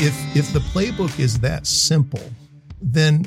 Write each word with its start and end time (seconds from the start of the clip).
if 0.00 0.36
if 0.36 0.52
the 0.52 0.60
playbook 0.60 1.18
is 1.18 1.40
that 1.40 1.66
simple, 1.66 2.22
then 2.80 3.26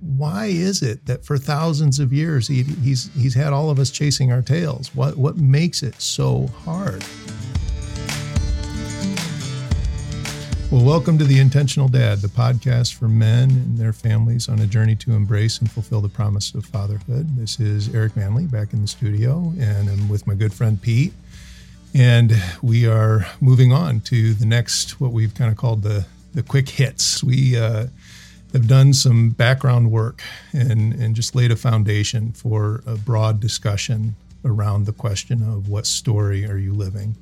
why 0.00 0.46
is 0.46 0.82
it 0.82 1.06
that 1.06 1.24
for 1.24 1.38
thousands 1.38 2.00
of 2.00 2.12
years 2.12 2.48
he, 2.48 2.64
he's 2.64 3.12
he's 3.14 3.34
had 3.34 3.52
all 3.52 3.70
of 3.70 3.78
us 3.78 3.90
chasing 3.90 4.32
our 4.32 4.42
tails? 4.42 4.92
What 4.96 5.16
what 5.16 5.36
makes 5.36 5.82
it 5.84 6.00
so 6.00 6.48
hard? 6.64 7.04
Well, 10.72 10.84
welcome 10.84 11.18
to 11.18 11.24
the 11.24 11.38
Intentional 11.38 11.88
Dad, 11.88 12.18
the 12.18 12.28
podcast 12.28 12.94
for 12.94 13.08
men 13.08 13.50
and 13.50 13.78
their 13.78 13.92
families 13.92 14.48
on 14.48 14.58
a 14.58 14.66
journey 14.66 14.96
to 14.96 15.12
embrace 15.12 15.60
and 15.60 15.70
fulfill 15.70 16.00
the 16.00 16.08
promise 16.08 16.52
of 16.52 16.66
fatherhood. 16.66 17.38
This 17.38 17.60
is 17.60 17.88
Aric 17.90 18.16
Manley 18.16 18.46
back 18.46 18.72
in 18.72 18.82
the 18.82 18.88
studio, 18.88 19.52
and 19.58 19.88
I'm 19.88 20.08
with 20.08 20.26
my 20.26 20.34
good 20.34 20.52
friend 20.52 20.82
Pete. 20.82 21.12
And 21.94 22.34
we 22.60 22.86
are 22.86 23.26
moving 23.40 23.72
on 23.72 24.00
to 24.02 24.34
the 24.34 24.44
next, 24.44 25.00
what 25.00 25.12
we've 25.12 25.34
kind 25.34 25.50
of 25.50 25.56
called 25.56 25.82
the, 25.82 26.06
the 26.38 26.44
quick 26.44 26.68
hits. 26.68 27.24
We 27.24 27.56
uh, 27.56 27.88
have 28.52 28.68
done 28.68 28.94
some 28.94 29.30
background 29.30 29.90
work 29.90 30.22
and, 30.52 30.94
and 30.94 31.16
just 31.16 31.34
laid 31.34 31.50
a 31.50 31.56
foundation 31.56 32.30
for 32.30 32.80
a 32.86 32.94
broad 32.94 33.40
discussion 33.40 34.14
around 34.44 34.86
the 34.86 34.92
question 34.92 35.42
of 35.42 35.68
what 35.68 35.84
story 35.84 36.48
are 36.48 36.56
you 36.56 36.72
living? 36.72 37.16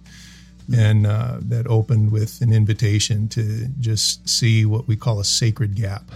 And 0.77 1.06
uh, 1.06 1.39
that 1.41 1.66
opened 1.66 2.12
with 2.12 2.42
an 2.42 2.52
invitation 2.52 3.27
to 3.29 3.69
just 3.80 4.29
see 4.29 4.66
what 4.66 4.87
we 4.87 4.97
call 4.97 5.19
a 5.19 5.25
sacred 5.25 5.77
gap 5.77 6.11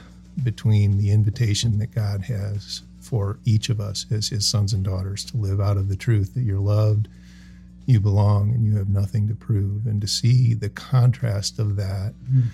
between 0.45 0.99
the 0.99 1.11
invitation 1.11 1.79
that 1.79 1.95
God 1.95 2.25
has 2.25 2.83
for 3.01 3.39
each 3.47 3.71
of 3.71 3.81
us 3.81 4.05
as 4.11 4.29
his 4.29 4.47
sons 4.47 4.75
and 4.75 4.85
daughters 4.85 5.25
to 5.27 5.39
live 5.39 5.59
out 5.59 5.79
of 5.79 5.89
the 5.89 5.97
truth 5.97 6.35
that 6.35 6.43
you're 6.43 6.59
loved 6.59 7.09
you 7.91 8.01
belong 8.01 8.51
and 8.51 8.65
you 8.65 8.77
have 8.77 8.89
nothing 8.89 9.29
to 9.29 9.35
prove. 9.35 9.87
And 9.87 10.01
to 10.01 10.07
see 10.07 10.55
the 10.55 10.69
contrast 10.69 11.59
of 11.59 11.77
that 11.77 12.15
mm. 12.33 12.45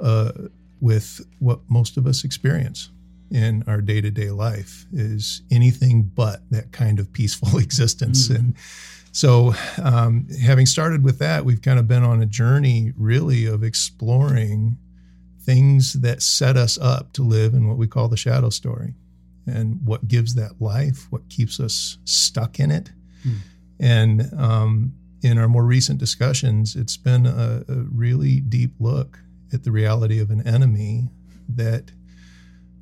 Uh, 0.00 0.32
with 0.80 1.20
what 1.38 1.60
most 1.68 1.96
of 1.96 2.06
us 2.06 2.24
experience 2.24 2.90
in 3.30 3.62
our 3.66 3.80
day 3.80 4.00
to 4.00 4.10
day 4.10 4.30
life 4.30 4.86
is 4.92 5.42
anything 5.50 6.02
but 6.02 6.42
that 6.50 6.72
kind 6.72 6.98
of 6.98 7.12
peaceful 7.12 7.58
existence. 7.62 8.28
Mm. 8.28 8.36
And 8.36 8.54
so, 9.12 9.54
um, 9.82 10.28
having 10.40 10.66
started 10.66 11.02
with 11.02 11.18
that, 11.18 11.44
we've 11.44 11.62
kind 11.62 11.78
of 11.78 11.88
been 11.88 12.04
on 12.04 12.22
a 12.22 12.26
journey 12.26 12.92
really 12.96 13.44
of 13.44 13.64
exploring 13.64 14.78
things 15.40 15.94
that 15.94 16.22
set 16.22 16.56
us 16.56 16.78
up 16.78 17.12
to 17.14 17.22
live 17.22 17.54
in 17.54 17.66
what 17.66 17.76
we 17.76 17.88
call 17.88 18.08
the 18.08 18.16
shadow 18.16 18.50
story 18.50 18.94
and 19.46 19.84
what 19.84 20.06
gives 20.06 20.34
that 20.34 20.60
life, 20.60 21.06
what 21.10 21.28
keeps 21.28 21.58
us 21.58 21.98
stuck 22.04 22.60
in 22.60 22.70
it. 22.70 22.90
Mm. 23.26 23.36
And 23.80 24.34
um, 24.38 24.92
in 25.22 25.38
our 25.38 25.48
more 25.48 25.64
recent 25.64 25.98
discussions, 25.98 26.76
it's 26.76 26.96
been 26.96 27.26
a, 27.26 27.64
a, 27.68 27.74
really 27.92 28.40
deep 28.40 28.72
look 28.78 29.18
at 29.52 29.64
the 29.64 29.72
reality 29.72 30.20
of 30.20 30.30
an 30.30 30.46
enemy 30.46 31.08
that 31.48 31.90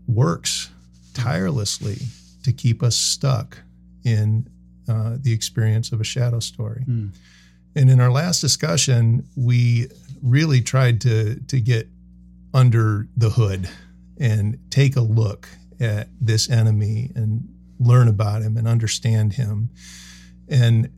works 0.06 0.70
tirelessly 1.14 1.98
to 2.44 2.52
keep 2.52 2.82
us 2.82 2.96
stuck 2.96 3.58
in 4.04 4.48
uh, 4.88 5.16
the 5.20 5.32
experience 5.32 5.92
of 5.92 6.00
a 6.00 6.04
shadow 6.04 6.40
story. 6.40 6.84
Mm. 6.88 7.10
And 7.76 7.90
in 7.90 8.00
our 8.00 8.10
last 8.10 8.40
discussion, 8.40 9.24
we 9.36 9.88
really 10.22 10.60
tried 10.60 11.00
to 11.02 11.36
to 11.48 11.60
get 11.60 11.88
under 12.54 13.06
the 13.16 13.30
hood 13.30 13.68
and 14.18 14.58
take 14.70 14.96
a 14.96 15.00
look 15.00 15.48
at 15.80 16.08
this 16.20 16.50
enemy 16.50 17.12
and 17.14 17.48
learn 17.78 18.08
about 18.08 18.42
him 18.42 18.56
and 18.56 18.66
understand 18.66 19.34
him. 19.34 19.70
And 20.48 20.90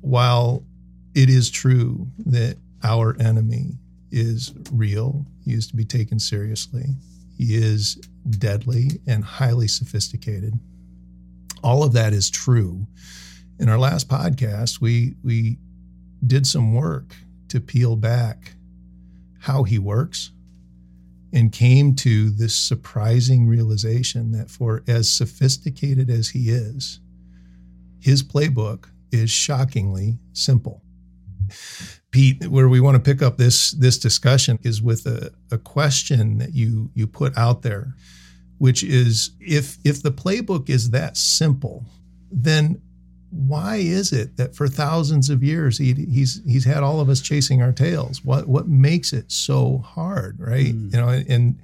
while 0.00 0.62
it 1.14 1.28
is 1.28 1.50
true 1.50 2.06
that 2.26 2.56
our 2.84 3.16
enemy 3.18 3.78
is 4.10 4.52
real, 4.72 5.26
he 5.44 5.52
is 5.52 5.66
to 5.68 5.76
be 5.76 5.84
taken 5.84 6.18
seriously, 6.18 6.96
he 7.36 7.54
is 7.56 7.96
deadly 8.28 9.00
and 9.06 9.24
highly 9.24 9.68
sophisticated. 9.68 10.58
All 11.62 11.82
of 11.82 11.92
that 11.92 12.12
is 12.12 12.30
true. 12.30 12.86
In 13.58 13.68
our 13.68 13.78
last 13.78 14.08
podcast, 14.08 14.80
we 14.80 15.16
we 15.22 15.58
did 16.26 16.46
some 16.46 16.74
work 16.74 17.14
to 17.48 17.60
peel 17.60 17.96
back 17.96 18.54
how 19.40 19.62
he 19.62 19.78
works 19.78 20.32
and 21.32 21.52
came 21.52 21.94
to 21.94 22.30
this 22.30 22.54
surprising 22.54 23.46
realization 23.46 24.32
that 24.32 24.50
for 24.50 24.82
as 24.88 25.10
sophisticated 25.10 26.10
as 26.10 26.30
he 26.30 26.50
is, 26.50 27.00
his 28.00 28.22
playbook 28.22 28.86
is 29.12 29.30
shockingly 29.30 30.18
simple. 30.32 30.82
Pete, 32.10 32.46
where 32.48 32.68
we 32.68 32.80
want 32.80 32.94
to 32.94 33.00
pick 33.00 33.22
up 33.22 33.36
this 33.36 33.72
this 33.72 33.98
discussion 33.98 34.58
is 34.62 34.80
with 34.80 35.06
a, 35.06 35.32
a 35.50 35.58
question 35.58 36.38
that 36.38 36.54
you 36.54 36.90
you 36.94 37.06
put 37.06 37.36
out 37.36 37.62
there, 37.62 37.94
which 38.58 38.82
is 38.82 39.30
if 39.40 39.78
if 39.84 40.02
the 40.02 40.12
playbook 40.12 40.68
is 40.68 40.90
that 40.90 41.16
simple, 41.16 41.84
then 42.30 42.80
why 43.30 43.76
is 43.76 44.12
it 44.12 44.38
that 44.38 44.56
for 44.56 44.68
thousands 44.68 45.28
of 45.28 45.42
years 45.42 45.76
he, 45.76 45.92
he's 45.92 46.40
he's 46.46 46.64
had 46.64 46.82
all 46.82 47.00
of 47.00 47.08
us 47.08 47.20
chasing 47.20 47.60
our 47.62 47.72
tails? 47.72 48.24
What 48.24 48.48
what 48.48 48.68
makes 48.68 49.12
it 49.12 49.30
so 49.30 49.78
hard, 49.78 50.38
right? 50.40 50.74
Mm. 50.74 50.92
You 50.92 51.00
know, 51.00 51.08
and 51.08 51.58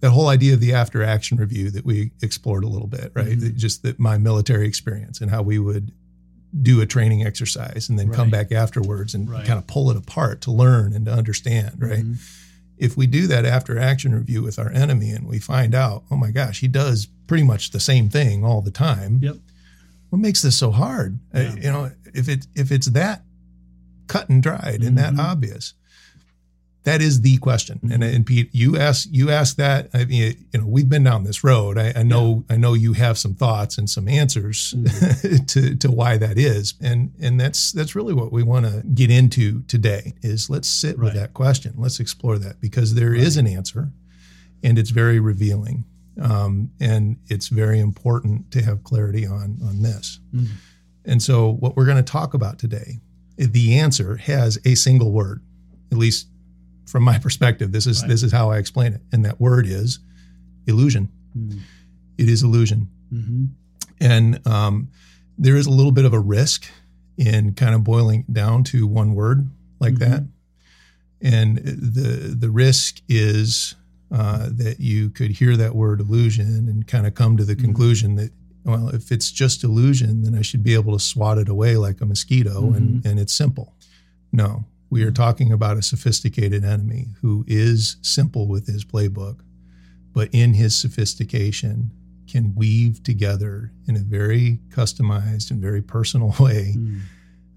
that 0.00 0.10
whole 0.10 0.28
idea 0.28 0.54
of 0.54 0.60
the 0.60 0.72
after 0.72 1.02
action 1.02 1.38
review 1.38 1.70
that 1.72 1.84
we 1.84 2.12
explored 2.22 2.62
a 2.62 2.68
little 2.68 2.86
bit, 2.86 3.10
right? 3.14 3.36
Mm-hmm. 3.36 3.56
Just 3.56 3.82
that 3.82 3.98
my 3.98 4.16
military 4.16 4.68
experience 4.68 5.20
and 5.20 5.30
how 5.30 5.42
we 5.42 5.58
would 5.58 5.92
do 6.62 6.80
a 6.80 6.86
training 6.86 7.24
exercise 7.26 7.88
and 7.88 7.98
then 7.98 8.08
right. 8.08 8.16
come 8.16 8.30
back 8.30 8.52
afterwards 8.52 9.14
and 9.14 9.30
right. 9.30 9.44
kind 9.44 9.58
of 9.58 9.66
pull 9.66 9.90
it 9.90 9.96
apart 9.96 10.40
to 10.42 10.50
learn 10.50 10.92
and 10.94 11.06
to 11.06 11.12
understand, 11.12 11.74
right? 11.78 12.04
Mm-hmm. 12.04 12.14
If 12.78 12.96
we 12.96 13.06
do 13.06 13.26
that 13.26 13.44
after 13.44 13.78
action 13.78 14.14
review 14.14 14.42
with 14.42 14.58
our 14.58 14.70
enemy 14.70 15.10
and 15.10 15.26
we 15.26 15.38
find 15.40 15.74
out, 15.74 16.04
oh 16.10 16.16
my 16.16 16.30
gosh, 16.30 16.60
he 16.60 16.68
does 16.68 17.06
pretty 17.26 17.42
much 17.42 17.70
the 17.70 17.80
same 17.80 18.08
thing 18.08 18.44
all 18.44 18.62
the 18.62 18.70
time. 18.70 19.18
Yep. 19.20 19.36
What 20.10 20.20
makes 20.20 20.42
this 20.42 20.56
so 20.56 20.70
hard? 20.70 21.18
Uh, 21.34 21.40
yeah. 21.40 21.48
Uh, 21.48 21.54
you 21.56 21.72
know, 21.72 21.90
if 22.14 22.28
it 22.28 22.46
if 22.54 22.72
it's 22.72 22.86
that 22.88 23.22
cut 24.06 24.28
and 24.28 24.42
dried 24.42 24.80
mm-hmm. 24.80 24.88
and 24.88 24.98
that 24.98 25.12
mm-hmm. 25.12 25.20
obvious, 25.20 25.74
that 26.84 27.02
is 27.02 27.20
the 27.20 27.36
question. 27.38 27.80
And, 27.92 28.02
and 28.02 28.24
Pete, 28.24 28.50
you 28.52 28.78
ask 28.78 29.08
you 29.10 29.30
ask 29.30 29.56
that. 29.56 29.90
I 29.92 30.04
mean, 30.04 30.46
you 30.52 30.60
know, 30.60 30.66
we've 30.66 30.88
been 30.88 31.04
down 31.04 31.24
this 31.24 31.42
road. 31.42 31.76
I, 31.76 31.92
I 31.94 32.02
know 32.02 32.44
yeah. 32.48 32.54
I 32.54 32.58
know 32.58 32.74
you 32.74 32.92
have 32.94 33.18
some 33.18 33.34
thoughts 33.34 33.78
and 33.78 33.90
some 33.90 34.08
answers 34.08 34.74
mm-hmm. 34.76 35.44
to 35.46 35.76
to 35.76 35.90
why 35.90 36.16
that 36.16 36.38
is. 36.38 36.74
And 36.80 37.12
and 37.20 37.38
that's 37.38 37.72
that's 37.72 37.94
really 37.94 38.14
what 38.14 38.32
we 38.32 38.42
want 38.42 38.66
to 38.66 38.82
get 38.94 39.10
into 39.10 39.62
today. 39.62 40.14
Is 40.22 40.48
let's 40.48 40.68
sit 40.68 40.96
right. 40.96 41.06
with 41.06 41.14
that 41.14 41.34
question. 41.34 41.74
Let's 41.76 42.00
explore 42.00 42.38
that 42.38 42.60
because 42.60 42.94
there 42.94 43.10
right. 43.10 43.20
is 43.20 43.36
an 43.36 43.46
answer, 43.46 43.90
and 44.62 44.78
it's 44.78 44.90
very 44.90 45.20
revealing. 45.20 45.84
Um, 46.20 46.72
and 46.80 47.16
it's 47.28 47.46
very 47.46 47.78
important 47.78 48.50
to 48.52 48.62
have 48.62 48.82
clarity 48.82 49.26
on 49.26 49.58
on 49.62 49.82
this. 49.82 50.20
Mm-hmm. 50.34 50.54
And 51.04 51.22
so, 51.22 51.52
what 51.52 51.76
we're 51.76 51.86
going 51.86 51.96
to 51.96 52.02
talk 52.02 52.34
about 52.34 52.58
today, 52.58 52.98
the 53.36 53.78
answer 53.78 54.16
has 54.16 54.58
a 54.64 54.74
single 54.74 55.10
word, 55.12 55.42
at 55.90 55.98
least 55.98 56.28
from 56.88 57.02
my 57.02 57.18
perspective. 57.18 57.72
This 57.72 57.86
is 57.86 58.02
right. 58.02 58.08
this 58.08 58.22
is 58.22 58.32
how 58.32 58.50
I 58.50 58.58
explain 58.58 58.94
it, 58.94 59.02
and 59.12 59.24
that 59.24 59.40
word 59.40 59.66
is 59.66 60.00
illusion. 60.66 61.10
Mm. 61.36 61.60
It 62.16 62.28
is 62.28 62.42
illusion, 62.42 62.88
mm-hmm. 63.12 63.46
and 64.00 64.46
um, 64.46 64.88
there 65.36 65.56
is 65.56 65.66
a 65.66 65.70
little 65.70 65.92
bit 65.92 66.04
of 66.04 66.12
a 66.12 66.18
risk 66.18 66.66
in 67.16 67.54
kind 67.54 67.74
of 67.74 67.84
boiling 67.84 68.24
down 68.30 68.64
to 68.64 68.86
one 68.86 69.14
word 69.14 69.50
like 69.80 69.94
mm-hmm. 69.94 70.10
that, 70.10 70.22
and 71.20 71.58
the 71.58 72.34
the 72.38 72.50
risk 72.50 73.00
is 73.08 73.74
uh, 74.10 74.48
that 74.50 74.80
you 74.80 75.10
could 75.10 75.32
hear 75.32 75.56
that 75.56 75.74
word 75.74 76.00
illusion 76.00 76.68
and 76.68 76.86
kind 76.86 77.06
of 77.06 77.14
come 77.14 77.36
to 77.36 77.44
the 77.44 77.54
mm-hmm. 77.54 77.64
conclusion 77.64 78.14
that 78.16 78.32
well, 78.64 78.88
if 78.90 79.10
it's 79.10 79.30
just 79.30 79.64
illusion, 79.64 80.22
then 80.22 80.34
I 80.34 80.42
should 80.42 80.62
be 80.62 80.74
able 80.74 80.92
to 80.92 81.02
swat 81.02 81.38
it 81.38 81.48
away 81.48 81.76
like 81.76 82.00
a 82.00 82.06
mosquito, 82.06 82.62
mm-hmm. 82.62 82.74
and 82.74 83.06
and 83.06 83.20
it's 83.20 83.32
simple. 83.32 83.74
No, 84.32 84.64
we 84.90 85.02
are 85.02 85.10
talking 85.10 85.52
about 85.52 85.76
a 85.76 85.82
sophisticated 85.82 86.64
enemy 86.64 87.08
who 87.20 87.44
is 87.46 87.96
simple 88.02 88.46
with 88.46 88.66
his 88.66 88.84
playbook, 88.84 89.40
but 90.12 90.28
in 90.32 90.54
his 90.54 90.76
sophistication 90.76 91.90
can 92.26 92.54
weave 92.54 93.02
together 93.02 93.72
in 93.86 93.96
a 93.96 94.00
very 94.00 94.60
customized 94.68 95.50
and 95.50 95.60
very 95.60 95.82
personal 95.82 96.34
way 96.40 96.74
mm. 96.76 97.00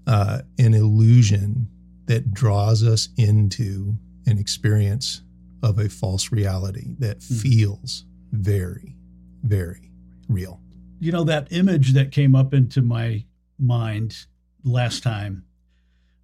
uh, 0.06 0.40
an 0.58 0.74
illusion 0.74 1.68
that 2.06 2.32
draws 2.32 2.82
us 2.82 3.08
into 3.16 3.94
an 4.26 4.38
experience 4.38 5.22
of 5.62 5.78
a 5.78 5.88
false 5.88 6.32
reality 6.32 6.94
that 6.98 7.20
mm. 7.20 7.40
feels 7.40 8.04
very, 8.32 8.96
very 9.42 9.90
real. 10.28 10.60
You 11.00 11.12
know, 11.12 11.24
that 11.24 11.48
image 11.50 11.92
that 11.92 12.12
came 12.12 12.34
up 12.34 12.54
into 12.54 12.82
my 12.82 13.24
mind 13.58 14.26
last 14.64 15.02
time 15.02 15.44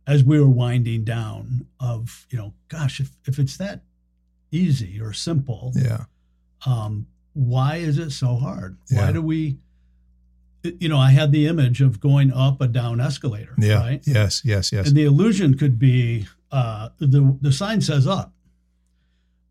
as 0.09 0.25
we 0.25 0.41
were 0.41 0.49
winding 0.49 1.05
down 1.05 1.67
of 1.79 2.27
you 2.31 2.39
know 2.39 2.53
gosh 2.69 2.99
if, 2.99 3.11
if 3.27 3.39
it's 3.39 3.57
that 3.59 3.83
easy 4.51 5.01
or 5.01 5.13
simple 5.13 5.73
yeah 5.77 6.05
um, 6.67 7.07
why 7.35 7.77
is 7.77 7.99
it 7.99 8.11
so 8.11 8.35
hard 8.37 8.77
yeah. 8.91 8.99
why 9.07 9.13
do 9.13 9.23
we 9.23 9.57
you 10.81 10.89
know 10.89 10.99
i 10.99 11.11
had 11.11 11.31
the 11.31 11.47
image 11.47 11.81
of 11.81 12.01
going 12.01 12.33
up 12.33 12.61
a 12.61 12.67
down 12.67 13.01
escalator 13.01 13.55
yeah 13.59 13.79
right 13.81 14.03
yes 14.07 14.43
yes 14.45 14.73
yes 14.73 14.89
and 14.89 14.97
the 14.97 15.05
illusion 15.05 15.57
could 15.57 15.79
be 15.79 16.27
uh, 16.51 16.89
the 16.99 17.37
the 17.43 17.53
sign 17.53 17.81
says 17.81 18.07
up 18.07 18.33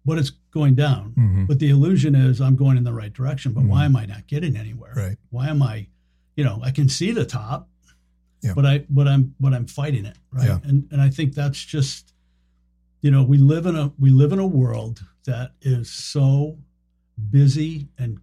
but 0.05 0.17
it's 0.17 0.31
going 0.51 0.73
down. 0.73 1.11
hmm 1.17 1.43
But 1.45 1.59
the 1.59 1.69
illusion 1.69 2.15
is 2.15 2.39
I'm 2.39 2.55
going 2.55 2.77
in 2.77 2.85
the 2.85 2.93
right 2.93 3.11
direction, 3.11 3.51
but 3.51 3.65
why 3.65 3.81
Mhm. 3.81 3.85
am 3.87 3.95
I 3.97 4.05
not 4.05 4.25
getting 4.25 4.55
anywhere? 4.55 4.93
Right. 4.95 5.17
Why 5.31 5.49
am 5.49 5.61
I, 5.61 5.87
you 6.37 6.45
know, 6.45 6.61
I 6.63 6.71
can 6.71 6.87
see 6.87 7.11
the 7.11 7.25
top, 7.25 7.67
Yeah. 8.41 8.53
but 8.53 8.65
I 8.65 8.85
but 8.89 9.07
I'm 9.07 9.33
but 9.39 9.53
I'm 9.53 9.65
fighting 9.67 10.05
it, 10.05 10.17
right? 10.31 10.47
Yeah. 10.47 10.59
And 10.63 10.87
and 10.91 11.01
I 11.01 11.09
think 11.09 11.33
that's 11.33 11.63
just, 11.63 12.13
you 13.01 13.09
know, 13.11 13.23
we 13.23 13.37
live 13.37 13.65
in 13.65 13.75
a 13.75 13.91
we 13.97 14.09
live 14.09 14.31
in 14.31 14.39
a 14.39 14.47
world 14.47 15.01
that 15.25 15.51
is 15.61 15.89
so 15.91 16.57
busy 17.31 17.87
and 17.97 18.19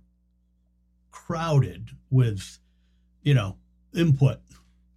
crowded 1.11 1.91
with, 2.11 2.59
you 3.23 3.35
know, 3.35 3.57
input, 3.95 4.39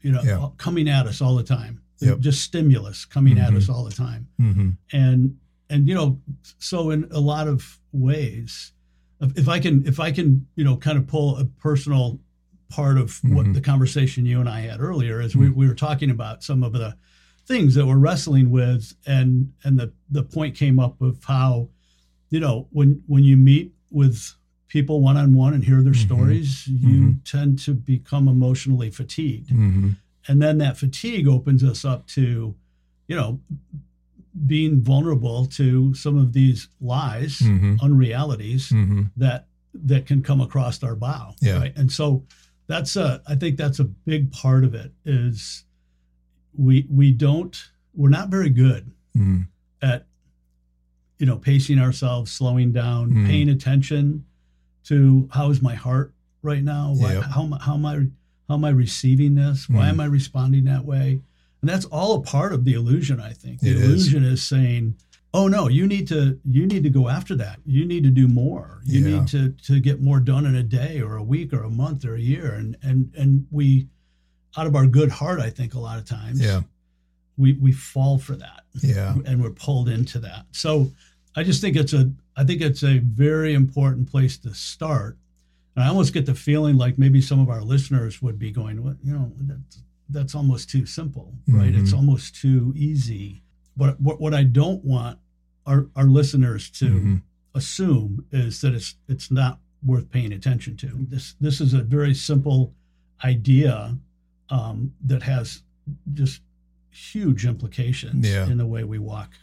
you 0.01 0.11
know, 0.11 0.21
Yeah. 0.23 0.49
coming 0.57 0.87
at 0.89 1.07
us 1.07 1.21
all 1.21 1.35
the 1.35 1.43
time. 1.43 1.81
Yep. 1.99 2.19
Just 2.19 2.41
stimulus 2.41 3.05
coming 3.05 3.39
at 3.39 3.53
Mhm. 3.53 3.57
us 3.57 3.69
all 3.69 3.83
the 3.83 3.89
time 3.91 4.27
hmm 4.37 4.69
and 4.93 5.35
and 5.67 5.87
you 5.87 5.95
know 5.95 6.21
so 6.59 6.91
in 6.91 7.07
a 7.09 7.19
lot 7.19 7.47
of 7.47 7.79
ways 7.91 8.71
if 9.35 9.49
i 9.49 9.59
can 9.59 9.83
if 9.87 9.99
i 9.99 10.11
can 10.11 10.45
you 10.55 10.63
know 10.63 10.77
kind 10.77 10.95
of 10.99 11.07
pull 11.07 11.37
a 11.37 11.45
personal 11.45 12.19
part 12.69 12.97
of 12.97 13.19
what 13.23 13.45
Mhm. 13.45 13.53
the 13.53 13.61
conversation 13.61 14.25
you 14.25 14.39
and 14.39 14.49
i 14.49 14.61
had 14.61 14.79
earlier 14.81 15.21
is 15.21 15.35
we, 15.35 15.49
we 15.49 15.67
were 15.67 15.73
talking 15.75 16.09
about 16.09 16.43
some 16.43 16.63
of 16.63 16.73
the 16.73 16.95
things 17.45 17.75
that 17.75 17.85
we're 17.85 17.97
wrestling 17.97 18.49
with 18.49 18.93
and 19.05 19.51
and 19.63 19.79
the 19.79 19.91
the 20.11 20.23
point 20.23 20.53
came 20.55 20.79
up 20.79 21.01
of 21.01 21.23
how 21.23 21.69
you 22.29 22.39
know 22.39 22.67
when 22.71 23.01
when 23.07 23.23
you 23.23 23.37
meet 23.37 23.73
with 23.89 24.33
people 24.67 24.99
one-on-one 25.01 25.53
and 25.53 25.63
hear 25.63 25.81
their 25.81 25.93
Mhm. 25.93 26.05
stories 26.05 26.67
you 26.67 27.15
tend 27.23 27.57
to 27.59 27.73
become 27.73 28.27
emotionally 28.27 28.89
fatigued. 28.91 29.49
Hmm 29.51 29.91
and 30.29 30.41
then 30.41 30.57
that 30.57 30.77
fatigue 30.77 31.25
opens 31.25 31.63
us 31.63 31.85
up 31.85 32.05
to 32.07 32.53
you 33.07 33.15
know 33.15 33.39
being 34.45 34.81
vulnerable 34.81 35.45
to 35.45 35.93
some 35.93 36.17
of 36.17 36.33
these 36.33 36.67
lies 36.81 37.39
hmm 37.39 37.75
unrealities 37.81 38.73
that 39.15 39.47
that 39.73 40.05
can 40.05 40.21
come 40.21 40.41
across 40.41 40.83
our 40.83 40.95
bow 40.95 41.33
Yeah. 41.41 41.59
right? 41.59 41.73
And 41.77 41.91
so 41.91 42.23
that's 42.67 42.95
a 42.95 43.21
i 43.27 43.35
think 43.35 43.57
that's 43.57 43.79
a 43.79 43.83
big 43.83 44.31
part 44.31 44.63
of 44.63 44.75
it 44.75 44.91
is 45.05 45.63
we 46.57 46.85
we 46.89 47.11
don't 47.11 47.69
we're 47.95 48.09
not 48.09 48.29
very 48.29 48.49
good 48.49 48.91
hmm 49.15 49.41
at 49.81 50.05
you 51.19 51.25
know 51.25 51.37
pacing 51.37 51.79
ourselves 51.79 52.31
slowing 52.31 52.71
down 52.71 53.11
Mm. 53.11 53.27
paying 53.27 53.49
attention 53.49 54.25
to 54.85 55.27
how 55.33 55.49
is 55.49 55.61
my 55.61 55.75
heart 55.75 56.13
right 56.41 56.63
now 56.63 56.93
Why, 56.95 57.13
Yep. 57.13 57.23
how, 57.23 57.43
am 57.43 57.53
I- 57.53 57.59
how 57.61 57.73
am 57.75 57.85
i 57.85 57.95
how 58.47 58.55
am 58.55 58.65
i 58.65 58.69
receiving 58.69 59.35
this 59.35 59.69
why 59.69 59.85
Mm. 59.85 59.89
am 59.89 59.99
i 59.99 60.05
responding 60.05 60.63
that 60.65 60.85
way 60.85 61.19
and 61.61 61.69
that's 61.69 61.85
all 61.85 62.15
a 62.15 62.21
part 62.21 62.53
of 62.53 62.63
the 62.65 62.73
illusion 62.73 63.19
i 63.19 63.33
think 63.33 63.59
the 63.61 63.69
It 63.71 63.77
is. 63.77 63.83
illusion 63.83 64.23
is. 64.23 64.41
saying 64.43 64.95
oh 65.37 65.47
no 65.47 65.67
you 65.67 65.85
need 65.93 66.07
to 66.07 66.19
you 66.45 66.65
need 66.71 66.83
to 66.83 66.89
go 66.99 67.03
after 67.17 67.35
that 67.43 67.57
you 67.65 67.85
need 67.91 68.03
to 68.03 68.09
do 68.21 68.27
more 68.27 68.81
you 68.85 68.99
Yeah. 69.01 69.09
need 69.19 69.27
to 69.35 69.41
to 69.69 69.79
get 69.79 70.01
more 70.01 70.19
done 70.19 70.45
in 70.45 70.55
a 70.55 70.63
day 70.63 70.93
or 71.05 71.15
a 71.17 71.23
week 71.23 71.49
or 71.53 71.63
a 71.63 71.69
month 71.83 72.05
or 72.05 72.15
a 72.15 72.19
year 72.33 72.47
and 72.59 72.75
and 72.87 72.99
and 73.21 73.31
we 73.51 73.87
out 74.57 74.67
of 74.67 74.75
our 74.75 74.87
good 74.87 75.11
heart 75.19 75.39
i 75.39 75.49
think 75.57 75.73
a 75.73 75.79
lot 75.79 75.97
of 75.99 76.05
times 76.05 76.39
Yeah. 76.41 76.61
we 77.37 77.53
we 77.65 77.71
fall 77.71 78.17
for 78.27 78.35
that 78.45 78.61
Yeah. 78.81 79.15
and 79.27 79.35
we're 79.41 79.57
pulled 79.65 79.89
into 79.89 80.17
that. 80.19 80.45
So 80.51 80.91
I 81.35 81.43
just 81.43 81.61
think 81.61 81.75
it's 81.75 81.93
a 81.93 82.03
I 82.35 82.43
think 82.47 82.61
it's 82.61 82.83
a 82.83 82.95
very 82.99 83.53
important 83.63 84.05
place 84.13 84.35
to 84.45 84.53
start. 84.53 85.17
And 85.75 85.83
I 85.83 85.87
almost 85.89 86.13
get 86.13 86.25
the 86.25 86.35
feeling 86.35 86.75
like 86.83 86.97
maybe 86.97 87.21
some 87.21 87.39
of 87.39 87.49
our 87.49 87.61
listeners 87.73 88.21
would 88.23 88.37
be 88.45 88.51
going, 88.51 88.75
"What 88.83 88.97
you 89.03 89.13
know, 89.13 89.31
that's 89.49 89.75
that's 90.15 90.35
almost 90.35 90.69
too 90.69 90.85
simple, 90.85 91.27
right? 91.47 91.73
It's 91.75 91.91
Mhm. 91.93 91.97
almost 91.99 92.35
too 92.43 92.73
easy." 92.75 93.41
But 93.81 93.93
what 94.05 94.19
what 94.23 94.33
I 94.41 94.43
don't 94.61 94.83
want 94.93 95.17
our 95.67 95.87
our 95.95 96.05
listeners 96.07 96.69
to 96.71 96.85
Mhm. 96.85 97.21
assume 97.53 98.25
is 98.31 98.61
that 98.61 98.73
it's 98.73 98.95
it's 99.07 99.29
not 99.29 99.59
worth 99.83 100.09
paying 100.09 100.33
attention 100.33 100.75
to. 100.77 101.05
This 101.09 101.35
this 101.39 101.61
is 101.61 101.73
a 101.73 101.83
very 101.83 102.15
simple 102.15 102.73
idea 103.23 103.97
um, 104.49 104.93
that 105.05 105.23
has 105.23 105.61
just 106.13 106.41
huge 106.89 107.45
implications 107.45 108.25
Yeah. 108.27 108.47
in 108.49 108.57
the 108.57 108.65
way 108.65 108.83
we 108.83 108.97
walk 108.97 109.33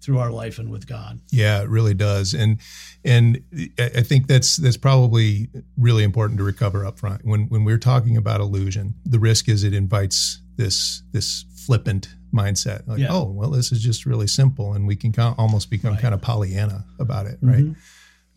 through 0.00 0.18
our 0.18 0.30
life 0.30 0.58
and 0.58 0.70
with 0.70 0.86
God. 0.86 1.18
Yeah, 1.30 1.62
it 1.62 1.68
really 1.68 1.94
does, 1.94 2.34
and 2.34 2.60
and 3.04 3.42
I 3.78 3.90
I 3.96 4.02
think 4.02 4.26
that's 4.26 4.56
that's 4.56 4.76
probably 4.76 5.48
really 5.76 6.04
important 6.04 6.38
to 6.38 6.44
recover 6.44 6.84
up 6.86 6.98
front. 6.98 7.24
When 7.24 7.48
when 7.48 7.64
we're 7.64 7.78
talking 7.78 8.16
about 8.16 8.40
illusion, 8.40 8.94
the 9.04 9.18
risk 9.18 9.48
is 9.48 9.64
it 9.64 9.72
invites 9.74 10.40
this 10.56 11.02
this 11.12 11.44
flippant 11.66 12.08
mindset, 12.32 12.86
like 12.86 12.98
Yeah. 12.98 13.08
oh 13.10 13.24
well, 13.30 13.50
this 13.50 13.72
is 13.72 13.80
just 13.82 14.06
really 14.06 14.26
simple, 14.26 14.74
and 14.74 14.86
we 14.86 14.96
can 14.96 15.12
kind 15.12 15.32
of 15.32 15.38
almost 15.38 15.70
become 15.70 15.92
Right. 15.92 16.00
kind 16.02 16.14
of 16.14 16.20
Pollyanna 16.20 16.84
about 16.98 17.26
it, 17.26 17.38
right? 17.40 17.64
Mhm. 17.64 17.76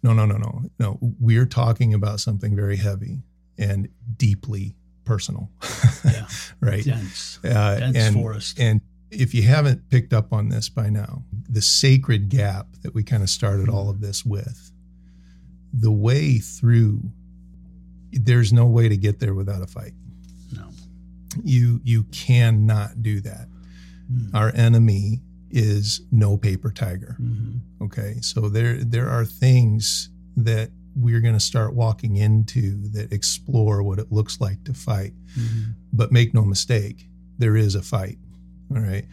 No, 0.03 0.13
no, 0.13 0.25
no, 0.25 0.37
no, 0.37 0.63
no. 0.79 0.97
We're 1.19 1.45
talking 1.47 1.93
about 1.93 2.19
something 2.19 2.55
very 2.55 2.77
heavy 2.77 3.23
and 3.57 3.89
deeply 4.17 4.75
personal, 5.05 5.49
Yeah. 6.05 6.27
right? 6.61 6.83
Dense, 6.85 7.39
Uh, 7.43 7.79
dense 7.79 7.97
and 7.97 8.15
forest. 8.15 8.59
and 8.59 8.81
if 9.09 9.33
you 9.33 9.41
haven't 9.43 9.89
picked 9.89 10.13
up 10.13 10.31
on 10.33 10.49
this 10.49 10.69
by 10.69 10.89
now, 10.89 11.23
the 11.49 11.61
sacred 11.61 12.29
gap 12.29 12.67
that 12.83 12.93
we 12.93 13.03
kind 13.03 13.23
of 13.23 13.29
started 13.29 13.69
all 13.69 13.89
of 13.89 14.01
this 14.01 14.25
with, 14.25 14.71
the 15.73 15.91
way 15.91 16.37
through, 16.39 17.11
there's 18.11 18.51
no 18.53 18.65
way 18.67 18.87
to 18.89 18.97
get 18.97 19.19
there 19.19 19.33
without 19.33 19.61
a 19.61 19.67
fight. 19.67 19.93
You 21.43 21.81
you 21.83 22.03
cannot 22.05 23.01
do 23.03 23.21
that. 23.21 23.47
Mm. 24.11 24.33
Our 24.33 24.53
enemy 24.55 25.21
is 25.49 26.01
no 26.11 26.37
paper 26.37 26.71
tiger. 26.71 27.15
Mhm. 27.21 27.59
Okay, 27.81 28.17
so 28.21 28.49
there 28.49 28.83
there 28.83 29.09
are 29.09 29.25
things 29.25 30.09
that 30.35 30.71
we're 30.95 31.21
going 31.21 31.33
to 31.35 31.39
start 31.39 31.75
walking 31.75 32.15
into 32.17 32.89
that 32.89 33.13
explore 33.13 33.83
what 33.83 33.99
it 33.99 34.11
looks 34.11 34.41
like 34.41 34.63
to 34.63 34.73
fight 34.73 35.13
Mhm. 35.37 35.75
but 35.93 36.11
make 36.11 36.33
no 36.33 36.43
mistake, 36.43 37.07
there 37.37 37.55
is 37.55 37.75
a 37.75 37.81
fight. 37.83 38.17
All 38.75 38.81
right. 38.81 39.05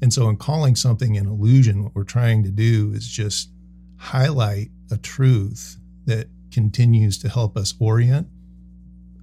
And 0.00 0.12
so, 0.12 0.28
in 0.28 0.36
calling 0.36 0.76
something 0.76 1.16
an 1.16 1.26
illusion, 1.26 1.82
what 1.82 1.94
we're 1.94 2.04
trying 2.04 2.42
to 2.44 2.50
do 2.50 2.92
is 2.94 3.06
just 3.06 3.50
highlight 3.96 4.70
a 4.90 4.96
truth 4.96 5.78
that 6.06 6.28
continues 6.50 7.18
to 7.18 7.28
help 7.28 7.56
us 7.56 7.74
orient 7.78 8.26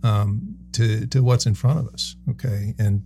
um, 0.03 0.55
to, 0.73 1.07
to 1.07 1.23
what's 1.23 1.45
in 1.45 1.55
front 1.55 1.79
of 1.79 1.87
us. 1.93 2.15
Okay. 2.29 2.73
And 2.77 3.03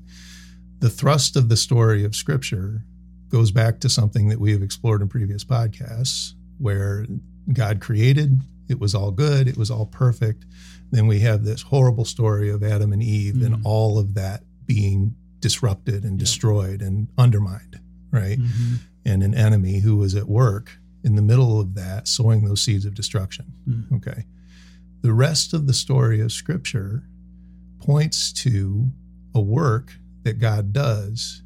the 0.80 0.90
thrust 0.90 1.36
of 1.36 1.50
the 1.50 1.58
story 1.58 2.04
of 2.04 2.16
Scripture 2.16 2.84
goes 3.30 3.52
back 3.52 3.80
to 3.80 3.90
something 3.90 4.28
that 4.30 4.40
we 4.40 4.52
have 4.52 4.62
explored 4.62 5.02
in 5.02 5.08
previous 5.10 5.44
podcasts 5.44 6.34
where 6.60 7.06
God 7.52 7.82
created, 7.82 8.40
it 8.70 8.80
was 8.80 8.94
all 8.94 9.12
good, 9.12 9.48
it 9.48 9.58
was 9.58 9.72
all 9.72 9.86
perfect. 9.86 10.46
Then 10.92 11.08
we 11.08 11.20
have 11.22 11.44
this 11.44 11.64
horrible 11.64 12.06
story 12.06 12.50
of 12.50 12.64
Adam 12.64 12.94
and 12.94 13.02
Eve 13.02 13.36
Mhm. 13.36 13.46
and 13.46 13.62
all 13.66 13.98
of 13.98 14.14
that 14.14 14.44
being 14.66 15.16
disrupted 15.40 16.04
and 16.04 16.14
Yep. 16.14 16.20
destroyed 16.20 16.82
and 16.82 17.08
undermined, 17.18 17.80
right? 18.12 18.40
Mhm. 18.40 18.78
And 19.06 19.24
an 19.24 19.34
enemy 19.34 19.80
who 19.80 19.96
was 19.98 20.16
at 20.16 20.30
work 20.30 20.80
in 21.04 21.16
the 21.16 21.22
middle 21.22 21.60
of 21.60 21.74
that, 21.76 22.08
sowing 22.08 22.46
those 22.46 22.62
seeds 22.62 22.86
of 22.86 22.94
destruction. 22.94 23.46
Mm. 23.68 23.92
Okay. 23.94 24.26
The 25.02 25.12
rest 25.14 25.54
of 25.54 25.68
the 25.68 25.74
story 25.74 26.22
of 26.22 26.32
Scripture 26.32 27.04
points 27.88 28.32
to 28.32 28.90
a 29.36 29.42
work 29.42 29.94
that 30.24 30.40
God 30.40 30.72
does 30.74 31.42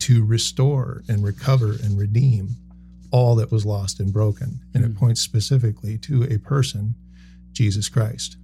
to 0.00 0.24
restore 0.24 1.02
and 1.08 1.24
recover 1.24 1.72
and 1.82 1.98
redeem 1.98 2.56
all 3.10 3.34
that 3.36 3.50
was 3.52 3.66
lost 3.66 4.00
and 4.00 4.12
broken. 4.12 4.60
And 4.74 4.84
it 4.84 4.92
Mm. 4.92 4.96
points 4.96 5.20
specifically 5.20 5.98
to 5.98 6.22
a 6.24 6.38
person, 6.38 6.94
Jesus 7.52 7.88
Christ, 7.88 8.36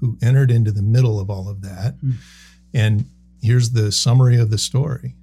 who 0.00 0.16
entered 0.22 0.50
into 0.50 0.72
the 0.72 0.82
middle 0.82 1.18
of 1.20 1.28
all 1.30 1.48
of 1.48 1.60
that. 1.62 2.00
Mm. 2.00 2.14
And 2.72 3.04
here's 3.42 3.70
the 3.70 3.90
summary 3.92 4.36
of 4.36 4.50
the 4.50 4.58
story 4.58 5.14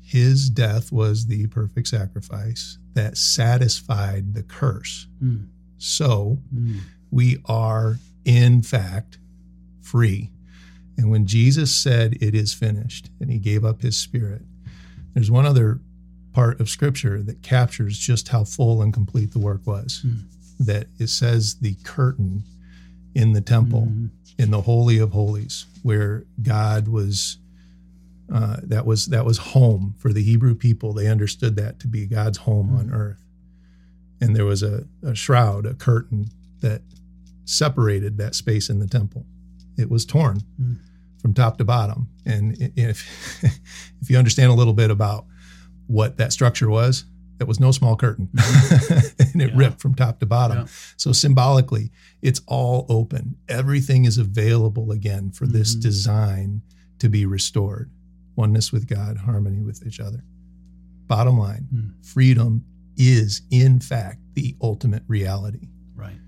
His 0.00 0.50
death 0.50 0.92
was 0.92 1.26
the 1.26 1.46
perfect 1.46 1.88
sacrifice 1.88 2.76
that 2.92 3.16
satisfied 3.16 4.34
the 4.34 4.42
curse. 4.42 5.06
Mm. 5.22 5.46
So, 5.78 6.38
Mm. 6.54 6.80
we 7.10 7.38
are 7.46 7.98
in 8.24 8.60
fact 8.62 9.18
free. 9.80 10.30
And 10.96 11.10
when 11.10 11.26
Jesus 11.26 11.74
said, 11.74 12.14
It 12.20 12.34
is 12.34 12.52
finished, 12.54 13.10
and 13.20 13.30
he 13.30 13.38
gave 13.38 13.64
up 13.64 13.82
his 13.82 13.96
spirit, 13.96 14.42
there's 15.14 15.30
one 15.30 15.46
other 15.46 15.80
part 16.32 16.60
of 16.60 16.68
scripture 16.70 17.22
that 17.22 17.42
captures 17.42 17.98
just 17.98 18.28
how 18.28 18.44
full 18.44 18.80
and 18.82 18.92
complete 18.94 19.32
the 19.32 19.38
work 19.38 19.66
was. 19.66 20.00
Hmm. 20.02 20.14
That 20.60 20.86
it 20.98 21.08
says 21.08 21.56
the 21.56 21.74
curtain 21.82 22.44
in 23.14 23.32
the 23.32 23.40
temple, 23.40 23.88
Mhm. 23.90 24.10
in 24.38 24.50
the 24.50 24.62
Holy 24.62 24.98
of 24.98 25.12
Holies, 25.12 25.66
where 25.82 26.24
God 26.42 26.88
was. 26.88 27.38
Uh, 28.32 28.56
that 28.62 28.86
was 28.86 29.06
that 29.06 29.26
was 29.26 29.36
home 29.36 29.94
for 29.98 30.10
the 30.10 30.22
Hebrew 30.22 30.54
people. 30.54 30.94
They 30.94 31.08
understood 31.08 31.54
that 31.56 31.78
to 31.80 31.88
be 31.88 32.06
God's 32.06 32.38
home 32.38 32.74
on 32.74 32.90
earth, 32.90 33.22
and 34.22 34.34
there 34.34 34.46
was 34.46 34.62
a, 34.62 34.86
a 35.02 35.14
shroud, 35.14 35.66
a 35.66 35.74
curtain 35.74 36.30
that 36.60 36.80
separated 37.44 38.16
that 38.16 38.34
space 38.34 38.70
in 38.70 38.78
the 38.78 38.86
temple. 38.86 39.26
It 39.76 39.90
was 39.90 40.04
torn 40.04 40.40
Mm. 40.60 40.78
from 41.20 41.34
top 41.34 41.58
to 41.58 41.64
bottom. 41.64 42.08
And 42.26 42.56
if 42.76 43.42
if 44.00 44.10
you 44.10 44.16
understand 44.18 44.50
a 44.50 44.54
little 44.54 44.74
bit 44.74 44.90
about 44.90 45.26
what 45.86 46.16
that 46.18 46.32
structure 46.32 46.68
was, 46.70 47.04
that 47.38 47.46
was 47.46 47.58
no 47.58 47.70
small 47.72 47.96
curtain 47.96 48.28
and 49.18 49.42
it 49.42 49.50
Yeah. 49.50 49.56
ripped 49.56 49.80
from 49.80 49.94
top 49.94 50.20
to 50.20 50.26
bottom. 50.26 50.58
Yeah. 50.58 50.66
So 50.96 51.12
symbolically, 51.12 51.90
it's 52.22 52.40
all 52.46 52.86
open. 52.88 53.36
Everything 53.48 54.04
is 54.04 54.16
available 54.18 54.92
again 54.92 55.30
for 55.32 55.46
this 55.46 55.74
Mhm. 55.76 55.80
design 55.80 56.62
to 56.98 57.08
be 57.08 57.26
restored. 57.26 57.90
Oneness 58.36 58.70
with 58.72 58.86
God, 58.86 59.16
harmony 59.18 59.60
with 59.60 59.84
each 59.86 59.98
other. 60.00 60.22
Bottom 61.08 61.36
line, 61.38 61.68
Mm. 61.74 62.04
freedom 62.04 62.64
is 62.96 63.42
in 63.50 63.80
fact 63.80 64.20
the 64.34 64.54
ultimate 64.62 65.02
reality. 65.08 65.68
Right. 65.96 66.18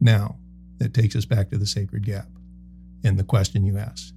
Now, 0.00 0.38
that 0.78 0.94
takes 0.94 1.14
us 1.14 1.24
back 1.26 1.50
to 1.50 1.58
the 1.58 1.66
sacred 1.66 2.04
gap 2.04 2.28
and 3.04 3.18
the 3.18 3.24
question 3.24 3.64
you 3.64 3.78
asked, 3.78 4.14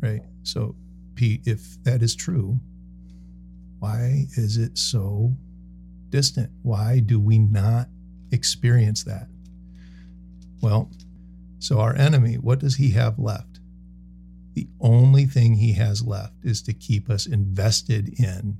right? 0.00 0.22
So, 0.42 0.76
Pete, 1.14 1.42
if 1.46 1.82
that 1.84 2.02
is 2.02 2.14
true, 2.14 2.60
why 3.78 4.26
is 4.36 4.56
it 4.56 4.78
so 4.78 5.34
distant? 6.10 6.50
Why 6.62 7.00
do 7.00 7.18
we 7.18 7.38
not 7.38 7.88
experience 8.30 9.04
that? 9.04 9.28
Well, 10.60 10.90
so 11.58 11.78
our 11.80 11.94
enemy, 11.94 12.34
what 12.34 12.58
does 12.58 12.76
he 12.76 12.90
have 12.90 13.18
left? 13.18 13.60
The 14.54 14.68
only 14.80 15.26
thing 15.26 15.54
he 15.54 15.74
has 15.74 16.04
left 16.04 16.34
is 16.42 16.62
to 16.62 16.72
keep 16.72 17.08
us 17.08 17.26
invested 17.26 18.18
in 18.18 18.58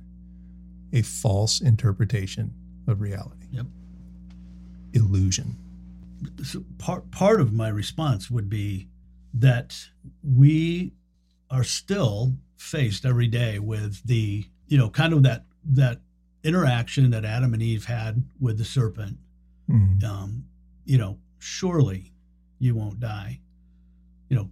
a 0.93 1.01
false 1.01 1.61
interpretation 1.61 2.53
of 2.87 3.01
reality. 3.01 3.47
Yep. 3.51 3.65
Illusion. 4.93 5.57
so 6.43 6.63
part 6.77 7.09
part 7.11 7.39
of 7.39 7.53
my 7.53 7.69
response 7.69 8.29
would 8.29 8.49
be 8.49 8.87
that 9.33 9.87
we 10.23 10.93
are 11.49 11.63
still 11.63 12.35
faced 12.57 13.05
every 13.05 13.27
day 13.27 13.59
with 13.59 14.03
the 14.05 14.45
you 14.67 14.77
know 14.77 14.89
kind 14.89 15.13
of 15.13 15.23
that 15.23 15.45
that 15.65 15.99
interaction 16.43 17.11
that 17.11 17.25
Adam 17.25 17.53
and 17.53 17.61
Eve 17.61 17.85
had 17.85 18.23
with 18.39 18.57
the 18.57 18.65
serpent. 18.65 19.17
Mhm. 19.69 20.03
Um, 20.03 20.45
you 20.85 20.97
know, 20.97 21.19
surely 21.39 22.11
you 22.59 22.73
won't 22.75 22.99
die. 22.99 23.39
You 24.29 24.35
know, 24.37 24.49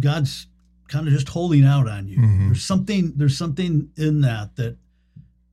God's 0.00 0.46
kind 0.88 1.06
of 1.06 1.12
just 1.12 1.28
holding 1.28 1.64
out 1.64 1.88
on 1.88 2.08
you. 2.08 2.16
Mhm. 2.18 2.46
There's 2.48 2.64
something 2.64 3.12
there's 3.16 3.36
something 3.36 3.90
in 3.96 4.20
that 4.22 4.56
that 4.56 4.76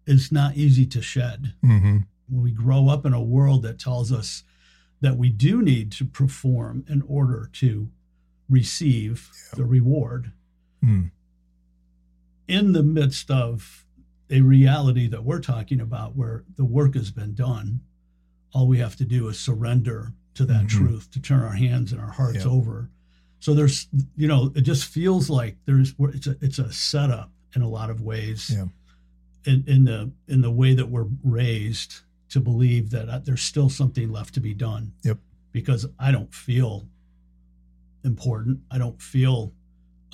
is 0.06 0.32
not 0.32 0.56
easy 0.56 0.86
to 0.86 1.02
shed 1.02 1.54
Mhm. 1.64 2.06
when 2.30 2.42
we 2.44 2.52
grow 2.52 2.88
up 2.90 3.06
in 3.06 3.14
a 3.14 3.22
world 3.22 3.64
that 3.64 3.80
tells 3.80 4.12
us 4.12 4.44
that 5.02 5.18
we 5.18 5.30
do 5.30 5.62
need 5.62 5.92
to 5.94 6.06
perform 6.06 6.86
in 6.88 7.02
order 7.04 7.50
to 7.54 7.90
receive 8.50 9.30
Yeah. 9.52 9.58
the 9.58 9.66
reward 9.66 10.32
Mm. 10.84 11.12
in 12.48 12.74
the 12.74 12.84
midst 12.84 13.32
of 13.32 13.86
a 14.30 14.42
reality 14.42 15.08
that 15.08 15.24
we're 15.24 15.40
talking 15.42 15.80
about 15.82 16.16
where 16.16 16.44
the 16.56 16.66
work 16.66 16.96
has 16.96 17.12
been 17.12 17.34
done 17.34 17.82
all 18.54 18.68
we 18.68 18.78
have 18.78 18.96
to 18.96 19.06
do 19.06 19.28
is 19.28 19.38
surrender 19.40 20.14
to 20.34 20.46
that 20.46 20.66
Mhm. 20.66 20.70
truth 20.70 21.12
to 21.12 21.20
turn 21.20 21.42
our 21.44 21.54
hands 21.56 21.92
and 21.92 22.00
our 22.02 22.12
hearts 22.12 22.40
Yeah. 22.46 22.52
over 22.52 22.90
so 23.40 23.54
there's 23.54 23.88
you 24.16 24.28
know 24.28 24.52
it 24.56 24.62
just 24.62 24.86
feels 24.86 25.30
like 25.30 25.58
there's 25.66 25.94
it's 26.00 26.28
a 26.28 26.38
it's 26.42 26.60
a 26.60 26.72
setup 26.72 27.32
in 27.56 27.62
a 27.62 27.68
lot 27.70 27.90
of 27.90 28.02
ways 28.02 28.50
Yeah. 28.54 28.68
in, 29.46 29.64
in 29.68 29.84
the 29.86 30.12
in 30.28 30.42
the 30.42 30.52
way 30.52 30.74
that 30.76 30.90
we're 30.90 31.08
raised 31.24 32.02
to 32.30 32.40
believe 32.40 32.90
that 32.92 33.08
uh, 33.10 33.20
there's 33.20 33.42
still 33.42 33.70
something 33.70 34.12
left 34.12 34.34
to 34.34 34.40
be 34.42 34.54
done. 34.54 34.92
Yep. 35.04 35.20
Because 35.52 35.86
I 36.00 36.12
don't 36.12 36.34
feel 36.34 36.88
important. 38.06 38.60
I 38.72 38.78
don't 38.78 39.02
feel 39.02 39.52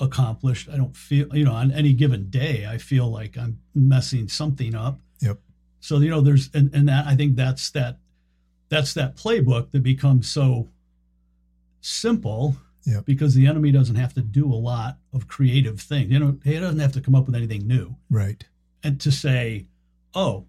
accomplished. 0.00 0.68
I 0.68 0.76
don't 0.76 0.96
feel 0.96 1.28
you 1.36 1.44
know 1.44 1.52
on 1.52 1.70
any 1.70 1.92
given 1.92 2.28
day 2.30 2.66
I 2.68 2.78
feel 2.78 3.08
like 3.10 3.36
I'm 3.38 3.58
messing 3.74 4.26
something 4.28 4.74
up. 4.74 4.98
Yep. 5.20 5.38
So 5.80 5.98
you 5.98 6.10
know 6.10 6.20
there's 6.20 6.50
and, 6.54 6.74
and 6.74 6.88
that 6.88 7.06
I 7.06 7.14
think 7.14 7.36
that's 7.36 7.70
that 7.70 7.98
that's 8.68 8.94
that 8.94 9.16
playbook 9.16 9.70
that 9.72 9.82
becomes 9.82 10.28
so 10.30 10.68
simple 11.80 12.56
Yep. 12.84 13.04
because 13.04 13.34
the 13.36 13.46
enemy 13.46 13.70
doesn't 13.70 13.94
have 13.94 14.12
to 14.14 14.22
do 14.22 14.52
a 14.52 14.56
lot 14.56 14.96
of 15.12 15.28
creative 15.28 15.80
things. 15.80 16.10
You 16.10 16.18
know, 16.18 16.38
he 16.42 16.58
doesn't 16.58 16.80
have 16.80 16.90
to 16.92 17.00
come 17.00 17.14
up 17.14 17.26
with 17.26 17.36
anything 17.36 17.64
new 17.68 17.94
Right. 18.10 18.44
and 18.82 19.00
to 19.02 19.12
say, 19.12 19.66
oh, 20.14 20.46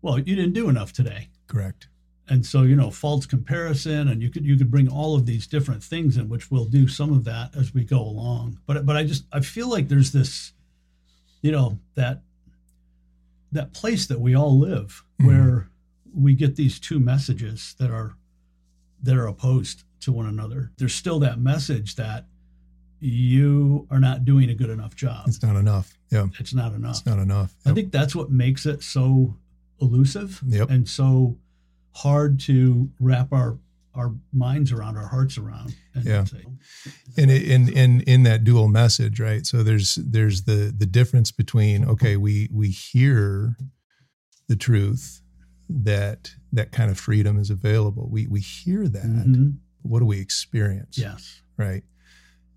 well, 0.00 0.18
you 0.18 0.34
didn't 0.34 0.54
do 0.54 0.70
enough 0.70 0.94
today. 0.94 1.28
Correct. 1.46 1.88
And 2.30 2.44
so, 2.44 2.62
you 2.62 2.76
know, 2.76 2.90
false 2.90 3.24
comparison, 3.26 4.08
and 4.08 4.20
you 4.22 4.30
could 4.30 4.44
you 4.44 4.56
could 4.56 4.70
bring 4.70 4.88
all 4.88 5.14
of 5.16 5.24
these 5.26 5.46
different 5.46 5.82
things 5.82 6.16
in, 6.16 6.28
which 6.28 6.50
we'll 6.50 6.66
do 6.66 6.86
some 6.88 7.12
of 7.12 7.24
that 7.24 7.56
as 7.56 7.72
we 7.74 7.84
go 7.84 8.00
along. 8.00 8.58
But 8.66 8.84
but 8.84 8.96
I 8.96 9.04
just 9.04 9.24
I 9.32 9.40
feel 9.40 9.68
like 9.70 9.88
there's 9.88 10.12
this, 10.12 10.52
you 11.42 11.50
know, 11.52 11.78
that 11.94 12.22
that 13.52 13.72
place 13.72 14.06
that 14.06 14.20
we 14.20 14.34
all 14.34 14.58
live 14.58 15.02
Mhm. 15.20 15.26
where 15.26 15.68
we 16.12 16.34
get 16.34 16.56
these 16.56 16.78
two 16.78 16.98
messages 17.00 17.74
that 17.78 17.90
are 17.90 18.14
that 19.02 19.16
are 19.16 19.26
opposed 19.26 19.84
to 20.00 20.12
one 20.12 20.26
another. 20.26 20.70
There's 20.76 20.94
still 20.94 21.18
that 21.20 21.40
message 21.40 21.94
that 21.96 22.26
you 23.00 23.86
are 23.90 24.00
not 24.00 24.24
doing 24.24 24.50
a 24.50 24.54
good 24.54 24.70
enough 24.70 24.94
job. 24.96 25.28
It's 25.28 25.42
not 25.42 25.54
enough. 25.56 25.96
Yeah. 26.10 26.26
It's 26.40 26.52
not 26.52 26.74
enough. 26.74 26.96
It's 26.96 27.06
not 27.06 27.20
enough. 27.20 27.54
I 27.64 27.72
think 27.72 27.92
that's 27.92 28.14
what 28.16 28.30
makes 28.30 28.66
it 28.66 28.82
so 28.82 29.36
elusive 29.80 30.42
Yep. 30.46 30.70
and 30.70 30.88
so 30.88 31.38
hard 32.02 32.38
to 32.40 32.90
wrap 33.00 33.32
our 33.32 33.58
our 33.94 34.14
minds 34.32 34.70
around, 34.70 34.96
our 34.96 35.08
hearts 35.08 35.36
around. 35.38 35.74
And 35.94 36.04
Yeah. 36.04 36.24
say, 36.24 36.44
and 37.16 37.30
in 37.30 37.68
in 37.68 38.00
in 38.02 38.22
that 38.22 38.44
dual 38.44 38.68
message 38.68 39.18
right 39.18 39.44
so 39.44 39.62
there's 39.64 39.96
there's 39.96 40.42
the 40.42 40.72
the 40.76 40.86
difference 40.86 41.32
between 41.32 41.84
okay 41.84 42.16
we 42.16 42.48
we 42.52 42.68
hear 42.70 43.56
the 44.46 44.54
truth 44.56 45.20
that 45.68 46.34
that 46.52 46.70
kind 46.70 46.90
of 46.92 46.98
freedom 46.98 47.36
is 47.38 47.50
available 47.50 48.08
we 48.08 48.26
we 48.28 48.40
hear 48.40 48.86
that 48.88 49.04
Mhm. 49.26 49.56
what 49.82 49.98
do 50.00 50.06
we 50.06 50.20
experience 50.20 50.96
Yes. 50.98 51.42
right 51.56 51.82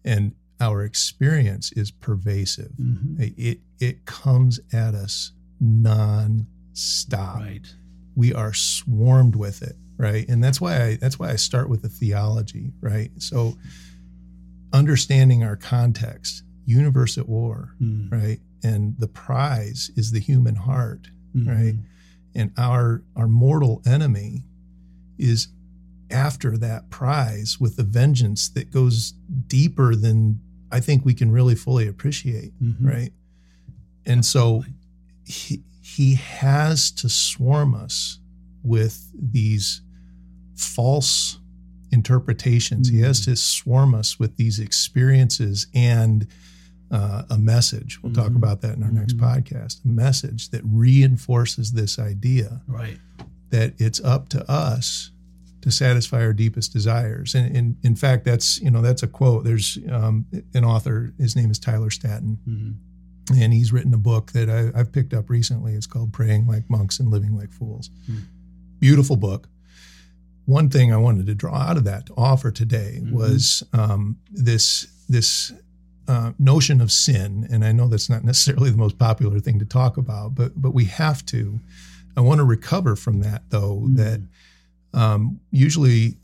and 0.05 0.33
our 0.59 0.83
experience 0.83 1.71
is 1.71 1.89
pervasive 1.91 2.73
Mhm. 2.79 3.19
it 3.37 3.59
it 3.79 4.05
comes 4.05 4.59
at 4.71 4.93
us 4.93 5.31
non-stop 5.59 7.39
Right. 7.39 7.75
We 8.15 8.33
are 8.33 8.53
swarmed 8.53 9.35
with 9.35 9.61
it 9.61 9.75
right 9.97 10.27
and 10.29 10.43
that's 10.43 10.59
why 10.61 10.83
i 10.83 10.95
that's 10.95 11.17
why 11.19 11.29
i 11.29 11.35
start 11.35 11.69
with 11.69 11.81
the 11.81 11.89
theology 11.89 12.71
right 12.81 13.11
so 13.17 13.55
understanding 14.73 15.43
our 15.43 15.55
context 15.55 16.43
universe 16.65 17.17
at 17.17 17.27
war 17.27 17.75
Mm. 17.81 18.11
right 18.11 18.39
and 18.63 18.95
the 18.99 19.07
prize 19.07 19.89
is 19.95 20.11
the 20.11 20.19
human 20.19 20.55
heart 20.55 21.09
Mhm. 21.35 21.47
right 21.47 21.75
and 22.35 22.51
our 22.57 23.03
our 23.15 23.27
mortal 23.27 23.81
enemy 23.85 24.45
is 25.17 25.49
after 26.09 26.57
that 26.57 26.89
prize 26.89 27.59
with 27.59 27.75
the 27.75 27.83
vengeance 27.83 28.49
that 28.49 28.71
goes 28.71 29.13
deeper 29.47 29.95
than 29.95 30.39
i 30.71 30.79
think 30.79 31.03
we 31.05 31.13
can 31.13 31.31
really 31.31 31.55
fully 31.55 31.87
appreciate 31.87 32.53
Mhm. 32.61 32.75
right 32.85 33.13
and 34.05 34.25
so 34.25 34.63
he, 35.25 35.63
he 35.97 36.15
has 36.15 36.91
to 36.91 37.09
swarm 37.09 37.73
us 37.75 38.19
with 38.63 39.11
these 39.13 39.81
false 40.55 41.39
interpretations. 41.91 42.89
He 42.89 43.01
has 43.01 43.21
Mm. 43.21 43.25
to 43.25 43.35
swarm 43.35 43.93
us 43.95 44.19
with 44.19 44.37
these 44.37 44.59
experiences 44.59 45.67
and 45.73 46.27
uh, 46.89 47.23
a 47.29 47.37
message. 47.37 47.99
We'll 48.03 48.11
talk 48.13 48.31
Mhm. 48.31 48.35
about 48.35 48.59
that 48.61 48.75
in 48.75 48.83
our 48.83 48.91
next 48.91 49.15
Mhm. 49.15 49.21
podcast. 49.21 49.83
A 49.85 49.87
message 49.87 50.49
that 50.49 50.61
reinforces 50.65 51.71
this 51.71 51.97
idea 51.97 52.61
Right. 52.67 52.99
that 53.49 53.73
it's 53.77 54.01
up 54.01 54.27
to 54.29 54.49
us 54.51 55.11
to 55.61 55.71
satisfy 55.71 56.21
our 56.21 56.33
deepest 56.33 56.73
desires. 56.73 57.33
And 57.33 57.55
in, 57.55 57.77
in 57.81 57.95
fact, 57.95 58.25
that's 58.25 58.59
you 58.61 58.69
know 58.71 58.81
that's 58.81 59.03
a 59.03 59.07
quote. 59.07 59.45
There's 59.45 59.77
um, 59.89 60.25
an 60.53 60.65
author. 60.65 61.13
His 61.17 61.33
name 61.35 61.49
is 61.49 61.59
Tyler 61.59 61.89
Staton 61.91 62.39
Mhm. 62.47 62.75
And 63.35 63.53
he's 63.53 63.71
written 63.73 63.93
a 63.93 63.97
book 63.97 64.31
that 64.33 64.49
I, 64.49 64.77
I've 64.77 64.91
picked 64.91 65.13
up 65.13 65.29
recently. 65.29 65.73
It's 65.73 65.87
called 65.87 66.13
Praying 66.13 66.47
Like 66.47 66.69
Monks 66.69 66.99
and 66.99 67.09
Living 67.09 67.35
Like 67.37 67.51
Fools. 67.51 67.89
Hmm. 68.05 68.17
Beautiful 68.79 69.15
book. 69.15 69.47
One 70.45 70.69
thing 70.69 70.91
I 70.91 70.97
wanted 70.97 71.27
to 71.27 71.35
draw 71.35 71.55
out 71.55 71.77
of 71.77 71.83
that 71.85 72.07
to 72.07 72.13
offer 72.17 72.51
today 72.51 72.99
Mhm. 73.01 73.11
was 73.11 73.63
um, 73.73 74.17
this 74.31 74.87
this 75.07 75.51
uh, 76.07 76.31
notion 76.39 76.81
of 76.81 76.91
sin, 76.91 77.47
and 77.51 77.63
I 77.63 77.71
know 77.71 77.87
that's 77.87 78.09
not 78.09 78.23
necessarily 78.23 78.69
the 78.71 78.77
most 78.77 78.97
popular 78.97 79.39
thing 79.39 79.59
to 79.59 79.65
talk 79.65 79.97
about, 79.97 80.35
but 80.35 80.59
but 80.61 80.71
we 80.73 80.85
have 80.85 81.25
to. 81.27 81.59
I 82.17 82.21
want 82.21 82.39
to 82.39 82.43
recover 82.43 82.95
from 82.95 83.21
that, 83.21 83.43
though. 83.49 83.81
Mhm. 83.87 83.95
That 83.97 84.21
um, 84.93 85.39
usually, 85.51 86.17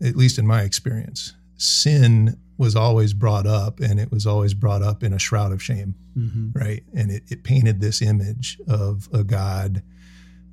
at 0.00 0.14
least 0.14 0.38
in 0.38 0.46
my 0.46 0.62
experience, 0.62 1.32
sin 1.56 2.36
was 2.58 2.74
always 2.76 3.14
brought 3.14 3.46
up, 3.46 3.80
and 3.80 3.98
it 4.00 4.10
was 4.10 4.26
always 4.26 4.52
brought 4.52 4.82
up 4.82 5.02
in 5.02 5.12
a 5.14 5.18
shroud 5.18 5.52
of 5.52 5.62
shame 5.62 5.94
Mhm. 6.16 6.54
right? 6.54 6.82
And 6.92 7.10
it, 7.10 7.22
it 7.28 7.44
painted 7.44 7.80
this 7.80 8.02
image 8.02 8.58
of 8.68 9.08
a 9.12 9.22
God 9.24 9.82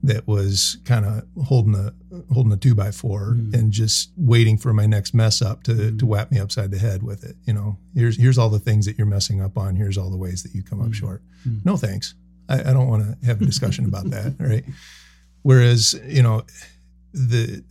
that 0.03 0.27
was 0.27 0.77
kind 0.85 1.03
of 1.03 1.24
holding 1.45 1.74
a 1.74 1.91
holding 2.31 2.53
a 2.53 2.57
two 2.57 2.75
by 2.75 2.91
four 2.91 3.33
Mm. 3.33 3.53
and 3.55 3.71
just 3.71 4.12
waiting 4.15 4.55
for 4.57 4.71
my 4.71 4.85
next 4.85 5.15
mess 5.15 5.41
up 5.41 5.63
to 5.63 5.74
Mm. 5.74 5.97
to 6.00 6.05
whap 6.05 6.31
me 6.31 6.38
upside 6.39 6.69
the 6.69 6.77
head 6.77 7.01
with 7.01 7.24
it. 7.24 7.35
You 7.45 7.53
know, 7.53 7.79
here's 7.95 8.15
here's 8.17 8.38
all 8.38 8.50
the 8.51 8.59
things 8.59 8.85
that 8.85 8.97
you're 9.00 9.07
messing 9.07 9.41
up 9.41 9.57
on. 9.57 9.75
Here's 9.75 9.97
all 9.97 10.12
the 10.12 10.17
ways 10.17 10.43
that 10.43 10.53
you 10.53 10.62
come 10.62 10.79
up 10.79 10.89
Mm. 10.89 10.93
short. 10.93 11.24
Mm. 11.47 11.65
No 11.65 11.75
thanks. 11.75 12.13
I, 12.47 12.59
I 12.69 12.74
don't 12.74 12.88
want 12.88 13.01
to 13.19 13.25
have 13.25 13.41
a 13.41 13.45
discussion 13.45 13.85
about 13.85 14.12
that, 14.12 14.35
right? 14.39 14.63
Whereas, 15.41 16.00
you 16.07 16.21
know, 16.21 16.43
the 17.13 17.63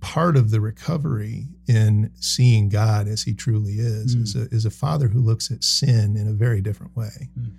part 0.00 0.36
of 0.36 0.50
the 0.50 0.60
recovery 0.60 1.48
in 1.66 2.10
seeing 2.14 2.68
God 2.68 3.06
as 3.08 3.22
He 3.22 3.34
truly 3.34 3.74
is 3.74 4.16
Mm. 4.16 4.22
is, 4.22 4.36
a, 4.36 4.42
is 4.50 4.64
a 4.64 4.70
father 4.70 5.08
who 5.08 5.20
looks 5.20 5.50
at 5.50 5.62
sin 5.64 6.16
in 6.16 6.26
a 6.26 6.32
very 6.32 6.60
different 6.60 6.96
way. 6.96 7.30
Mm. 7.38 7.52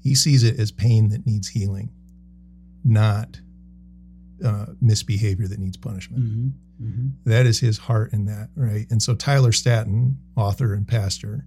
He 0.00 0.14
sees 0.14 0.42
it 0.44 0.58
as 0.58 0.70
pain 0.70 1.08
that 1.10 1.26
needs 1.26 1.48
healing, 1.48 1.90
not 2.84 3.40
uh, 4.44 4.66
misbehavior 4.80 5.48
that 5.48 5.58
needs 5.58 5.76
punishment. 5.76 6.22
Mhm. 6.24 6.52
Mhm. 6.80 7.12
That 7.24 7.44
is 7.46 7.58
his 7.58 7.76
heart 7.78 8.12
in 8.12 8.26
that, 8.26 8.50
right? 8.54 8.86
And 8.88 9.02
so 9.02 9.16
Tyler 9.16 9.50
Staton, 9.50 10.18
author 10.36 10.74
and 10.74 10.86
pastor, 10.86 11.44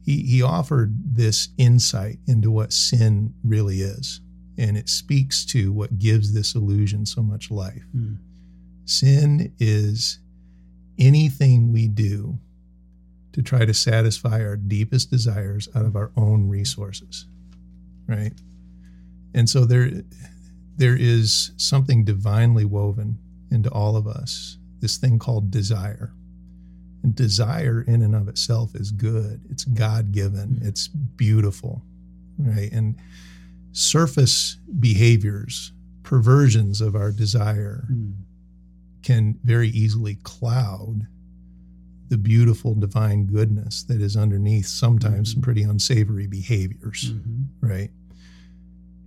he 0.00 0.22
he 0.22 0.40
offered 0.40 0.96
this 1.14 1.50
insight 1.58 2.20
into 2.26 2.50
what 2.50 2.72
sin 2.72 3.34
really 3.44 3.82
is. 3.82 4.22
And 4.56 4.78
it 4.78 4.88
speaks 4.88 5.44
to 5.46 5.70
what 5.72 5.98
gives 5.98 6.32
this 6.32 6.54
illusion 6.54 7.04
so 7.04 7.22
much 7.22 7.50
life. 7.50 7.84
Mm. 7.94 8.16
Sin 8.84 9.52
is 9.58 10.18
anything 10.98 11.72
we 11.72 11.88
do 11.88 12.38
to 13.32 13.42
try 13.42 13.64
to 13.64 13.74
satisfy 13.74 14.40
our 14.44 14.56
deepest 14.56 15.10
desires 15.10 15.68
out 15.74 15.84
of 15.84 15.96
our 15.96 16.12
own 16.16 16.48
resources. 16.48 17.26
Right? 18.06 18.32
And 19.34 19.48
so 19.48 19.64
there 19.64 19.90
there 20.76 20.96
is 20.96 21.52
something 21.56 22.04
divinely 22.04 22.64
woven 22.64 23.18
into 23.50 23.70
all 23.70 23.96
of 23.96 24.06
us, 24.06 24.58
this 24.80 24.96
thing 24.96 25.18
called 25.18 25.50
desire. 25.50 26.12
And 27.02 27.14
desire 27.14 27.84
in 27.86 28.02
and 28.02 28.14
of 28.14 28.28
itself 28.28 28.74
is 28.74 28.90
good. 28.90 29.42
It's 29.50 29.64
God-given. 29.64 30.60
Mm. 30.60 30.66
It's 30.66 30.88
beautiful. 30.88 31.82
Right? 32.38 32.72
And 32.72 32.96
surface 33.72 34.56
behaviors, 34.80 35.72
perversions 36.02 36.80
of 36.80 36.94
our 36.94 37.12
desire 37.12 37.86
Mm. 37.92 38.14
Can 39.04 39.38
very 39.44 39.68
easily 39.68 40.16
cloud 40.16 41.06
the 42.08 42.18
beautiful 42.18 42.74
divine 42.74 43.26
goodness 43.26 43.82
that 43.84 44.00
is 44.00 44.16
underneath 44.16 44.66
sometimes 44.66 45.32
some 45.32 45.40
Mhm. 45.40 45.44
pretty 45.44 45.62
unsavory 45.62 46.26
behaviors, 46.26 47.12
Mhm. 47.12 47.46
right? 47.60 47.90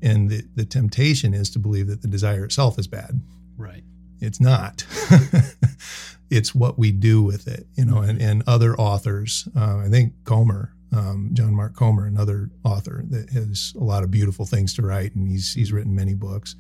And 0.02 0.30
the, 0.30 0.44
the 0.56 0.66
temptation 0.66 1.34
is 1.34 1.50
to 1.52 1.60
believe 1.60 1.88
that 1.88 2.02
the 2.02 2.08
desire 2.08 2.46
itself 2.46 2.78
is 2.80 2.88
bad. 2.88 3.22
Right. 3.58 3.84
It's 4.20 4.40
not. 4.40 4.86
it's 6.30 6.54
what 6.56 6.78
we 6.78 6.92
do 6.92 7.22
with 7.22 7.48
it, 7.48 7.68
you 7.76 7.86
know. 7.86 8.00
And, 8.00 8.22
and 8.22 8.44
other 8.48 8.76
authors, 8.80 9.48
uh, 9.56 9.78
I 9.78 9.90
think 9.90 10.14
Comer, 10.24 10.74
um, 10.92 11.32
John 11.34 11.54
Mark 11.56 11.76
Comer, 11.76 12.06
another 12.06 12.50
author 12.64 13.04
that 13.10 13.30
has 13.32 13.74
a 13.76 13.84
lot 13.84 14.04
of 14.04 14.12
beautiful 14.12 14.46
things 14.46 14.74
to 14.76 14.82
write, 14.82 15.16
and 15.16 15.28
he's 15.28 15.54
he's 15.54 15.72
written 15.72 15.94
many 15.96 16.14
books. 16.16 16.56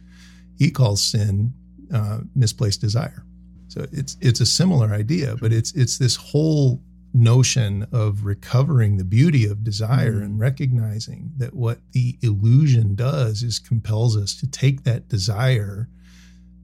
He 0.58 0.70
calls 0.72 1.04
sin 1.04 1.54
uh, 1.92 2.20
misplaced 2.36 2.82
desire. 2.82 3.24
So 3.70 3.86
it's 3.92 4.18
it's 4.22 4.40
a 4.40 4.46
similar 4.46 4.94
idea, 4.94 5.36
but 5.40 5.52
it's 5.52 5.72
it's 5.74 5.98
this 5.98 6.16
whole 6.16 6.82
notion 7.14 7.88
of 7.92 8.26
recovering 8.26 8.98
the 8.98 9.04
beauty 9.04 9.46
of 9.46 9.64
desire 9.64 10.16
Mhm. 10.20 10.24
and 10.26 10.40
recognizing 10.40 11.32
that 11.38 11.54
what 11.56 11.80
the 11.94 12.18
illusion 12.22 12.96
does 12.96 13.44
is 13.44 13.60
compels 13.60 14.16
us 14.16 14.36
to 14.36 14.48
take 14.48 14.84
that 14.84 15.08
desire 15.10 15.88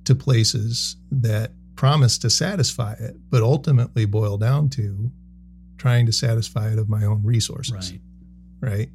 to 0.04 0.14
places 0.16 0.98
that 1.12 1.54
promise 1.76 2.18
to 2.20 2.30
satisfy 2.30 2.94
it, 2.94 3.18
but 3.30 3.42
ultimately 3.42 4.06
boil 4.06 4.38
down 4.38 4.70
to 4.70 5.12
trying 5.78 6.06
to 6.06 6.12
satisfy 6.12 6.72
it 6.72 6.78
of 6.78 6.88
my 6.88 7.04
own 7.04 7.24
resources 7.24 7.74
Right. 7.92 8.02
right? 8.62 8.90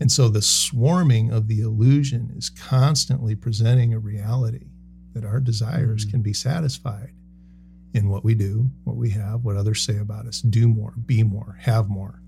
And 0.00 0.10
so 0.10 0.28
the 0.28 0.42
swarming 0.42 1.30
of 1.30 1.46
the 1.46 1.60
illusion 1.60 2.32
is 2.34 2.48
constantly 2.48 3.34
presenting 3.34 3.92
a 3.94 3.98
reality 3.98 4.66
that 5.14 5.24
our 5.24 5.40
desires 5.40 6.04
Mhm. 6.06 6.10
can 6.10 6.22
be 6.22 6.32
satisfied 6.32 7.12
in 7.92 8.08
what 8.08 8.24
we 8.24 8.34
do, 8.34 8.70
what 8.84 8.96
we 8.96 9.10
have, 9.10 9.44
what 9.44 9.56
others 9.56 9.82
say 9.82 9.96
about 9.98 10.26
us, 10.26 10.40
do 10.40 10.68
more, 10.68 10.94
be 11.06 11.22
more, 11.22 11.56
have 11.60 11.88
more. 11.88 12.20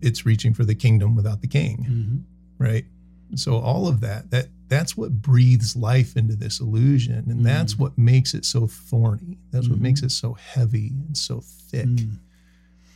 It's 0.00 0.24
reaching 0.24 0.54
for 0.54 0.64
the 0.64 0.74
kingdom 0.74 1.14
without 1.16 1.40
the 1.40 1.48
king, 1.48 1.84
Mhm. 1.88 2.22
right? 2.58 2.84
So 3.34 3.56
all 3.58 3.88
of 3.88 4.00
that, 4.00 4.30
that 4.30 4.48
that's 4.68 4.96
what 4.96 5.20
breathes 5.22 5.76
life 5.76 6.16
into 6.16 6.34
this 6.36 6.60
illusion. 6.60 7.30
And 7.30 7.44
that's 7.46 7.74
Mhm. 7.74 7.78
what 7.78 7.98
makes 7.98 8.34
it 8.34 8.44
so 8.44 8.66
thorny. 8.66 9.38
That's 9.52 9.68
what 9.68 9.80
makes 9.80 10.02
it 10.02 10.10
so 10.10 10.34
heavy 10.34 10.88
and 11.06 11.16
so 11.16 11.40
thick. 11.40 11.86
Mm. 11.86 12.18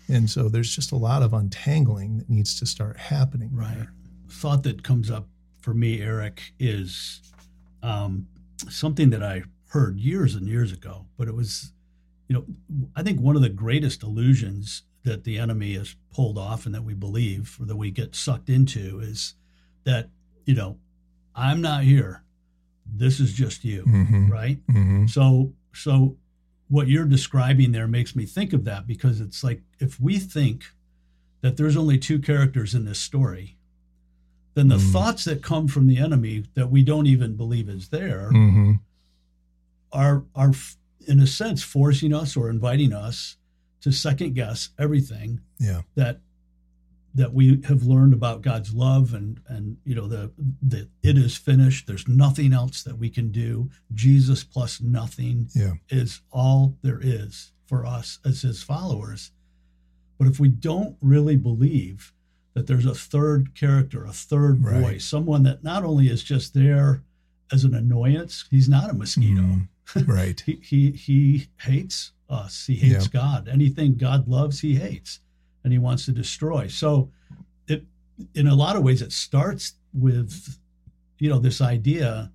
And 0.08 0.28
so 0.30 0.48
there's 0.48 0.74
just 0.74 0.90
a 0.90 0.96
lot 0.96 1.22
of 1.22 1.32
untangling 1.32 2.18
that 2.18 2.28
needs 2.30 2.58
to 2.58 2.66
start 2.66 2.96
happening. 2.98 3.50
Right. 3.52 3.76
there. 3.76 3.92
Thought 4.28 4.62
that 4.64 4.82
comes 4.82 5.10
up 5.10 5.28
for 5.60 5.74
me, 5.74 5.98
Aric, 5.98 6.38
is 6.58 7.20
um, 7.82 8.26
something 8.68 9.10
that 9.10 9.22
I 9.22 9.42
heard 9.68 9.98
years 9.98 10.34
and 10.34 10.46
years 10.48 10.72
ago, 10.72 11.06
but 11.16 11.28
it 11.28 11.34
was, 11.34 11.72
you 12.28 12.34
know, 12.34 12.44
I 12.96 13.02
think 13.02 13.20
one 13.20 13.36
of 13.36 13.42
the 13.42 13.48
greatest 13.48 14.02
illusions 14.02 14.82
that 15.04 15.24
the 15.24 15.38
enemy 15.38 15.74
has 15.74 15.96
pulled 16.12 16.36
off 16.38 16.66
and 16.66 16.74
that 16.74 16.84
we 16.84 16.94
believe 16.94 17.56
or 17.60 17.66
that 17.66 17.76
we 17.76 17.90
get 17.90 18.14
sucked 18.14 18.48
into 18.50 19.00
is 19.00 19.34
that, 19.84 20.10
you 20.44 20.54
know, 20.54 20.76
I'm 21.34 21.60
not 21.60 21.84
here. 21.84 22.22
This 22.86 23.20
is 23.20 23.32
just 23.32 23.64
you, 23.64 23.84
Mhm. 23.84 24.28
right? 24.28 24.64
Mm-hmm. 24.66 25.06
So, 25.06 25.54
so 25.72 26.16
what 26.68 26.88
you're 26.88 27.04
describing 27.06 27.72
there 27.72 27.86
makes 27.88 28.14
me 28.16 28.26
think 28.26 28.52
of 28.52 28.64
that 28.64 28.86
because 28.86 29.20
it's 29.20 29.42
like 29.42 29.62
if 29.78 29.98
we 30.00 30.18
think 30.18 30.64
that 31.40 31.56
there's 31.56 31.76
only 31.76 31.98
two 31.98 32.18
characters 32.18 32.74
in 32.74 32.84
this 32.84 32.98
story, 32.98 33.56
then 34.54 34.68
the 34.68 34.76
Mm. 34.78 34.92
thoughts 34.92 35.24
that 35.24 35.42
come 35.42 35.68
from 35.68 35.86
the 35.86 35.96
enemy 35.98 36.44
that 36.54 36.70
we 36.70 36.82
don't 36.82 37.06
even 37.06 37.36
believe 37.36 37.68
is 37.68 37.88
there 37.88 38.30
Mm-hmm. 38.32 38.72
are 39.92 40.24
are 40.34 40.52
in 41.06 41.20
a 41.20 41.26
sense 41.26 41.62
forcing 41.62 42.12
us 42.14 42.36
or 42.36 42.50
inviting 42.50 42.92
us 42.92 43.36
to 43.80 43.90
second 43.90 44.34
guess 44.34 44.70
everything 44.78 45.40
Yeah. 45.58 45.82
that 45.94 46.20
that 47.12 47.34
we 47.34 47.60
have 47.64 47.82
learned 47.82 48.12
about 48.14 48.42
God's 48.42 48.72
love 48.72 49.14
and 49.14 49.40
and 49.48 49.78
you 49.84 49.94
know 49.94 50.06
the 50.06 50.30
the 50.62 50.88
it 51.02 51.16
is 51.18 51.36
finished 51.36 51.86
there's 51.86 52.06
nothing 52.06 52.52
else 52.52 52.82
that 52.84 52.98
we 52.98 53.08
can 53.10 53.32
do 53.32 53.70
Jesus 53.92 54.44
plus 54.44 54.80
nothing 54.80 55.48
Yeah. 55.54 55.74
is 55.88 56.20
all 56.30 56.76
there 56.82 57.00
is 57.02 57.52
for 57.66 57.84
us 57.86 58.18
as 58.24 58.42
his 58.42 58.62
followers 58.62 59.32
but 60.18 60.28
if 60.28 60.38
we 60.38 60.48
don't 60.48 60.96
really 61.00 61.36
believe 61.36 62.12
that 62.54 62.66
there's 62.66 62.86
a 62.86 62.94
third 62.94 63.54
character 63.54 64.04
a 64.04 64.12
third 64.12 64.62
Right. 64.64 64.80
voice 64.82 65.04
someone 65.04 65.42
that 65.44 65.62
not 65.64 65.84
only 65.84 66.08
is 66.08 66.22
just 66.22 66.52
there 66.54 67.02
as 67.52 67.64
an 67.64 67.74
annoyance 67.74 68.44
he's 68.50 68.68
not 68.68 68.90
a 68.90 68.94
mosquito 68.94 69.42
Mhm. 69.42 70.06
right. 70.08 70.40
he 70.46 70.54
he 70.62 70.90
he 70.92 71.48
hates 71.60 72.12
us. 72.28 72.66
He 72.66 72.76
hates 72.76 73.08
God. 73.08 73.48
Anything 73.48 73.96
God 73.96 74.28
loves, 74.28 74.60
he 74.60 74.76
hates, 74.76 75.18
and 75.64 75.72
he 75.72 75.80
wants 75.80 76.04
to 76.04 76.12
destroy. 76.12 76.68
So, 76.68 77.10
it 77.66 77.84
in 78.34 78.46
a 78.46 78.54
lot 78.54 78.76
of 78.76 78.84
ways 78.84 79.02
it 79.02 79.10
starts 79.12 79.74
with, 79.92 80.56
you 81.18 81.28
know, 81.28 81.40
this 81.40 81.60
idea 81.60 82.30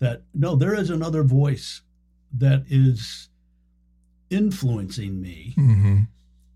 that 0.00 0.22
no, 0.34 0.54
there 0.54 0.74
is 0.74 0.90
another 0.90 1.22
voice 1.22 1.80
that 2.36 2.64
is 2.68 3.30
influencing 4.30 5.20
me, 5.20 5.54
Mm-hmm. 5.56 6.00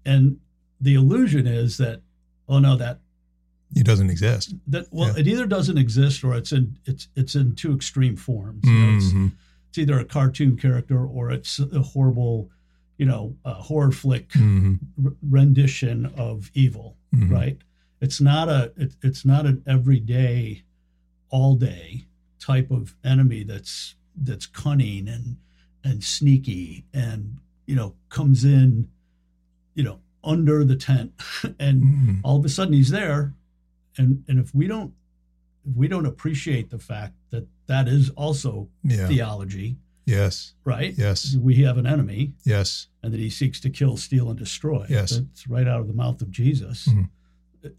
and 0.04 0.38
the 0.80 0.94
illusion 0.94 1.46
is 1.46 1.78
that 1.78 2.02
oh 2.52 2.58
no 2.58 2.76
that 2.76 3.00
It 3.74 3.86
doesn't 3.86 4.10
exist. 4.10 4.54
that 4.68 4.86
well 4.90 5.08
Yeah. 5.14 5.20
it 5.20 5.26
either 5.32 5.46
doesn't 5.46 5.78
exist 5.78 6.22
or 6.24 6.34
it's 6.36 6.52
in 6.52 6.76
it's 6.84 7.08
it's 7.16 7.34
in 7.34 7.54
two 7.54 7.72
extreme 7.74 8.16
forms. 8.16 8.60
You 8.64 8.72
know, 8.80 8.96
it's, 8.96 9.12
Mhm. 9.12 9.32
it's 9.68 9.78
either 9.78 9.98
a 9.98 10.04
cartoon 10.04 10.56
character 10.56 11.00
or 11.16 11.30
it's 11.36 11.58
a 11.58 11.82
horrible, 11.92 12.50
you 12.98 13.06
know, 13.06 13.22
horror 13.44 13.92
flick 13.92 14.28
Mhm. 14.32 14.78
r- 15.04 15.14
rendition 15.38 16.06
of 16.28 16.50
evil, 16.54 16.96
Mhm. 17.14 17.30
right? 17.30 17.58
It's 18.00 18.20
not 18.20 18.46
a 18.58 18.72
it, 18.76 18.96
it's 19.02 19.24
not 19.24 19.46
an 19.46 19.62
everyday, 19.66 20.62
all 21.30 21.54
day 21.56 22.06
type 22.38 22.70
of 22.70 22.94
enemy 23.02 23.42
that's 23.44 23.94
that's 24.28 24.46
cunning 24.46 25.08
and 25.08 25.36
and 25.84 26.04
sneaky 26.04 26.84
and 26.92 27.38
you 27.66 27.74
know 27.74 27.94
comes 28.10 28.44
in, 28.44 28.88
you 29.74 29.82
know, 29.84 29.98
under 30.24 30.64
the 30.64 30.76
tent 30.76 31.12
and 31.58 31.82
Mhm. 31.82 32.20
all 32.22 32.38
of 32.38 32.44
a 32.44 32.48
sudden 32.48 32.74
he's 32.74 32.90
there 32.90 33.34
and 33.98 34.22
and 34.28 34.38
if 34.38 34.54
we 34.54 34.66
don't 34.66 34.92
if 35.68 35.74
we 35.76 35.88
don't 35.88 36.06
appreciate 36.06 36.70
the 36.70 36.78
fact 36.78 37.14
that 37.30 37.46
that 37.66 37.88
is 37.88 38.10
also 38.10 38.68
Yeah. 38.84 39.06
theology 39.08 39.76
Yes. 40.06 40.54
right 40.64 40.94
Yes. 40.96 41.36
we 41.36 41.56
have 41.62 41.78
an 41.78 41.86
enemy 41.86 42.34
Yes. 42.44 42.88
and 43.02 43.12
that 43.12 43.20
he 43.20 43.30
seeks 43.30 43.60
to 43.60 43.70
kill 43.70 43.96
steal 43.96 44.30
and 44.30 44.38
destroy 44.38 44.86
Yes. 44.88 45.12
it's 45.12 45.46
right 45.48 45.66
out 45.68 45.80
of 45.80 45.86
the 45.88 45.94
mouth 45.94 46.20
of 46.22 46.30
jesus 46.30 46.86
Mhm. 46.88 47.08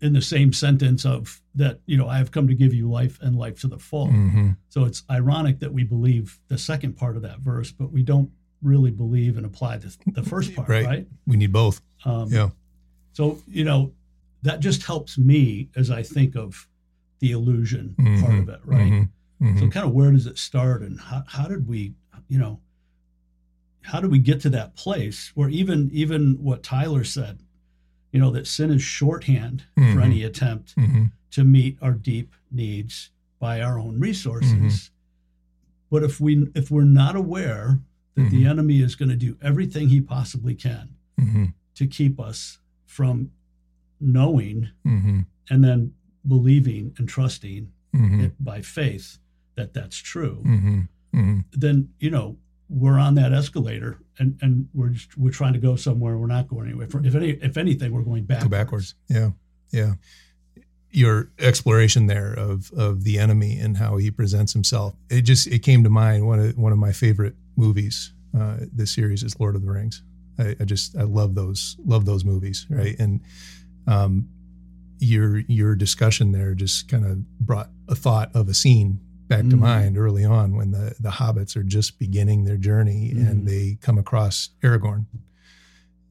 in 0.01 0.13
the 0.13 0.21
same 0.21 0.53
sentence 0.53 1.06
of 1.06 1.41
that 1.56 1.82
you 1.86 1.97
know 1.97 2.08
i 2.08 2.17
have 2.17 2.32
come 2.32 2.47
to 2.47 2.56
give 2.56 2.73
you 2.73 2.89
life 2.89 3.19
and 3.21 3.36
life 3.36 3.60
to 3.62 3.67
the 3.67 3.77
full 3.79 4.08
hmm 4.08 4.51
so 4.69 4.86
it's 4.86 5.03
ironic 5.10 5.60
that 5.60 5.73
we 5.73 5.84
believe 5.84 6.39
the 6.47 6.58
second 6.58 6.93
part 6.95 7.15
of 7.17 7.21
that 7.23 7.39
verse 7.41 7.71
but 7.71 7.91
we 7.91 8.01
don't 8.03 8.29
really 8.63 8.91
believe 8.91 9.38
and 9.38 9.45
apply 9.45 9.78
the, 9.78 9.95
the 10.08 10.23
first 10.23 10.56
part 10.56 10.67
Right. 10.69 10.86
right, 10.86 11.08
We 11.28 11.38
need 11.38 11.52
both. 11.52 11.82
Um, 12.06 12.30
Yeah. 12.32 12.49
So, 13.13 13.39
you 13.47 13.63
know, 13.63 13.91
that 14.41 14.60
just 14.60 14.84
helps 14.84 15.17
me 15.17 15.69
as 15.76 15.91
I 15.91 16.02
think 16.04 16.36
of 16.36 16.67
the 17.19 17.32
illusion 17.32 17.95
mm-hmm. 17.99 18.21
part 18.23 18.39
of 18.39 18.49
it, 18.49 18.60
right? 18.65 18.91
Mm-hmm. 18.91 19.45
Mm-hmm. 19.47 19.60
So, 19.60 19.67
kind 19.69 19.86
of 19.86 19.93
where 19.93 20.12
does 20.12 20.26
it 20.26 20.38
start, 20.38 20.82
and 20.82 20.99
how, 20.99 21.23
how 21.28 21.47
did 21.47 21.67
we, 21.67 21.93
you 22.28 22.39
know, 22.39 22.60
how 23.82 23.99
do 23.99 24.08
we 24.10 24.17
get 24.19 24.39
to 24.41 24.49
that 24.49 24.76
place 24.76 25.32
where 25.36 25.49
even 25.49 25.89
even 25.91 26.34
what 26.41 26.63
Tyler 26.63 27.04
said, 27.04 27.39
you 28.12 28.19
know, 28.19 28.32
that 28.32 28.47
sin 28.47 28.71
is 28.71 28.82
shorthand 28.82 29.65
for 29.76 29.99
any 30.02 30.19
Mm-hmm. 30.19 30.26
attempt 30.28 30.76
to 31.32 31.43
meet 31.43 31.78
our 31.82 31.91
deep 31.93 32.34
needs 32.52 33.10
by 33.39 33.60
our 33.62 33.78
own 33.78 33.99
resources. 33.99 34.52
Mhm. 34.54 34.89
But 35.89 36.04
if 36.04 36.19
we 36.21 36.47
if 36.56 36.71
we're 36.71 36.84
not 36.86 37.15
aware 37.15 37.80
that 38.15 38.30
the 38.30 38.43
Mhm. 38.43 38.49
enemy 38.49 38.82
is 38.82 38.95
going 38.95 39.10
to 39.10 39.15
do 39.15 39.38
everything 39.41 39.89
he 39.89 40.02
possibly 40.02 40.56
can 40.56 40.89
Mm-hmm. 41.19 41.45
to 41.76 41.88
keep 41.88 42.19
us 42.19 42.60
from 42.86 43.32
knowing 43.99 44.69
Mm-hmm. 44.86 45.21
and 45.49 45.63
then 45.63 45.93
believing 46.28 46.93
and 46.97 47.08
trusting 47.08 47.69
Mm-hmm. 47.95 48.21
it 48.21 48.43
by 48.43 48.62
faith 48.62 49.19
that 49.56 49.73
that's 49.73 49.97
true, 49.97 50.41
Mm-hmm. 50.45 50.80
Mm-hmm. 51.13 51.39
then 51.52 51.89
you 51.99 52.10
know 52.10 52.38
we're 52.69 52.97
on 52.97 53.13
that 53.15 53.32
escalator 53.34 53.99
and 54.17 54.38
and 54.41 54.67
we're 54.73 54.89
just, 54.89 55.15
we're 55.17 55.32
trying 55.32 55.54
to 55.54 55.60
go 55.60 55.76
somewhere. 55.76 56.17
We're 56.17 56.28
not 56.28 56.47
going 56.47 56.67
anywhere. 56.67 56.88
If 57.04 57.15
any 57.15 57.30
if 57.32 57.56
anything, 57.58 57.91
we're 57.91 58.02
going 58.04 58.23
backwards. 58.26 58.43
Go 58.45 58.49
backwards. 58.58 58.95
Yeah. 59.10 59.32
Yeah. 59.71 59.93
Your 60.89 61.32
exploration 61.39 62.06
there 62.08 62.34
of 62.34 62.71
of 62.73 63.04
the 63.04 63.17
enemy 63.19 63.60
and 63.60 63.78
how 63.78 63.97
he 63.97 64.10
presents 64.12 64.54
himself. 64.54 64.95
It 65.10 65.23
just 65.23 65.47
it 65.47 65.60
came 65.60 65.84
to 65.84 65.89
mind 65.89 66.26
one 66.28 66.39
of 66.39 66.58
one 66.58 66.71
of 66.71 66.78
my 66.80 66.91
favorite 66.91 67.36
movies. 67.56 68.13
Uh, 68.38 68.58
this 68.74 68.92
series 68.92 69.24
is 69.24 69.39
Lord 69.39 69.56
of 69.56 69.62
the 69.62 69.70
Rings. 69.72 70.02
I, 70.39 70.56
I 70.60 70.63
just 70.66 70.96
I 70.98 71.04
love 71.04 71.36
those 71.36 71.78
love 71.86 72.06
those 72.06 72.26
movies, 72.26 72.66
right? 72.70 72.96
And 73.00 73.22
um, 73.88 74.30
your 75.00 75.39
your 75.48 75.76
discussion 75.76 76.32
there 76.32 76.54
just 76.56 76.88
kind 76.88 77.06
of 77.06 77.28
brought 77.39 77.70
a 77.88 77.96
thought 77.96 78.32
of 78.36 78.48
a 78.50 78.54
scene 78.54 79.00
back 79.28 79.42
to 79.50 79.56
Mm. 79.56 79.60
mind 79.60 79.98
early 79.98 80.26
on 80.26 80.56
when 80.56 80.72
the 80.72 80.96
the 81.00 81.10
hobbits 81.10 81.56
are 81.56 81.63
just 81.63 82.00
beginning 82.00 82.46
their 82.46 82.58
journey 82.58 83.12
Mm. 83.16 83.30
and 83.30 83.48
they 83.48 83.78
come 83.82 83.98
across 83.98 84.50
Aragorn 84.63 85.06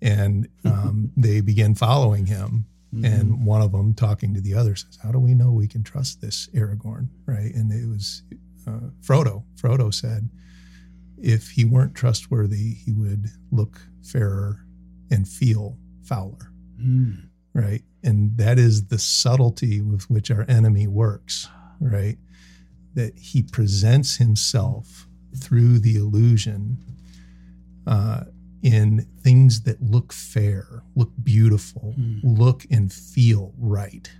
and 0.00 0.48
um, 0.64 1.10
they 1.16 1.40
begin 1.40 1.74
following 1.74 2.26
him 2.26 2.66
Mhm. 2.94 3.04
and 3.06 3.46
one 3.46 3.62
of 3.62 3.72
them 3.72 3.94
talking 3.94 4.34
to 4.34 4.40
the 4.42 4.52
other 4.52 4.76
says 4.76 4.98
how 5.02 5.10
do 5.10 5.18
we 5.18 5.32
know 5.34 5.50
we 5.50 5.66
can 5.66 5.82
trust 5.82 6.20
this 6.20 6.50
aragorn 6.54 7.08
right 7.24 7.54
and 7.54 7.72
it 7.72 7.88
was 7.88 8.22
uh, 8.66 8.90
frodo 9.00 9.44
frodo 9.56 9.92
said 9.92 10.28
if 11.22 11.50
he 11.50 11.64
weren't 11.64 11.94
trustworthy 11.94 12.74
he 12.74 12.92
would 12.92 13.28
look 13.50 13.80
fairer 14.02 14.64
and 15.10 15.28
feel 15.28 15.78
fouler 16.02 16.48
Mm. 16.80 17.28
right 17.54 17.82
and 18.02 18.36
that 18.38 18.58
is 18.58 18.86
the 18.88 18.98
subtlety 18.98 19.80
with 19.80 20.10
which 20.10 20.30
our 20.30 20.44
enemy 20.48 20.86
works 20.88 21.48
right 21.80 22.18
that 22.94 23.16
he 23.18 23.42
presents 23.42 24.16
himself 24.16 25.06
through 25.36 25.78
the 25.78 25.96
illusion 25.96 26.78
uh, 27.86 28.24
in 28.62 29.06
things 29.22 29.62
that 29.62 29.80
look 29.82 30.12
fair 30.12 30.82
look 30.96 31.12
beautiful 31.22 31.94
Mm. 31.98 32.20
look 32.22 32.64
and 32.70 32.92
feel 32.92 33.52
right 33.58 34.10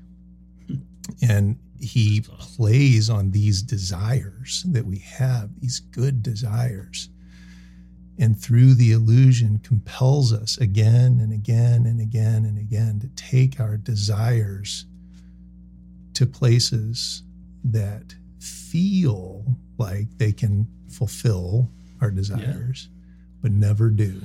and 1.21 1.59
he 1.81 2.21
plays 2.39 3.11
on 3.11 3.31
these 3.33 3.63
desires 3.63 4.65
that 4.69 4.87
we 4.87 4.99
have 4.99 5.51
these 5.61 5.81
good 5.81 6.23
desires. 6.23 7.09
And 8.19 8.39
through 8.39 8.75
the 8.75 8.93
illusion 8.93 9.59
compels 9.65 10.33
us 10.33 10.57
again 10.59 11.19
and 11.21 11.33
again 11.33 11.87
and 11.87 12.01
again 12.01 12.45
and 12.45 12.57
again 12.59 13.01
to 13.01 13.09
take 13.09 13.59
our 13.59 13.77
desires 13.77 14.87
to 16.15 16.27
places 16.27 17.23
that 17.65 18.15
feel 18.39 19.45
like 19.79 20.07
they 20.19 20.33
can 20.33 20.69
fulfill 20.89 21.71
our 22.01 22.11
desires 22.11 22.89
but 23.41 23.51
never 23.51 23.89
do 23.89 24.21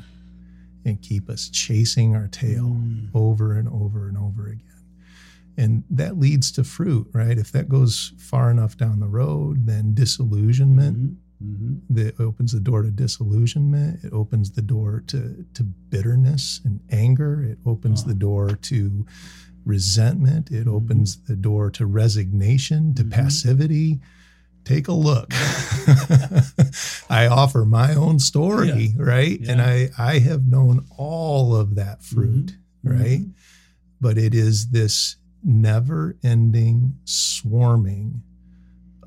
and 0.85 1.01
keep 1.01 1.29
us 1.29 1.49
chasing 1.49 2.15
our 2.15 2.27
tail 2.27 2.65
Mm. 2.65 3.09
over 3.13 3.53
and 3.53 3.67
over 3.69 4.07
and 4.09 4.17
over 4.17 4.47
again 4.47 4.61
and 5.57 5.83
that 5.89 6.17
leads 6.19 6.51
to 6.51 6.63
fruit 6.63 7.07
right 7.13 7.37
if 7.37 7.51
that 7.51 7.67
goes 7.67 8.13
far 8.17 8.49
enough 8.51 8.77
down 8.77 8.99
the 8.99 9.07
road 9.07 9.65
then 9.65 9.93
disillusionment 9.93 10.97
Mhm. 10.97 11.15
Mhm. 11.43 11.81
that 11.91 12.19
opens 12.19 12.51
the 12.51 12.59
door 12.59 12.81
to 12.81 12.89
disillusionment. 12.89 14.03
It 14.03 14.11
opens 14.11 14.49
the 14.51 14.63
door 14.63 15.03
to 15.07 15.45
to 15.53 15.63
bitterness 15.63 16.61
and 16.65 16.79
anger. 16.89 17.43
It 17.43 17.59
opens 17.63 18.03
Oh. 18.03 18.07
the 18.07 18.15
door 18.15 18.55
to 18.55 19.05
resentment. 19.63 20.49
It 20.49 20.65
Mhm. 20.65 20.71
opens 20.73 21.17
the 21.27 21.35
door 21.35 21.69
to 21.71 21.85
resignation, 21.85 22.95
to 22.95 23.03
Mhm. 23.03 23.11
passivity. 23.11 23.99
Take 24.65 24.87
a 24.87 24.93
look. 24.93 25.29
I 27.09 27.27
offer 27.27 27.65
my 27.65 27.93
own 27.93 28.17
story, 28.19 28.93
right? 28.97 29.39
And 29.47 29.61
I 29.61 29.91
I 29.97 30.17
have 30.19 30.47
known 30.47 30.85
all 30.97 31.55
of 31.55 31.75
that 31.75 32.03
fruit, 32.03 32.57
Mhm. 32.83 32.91
right? 32.99 33.21
Mhm. 33.21 33.33
But 34.01 34.17
it 34.17 34.33
is 34.33 34.69
this 34.69 35.16
never-ending 35.43 36.97
swarming 37.05 38.21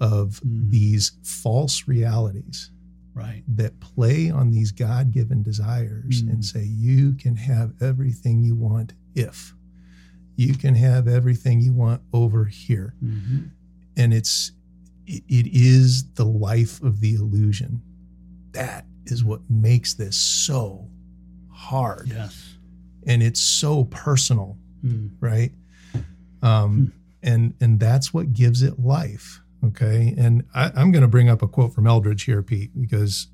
of 0.01 0.41
Mm. 0.45 0.71
these 0.71 1.13
false 1.23 1.87
realities 1.87 2.71
Right. 3.15 3.43
that 3.49 3.81
play 3.81 4.31
on 4.31 4.51
these 4.51 4.73
God 4.73 5.11
given 5.13 5.43
desires 5.43 6.23
Mm. 6.23 6.31
and 6.31 6.45
say, 6.45 6.65
you 6.65 7.13
can 7.15 7.37
have 7.37 7.75
everything 7.83 8.43
you 8.43 8.55
want 8.55 8.95
if 9.15 9.55
you 10.37 10.55
can 10.55 10.75
have 10.75 11.07
everything 11.07 11.61
you 11.61 11.75
want 11.75 12.01
over 12.15 12.47
here. 12.47 12.95
Mhm. 13.05 13.51
And 13.97 14.15
it's, 14.15 14.53
it, 15.07 15.23
it 15.29 15.47
is 15.49 16.05
the 16.15 16.25
life 16.25 16.81
of 16.83 17.01
the 17.01 17.13
illusion. 17.15 17.83
That 18.53 18.87
is 19.05 19.23
what 19.23 19.51
makes 19.51 19.93
this 19.93 20.17
so 20.17 20.89
hard. 21.49 22.09
Yes. 22.09 22.55
And 23.07 23.23
it's 23.23 23.41
so 23.41 23.85
personal, 23.85 24.57
Mm. 24.83 25.11
right? 25.21 25.53
Um, 26.43 26.93
and 27.23 27.55
and 27.61 27.79
that's 27.81 28.15
what 28.15 28.33
gives 28.33 28.63
it 28.63 28.79
life. 28.79 29.41
Okay, 29.65 30.15
and 30.17 30.45
I, 30.55 30.71
I'm 30.75 30.91
going 30.91 31.03
to 31.03 31.09
bring 31.09 31.29
up 31.29 31.43
a 31.43 31.49
quote 31.49 31.75
from 31.75 31.85
Eldredge 31.85 32.25
here, 32.25 32.43
Pete, 32.43 32.71
because 32.81 33.27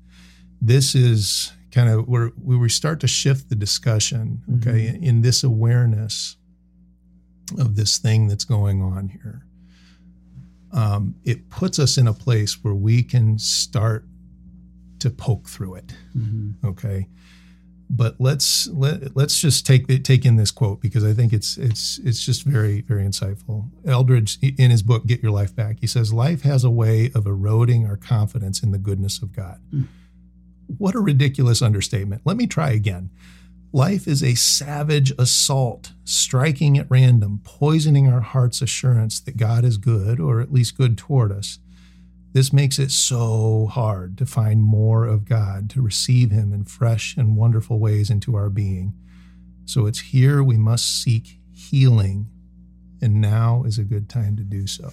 this 0.61 0.93
is 0.93 1.53
kind 1.71 1.89
of 1.89 2.07
where 2.07 2.31
we 2.43 2.67
start 2.69 2.99
to 3.01 3.07
shift 3.07 3.49
the 3.49 3.55
discussion. 3.55 4.41
Okay, 4.57 4.99
in 5.01 5.21
this 5.21 5.43
awareness 5.43 6.35
of 7.57 7.75
this 7.77 7.97
thing 7.97 8.27
that's 8.27 8.43
going 8.43 8.81
on 8.81 9.07
here, 9.09 9.45
um, 10.73 11.15
it 11.23 11.49
puts 11.49 11.79
us 11.79 11.97
in 11.97 12.07
a 12.07 12.13
place 12.13 12.61
where 12.63 12.73
we 12.75 13.03
can 13.03 13.39
start 13.39 14.05
to 14.99 15.09
poke 15.11 15.47
through 15.47 15.75
it 15.75 15.93
Mhm. 16.17 16.55
okay 16.65 17.07
but 17.89 18.15
let's 18.19 18.67
let, 18.67 19.15
let's 19.15 19.39
just 19.39 19.65
take 19.65 19.87
the, 19.87 19.99
take 19.99 20.25
in 20.25 20.35
this 20.35 20.51
quote 20.51 20.81
because 20.81 21.03
i 21.03 21.13
think 21.13 21.31
it's 21.31 21.57
it's 21.57 21.99
it's 22.03 22.23
just 22.23 22.43
very 22.43 22.81
very 22.81 23.03
insightful. 23.03 23.69
Eldredge 23.85 24.37
in 24.41 24.71
his 24.71 24.83
book 24.83 25.05
get 25.05 25.23
your 25.23 25.31
life 25.31 25.55
back 25.55 25.77
he 25.79 25.87
says 25.87 26.13
life 26.13 26.41
has 26.41 26.63
a 26.63 26.69
way 26.69 27.11
of 27.15 27.25
eroding 27.25 27.85
our 27.85 27.97
confidence 27.97 28.61
in 28.61 28.71
the 28.71 28.77
goodness 28.77 29.21
of 29.21 29.33
god. 29.35 29.59
Mm. 29.73 29.87
what 30.77 30.95
a 30.95 30.99
ridiculous 30.99 31.61
understatement. 31.61 32.21
Let 32.25 32.37
me 32.37 32.47
try 32.47 32.71
again. 32.71 33.09
Life 33.73 34.07
is 34.07 34.23
a 34.23 34.35
savage 34.35 35.11
assault 35.19 35.91
striking 36.03 36.77
at 36.77 36.87
random 36.89 37.41
poisoning 37.43 38.11
our 38.11 38.21
heart's 38.21 38.61
assurance 38.61 39.19
that 39.21 39.37
god 39.37 39.63
is 39.63 39.77
good 39.77 40.19
or 40.19 40.41
at 40.41 40.51
least 40.51 40.77
good 40.77 40.97
toward 40.97 41.31
us 41.31 41.59
this 42.37 42.53
makes 42.53 42.77
it 42.77 42.91
so 42.91 43.65
hard 43.65 44.15
to 44.15 44.23
find 44.23 44.61
more 44.61 45.07
of 45.07 45.25
God, 45.25 45.71
to 45.71 45.81
receive 45.81 46.29
Him 46.29 46.53
in 46.53 46.65
fresh 46.65 47.17
and 47.17 47.35
wonderful 47.35 47.79
ways 47.79 48.11
into 48.11 48.35
our 48.35 48.51
being. 48.51 48.93
So 49.65 49.87
it's 49.87 49.99
here 49.99 50.43
we 50.43 50.55
must 50.55 51.01
seek 51.01 51.39
healing, 51.51 52.27
and 53.01 53.19
now 53.19 53.63
is 53.63 53.79
a 53.79 53.83
good 53.83 54.07
time 54.07 54.37
to 54.37 54.43
do 54.43 54.67
so. 54.67 54.91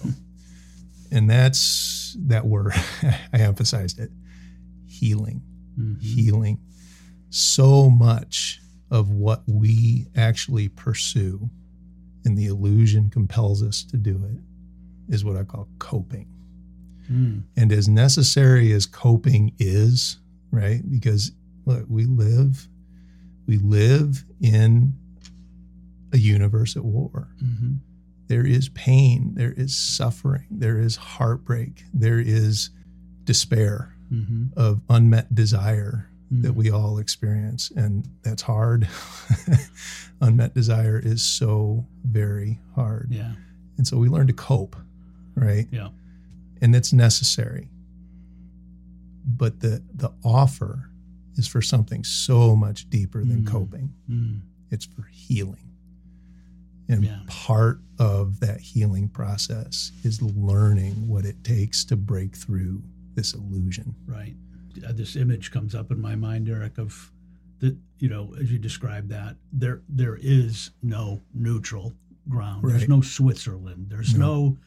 And 1.11 1.29
that's 1.29 2.17
that 2.19 2.47
word, 2.47 2.73
I 3.03 3.37
emphasized 3.37 3.99
it 3.99 4.09
healing, 4.87 5.43
Mhm. 5.79 6.01
healing. 6.01 6.57
So 7.29 7.91
much 7.91 8.59
of 8.89 9.11
what 9.11 9.43
we 9.47 10.07
actually 10.15 10.67
pursue, 10.67 11.51
and 12.23 12.35
the 12.35 12.47
illusion 12.47 13.11
compels 13.11 13.61
us 13.61 13.83
to 13.83 13.97
do 13.97 14.23
it, 14.25 15.13
is 15.13 15.23
what 15.23 15.37
I 15.37 15.43
call 15.43 15.67
coping. 15.77 16.25
Mm. 17.11 17.43
And 17.55 17.71
as 17.71 17.87
necessary 17.87 18.71
as 18.71 18.85
coping 18.85 19.53
is, 19.59 20.17
right? 20.51 20.81
Because 20.89 21.31
look, 21.65 21.85
we 21.89 22.05
live, 22.05 22.67
we 23.47 23.57
live 23.57 24.23
in 24.41 24.93
a 26.13 26.17
universe 26.17 26.75
at 26.75 26.85
war. 26.85 27.27
Mhm. 27.43 27.79
There 28.27 28.45
is 28.45 28.69
pain, 28.69 29.33
there 29.35 29.51
is 29.53 29.75
suffering, 29.75 30.45
there 30.49 30.79
is 30.79 30.95
heartbreak, 30.95 31.83
there 31.93 32.19
is 32.19 32.69
despair 33.25 33.93
Mhm. 34.11 34.53
of 34.53 34.81
unmet 34.89 35.33
desire 35.35 36.07
that 36.31 36.53
Mhm. 36.53 36.55
we 36.55 36.69
all 36.71 36.97
experience. 36.97 37.71
And 37.75 38.07
that's 38.23 38.41
hard. 38.43 38.87
unmet 40.21 40.53
desire 40.53 40.97
is 40.99 41.21
so 41.21 41.85
very 42.03 42.59
hard. 42.73 43.07
Yeah. 43.11 43.33
And 43.77 43.85
so 43.87 43.97
we 43.97 44.09
learn 44.09 44.27
to 44.27 44.33
cope, 44.33 44.75
right? 45.35 45.67
Yeah. 45.71 45.89
And 46.61 46.75
it's 46.75 46.93
necessary. 46.93 47.69
But 49.25 49.59
the 49.59 49.83
the 49.93 50.11
offer 50.23 50.89
is 51.35 51.47
for 51.47 51.61
something 51.61 52.03
so 52.03 52.55
much 52.55 52.89
deeper 52.89 53.23
than 53.23 53.41
Mm. 53.43 53.47
coping. 53.47 53.93
Mm. 54.09 54.41
It's 54.71 54.85
for 54.85 55.03
healing. 55.11 55.71
And 56.87 57.03
Yeah. 57.03 57.23
part 57.27 57.81
of 57.97 58.39
that 58.39 58.61
healing 58.61 59.09
process 59.09 59.91
is 60.03 60.21
learning 60.21 61.07
what 61.07 61.25
it 61.25 61.43
takes 61.43 61.83
to 61.85 61.97
break 61.97 62.35
through 62.35 62.83
this 63.15 63.33
illusion. 63.33 63.95
Right. 64.05 64.35
Uh, 64.85 64.91
This 64.93 65.15
image 65.15 65.51
comes 65.51 65.73
up 65.75 65.91
in 65.91 65.99
my 65.99 66.15
mind, 66.15 66.47
Aric, 66.47 66.77
of 66.77 67.11
that. 67.59 67.75
You 67.99 68.09
know, 68.09 68.33
as 68.35 68.51
you 68.51 68.59
describe 68.59 69.07
that, 69.09 69.37
there 69.51 69.81
there 69.89 70.17
is 70.21 70.71
no 70.83 71.21
neutral 71.33 71.95
ground. 72.29 72.63
There's 72.69 72.87
no 72.89 73.01
Switzerland. 73.01 73.87
There's 73.89 74.13
No. 74.15 74.49
no. 74.49 74.57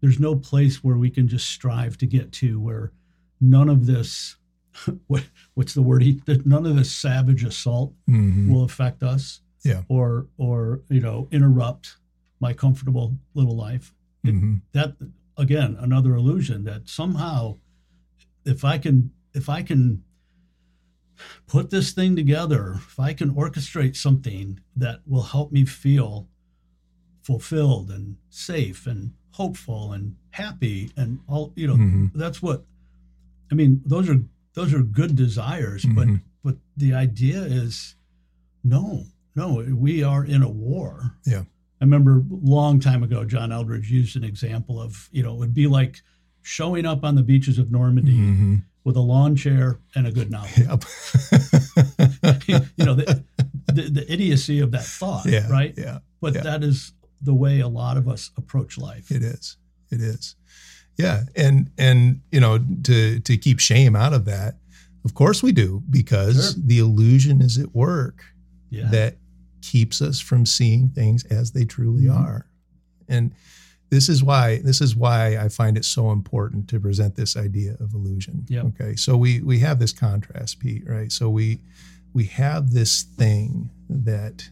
There's 0.00 0.20
no 0.20 0.34
place 0.36 0.82
where 0.84 0.96
we 0.96 1.10
can 1.10 1.26
just 1.28 1.48
strive 1.50 1.96
to 1.98 2.06
get 2.06 2.32
to 2.32 2.60
where 2.60 2.92
none 3.40 3.68
of 3.68 3.86
this. 3.86 4.36
What 5.06 5.24
what's 5.54 5.72
the 5.74 5.80
word? 5.82 6.02
He, 6.02 6.20
none 6.44 6.66
of 6.66 6.76
this 6.76 6.92
savage 6.92 7.44
assault 7.44 7.94
Mhm. 8.08 8.48
will 8.50 8.64
affect 8.64 9.02
us. 9.02 9.40
Yeah. 9.64 9.82
Or 9.88 10.26
or 10.36 10.82
you 10.90 11.00
know 11.00 11.28
interrupt 11.32 11.96
my 12.40 12.52
comfortable 12.52 13.18
little 13.34 13.56
life. 13.56 13.94
Mhm. 14.24 14.60
that 14.72 14.96
again 15.38 15.76
another 15.78 16.14
illusion 16.14 16.64
that 16.64 16.88
somehow 16.88 17.56
if 18.44 18.64
i 18.64 18.76
can 18.76 19.12
if 19.34 19.48
i 19.48 19.62
can 19.62 20.02
put 21.46 21.70
this 21.70 21.92
thing 21.92 22.16
together 22.16 22.74
if 22.76 22.98
i 22.98 23.12
can 23.12 23.30
orchestrate 23.34 23.94
something 23.96 24.58
that 24.74 25.00
will 25.06 25.22
help 25.22 25.52
me 25.52 25.64
feel 25.64 26.28
fulfilled 27.22 27.90
and 27.90 28.16
safe 28.30 28.86
and 28.86 29.12
hopeful 29.40 29.92
and 29.92 30.16
happy 30.30 30.90
and 30.96 31.18
all 31.28 31.52
you 31.56 31.66
know 31.66 31.76
Mhm. 31.76 32.10
that's 32.14 32.40
what 32.42 32.64
i 33.50 33.54
mean 33.54 33.80
those 33.84 34.08
are 34.08 34.20
those 34.54 34.72
are 34.74 34.82
good 34.82 35.14
desires 35.14 35.84
but 35.98 36.06
Mhm. 36.08 36.20
but 36.44 36.56
the 36.76 36.92
idea 36.94 37.42
is 37.42 37.94
no 38.64 39.04
no 39.34 39.48
we 39.86 40.02
are 40.02 40.24
in 40.24 40.42
a 40.42 40.48
war 40.68 41.16
Yeah. 41.26 41.44
I 41.78 41.84
remember 41.84 42.20
a 42.20 42.24
long 42.56 42.80
time 42.80 43.02
ago, 43.02 43.26
John 43.26 43.50
Eldredge 43.52 43.90
used 43.90 44.16
an 44.16 44.24
example 44.24 44.80
of, 44.80 45.10
you 45.12 45.22
know, 45.22 45.34
it 45.34 45.38
would 45.40 45.52
be 45.52 45.66
like 45.66 46.00
showing 46.40 46.86
up 46.86 47.04
on 47.04 47.16
the 47.16 47.22
beaches 47.22 47.58
of 47.58 47.70
Normandy 47.70 48.16
Mhm. 48.16 48.62
with 48.82 48.96
a 48.96 49.02
lawn 49.12 49.36
chair 49.36 49.78
and 49.94 50.06
a 50.06 50.10
good 50.18 50.30
novel. 50.30 50.48
Yep. 50.56 50.84
you 52.78 52.84
know, 52.86 52.94
the, 52.94 53.22
the, 53.72 53.82
the 53.90 54.04
idiocy 54.10 54.60
of 54.60 54.70
that 54.70 54.84
thought, 54.84 55.26
yeah. 55.36 55.46
right? 55.48 55.74
Yeah. 55.76 55.98
But 56.22 56.34
yeah. 56.36 56.42
that 56.44 56.64
is 56.64 56.92
the 57.22 57.34
way 57.34 57.60
a 57.60 57.68
lot 57.68 57.96
of 57.96 58.08
us 58.08 58.30
approach 58.36 58.78
life. 58.78 59.10
It 59.10 59.22
is. 59.22 59.56
It 59.90 60.00
is. 60.00 60.34
Yeah. 60.96 61.24
And 61.34 61.70
and 61.78 62.20
you 62.32 62.40
know, 62.40 62.58
to 62.84 63.20
to 63.20 63.36
keep 63.36 63.58
shame 63.60 63.94
out 63.96 64.12
of 64.12 64.24
that, 64.26 64.56
of 65.04 65.14
course 65.14 65.42
we 65.42 65.52
do, 65.52 65.82
because 65.90 66.52
Sure. 66.54 66.62
the 66.66 66.78
illusion 66.78 67.40
is 67.42 67.58
at 67.58 67.74
work 67.74 68.24
Yeah. 68.70 68.88
that 68.90 69.16
keeps 69.62 70.00
us 70.00 70.20
from 70.20 70.46
seeing 70.46 70.88
things 70.90 71.24
as 71.24 71.50
they 71.52 71.64
truly 71.64 72.04
Mhm. 72.04 72.16
are. 72.16 72.46
And 73.08 73.32
this 73.90 74.08
is 74.08 74.22
why 74.22 74.58
this 74.62 74.80
is 74.80 74.96
why 74.96 75.36
I 75.38 75.48
find 75.48 75.76
it 75.76 75.84
so 75.84 76.10
important 76.12 76.68
to 76.68 76.80
present 76.80 77.14
this 77.14 77.36
idea 77.36 77.76
of 77.78 77.94
illusion. 77.94 78.44
Yep. 78.48 78.64
Okay. 78.66 78.96
So 78.96 79.16
we 79.16 79.40
we 79.40 79.58
have 79.60 79.78
this 79.78 79.92
contrast, 79.92 80.58
Pete, 80.58 80.86
right? 80.88 81.12
So 81.12 81.30
we 81.30 81.60
we 82.12 82.24
have 82.24 82.72
this 82.72 83.02
thing 83.02 83.70
that 83.90 84.48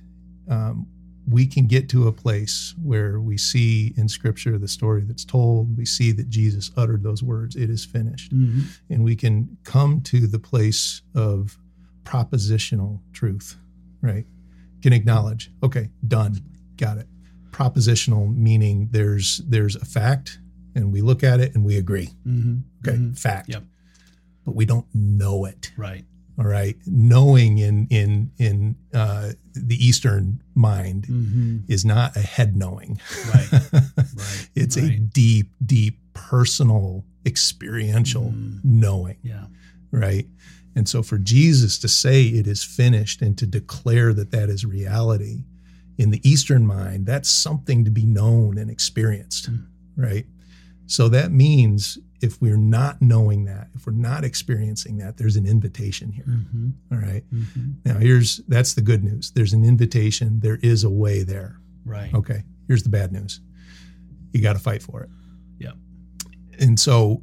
um, 0.46 0.86
we 1.28 1.46
can 1.46 1.66
get 1.66 1.88
to 1.88 2.06
a 2.06 2.12
place 2.12 2.74
where 2.82 3.18
we 3.20 3.38
see 3.38 3.94
in 3.96 4.08
scripture 4.08 4.58
the 4.58 4.68
story 4.68 5.02
that's 5.02 5.24
told. 5.24 5.76
We 5.76 5.86
see 5.86 6.12
that 6.12 6.28
Jesus 6.28 6.70
uttered 6.76 7.02
those 7.02 7.22
words, 7.22 7.56
it 7.56 7.70
is 7.70 7.84
finished. 7.84 8.32
Mhm. 8.34 8.64
And 8.90 9.04
we 9.04 9.16
can 9.16 9.56
come 9.64 10.00
to 10.02 10.26
the 10.26 10.38
place 10.38 11.00
of 11.14 11.58
propositional 12.04 13.00
truth, 13.12 13.56
right? 14.02 14.26
Can 14.82 14.92
acknowledge, 14.92 15.50
okay, 15.62 15.88
done, 16.06 16.40
got 16.76 16.98
it. 16.98 17.08
Propositional 17.50 18.34
meaning 18.36 18.88
there's 18.90 19.38
there's 19.48 19.76
a 19.76 19.84
fact 19.84 20.38
and 20.74 20.92
we 20.92 21.00
look 21.00 21.22
at 21.24 21.40
it 21.40 21.54
and 21.54 21.64
we 21.64 21.76
agree. 21.76 22.10
Mhm. 22.26 22.64
Okay, 22.86 22.98
Mhm. 22.98 23.16
fact. 23.18 23.48
Yep. 23.48 23.64
But 24.44 24.54
we 24.56 24.66
don't 24.66 24.86
know 24.94 25.44
it. 25.46 25.72
Right. 25.76 26.04
All 26.38 26.46
right. 26.46 26.76
Knowing 26.86 27.58
in 27.58 27.86
in 27.90 28.32
in 28.38 28.76
uh, 28.92 29.32
the 29.52 29.76
Eastern 29.84 30.42
mind 30.54 31.06
hmm 31.06 31.58
is 31.68 31.84
not 31.84 32.16
a 32.16 32.20
head 32.20 32.56
knowing. 32.56 33.00
Right. 33.28 33.48
Right. 34.16 34.48
it's 34.54 34.76
a 34.76 34.90
deep, 34.98 35.52
deep 35.64 35.98
personal, 36.12 37.04
experiential 37.26 38.32
Mm. 38.36 38.60
knowing, 38.64 39.16
Yeah. 39.22 39.46
right? 39.90 40.26
And 40.76 40.88
so 40.88 41.02
for 41.02 41.18
Jesus 41.18 41.78
to 41.78 41.88
say 41.88 42.24
it 42.26 42.46
is 42.46 42.62
finished 42.64 43.22
and 43.22 43.36
to 43.38 43.46
declare 43.46 44.12
that 44.14 44.30
that 44.32 44.48
is 44.50 44.64
reality 44.64 45.44
in 45.98 46.10
the 46.10 46.20
Eastern 46.28 46.66
mind, 46.66 47.06
that's 47.06 47.28
something 47.28 47.84
to 47.84 47.90
be 47.90 48.04
known 48.04 48.58
and 48.58 48.70
experienced, 48.70 49.50
Mm. 49.50 49.66
right? 49.96 50.26
So 50.86 51.08
that 51.08 51.32
means 51.32 51.98
if 52.24 52.40
we're 52.40 52.56
not 52.56 53.02
knowing 53.02 53.44
that, 53.44 53.68
if 53.74 53.86
we're 53.86 53.92
not 53.92 54.24
experiencing 54.24 54.96
that, 54.98 55.16
there's 55.18 55.36
an 55.36 55.46
invitation 55.46 56.10
here. 56.10 56.24
hmm 56.24 56.70
All 56.90 56.98
right. 56.98 57.22
hmm 57.30 57.72
Now 57.84 57.98
here's 57.98 58.38
that's 58.48 58.72
the 58.74 58.80
good 58.80 59.04
news. 59.04 59.30
There's 59.32 59.52
an 59.52 59.64
invitation. 59.64 60.40
There 60.40 60.58
is 60.62 60.84
a 60.84 60.90
way 60.90 61.22
there. 61.22 61.58
Right. 61.84 62.12
Okay. 62.14 62.42
Here's 62.66 62.82
the 62.82 62.88
bad 62.88 63.12
news. 63.12 63.40
You 64.32 64.40
got 64.42 64.54
to 64.54 64.58
fight 64.58 64.82
for 64.82 65.02
it. 65.02 65.10
Yeah. 65.58 65.72
And 66.58 66.80
so 66.80 67.22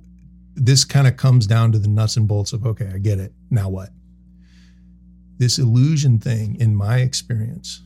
this 0.56 0.86
kind 0.86 1.08
of 1.08 1.18
comes 1.18 1.48
down 1.48 1.72
to 1.72 1.80
the 1.80 1.88
nuts 1.88 2.16
and 2.18 2.28
bolts 2.28 2.54
of 2.54 2.66
okay, 2.66 2.92
I 2.94 3.00
get 3.00 3.18
it. 3.20 3.34
Now 3.50 3.70
what? 3.70 3.90
This 5.38 5.58
illusion 5.58 6.20
thing, 6.20 6.56
in 6.60 6.76
my 6.76 7.00
experience, 7.00 7.82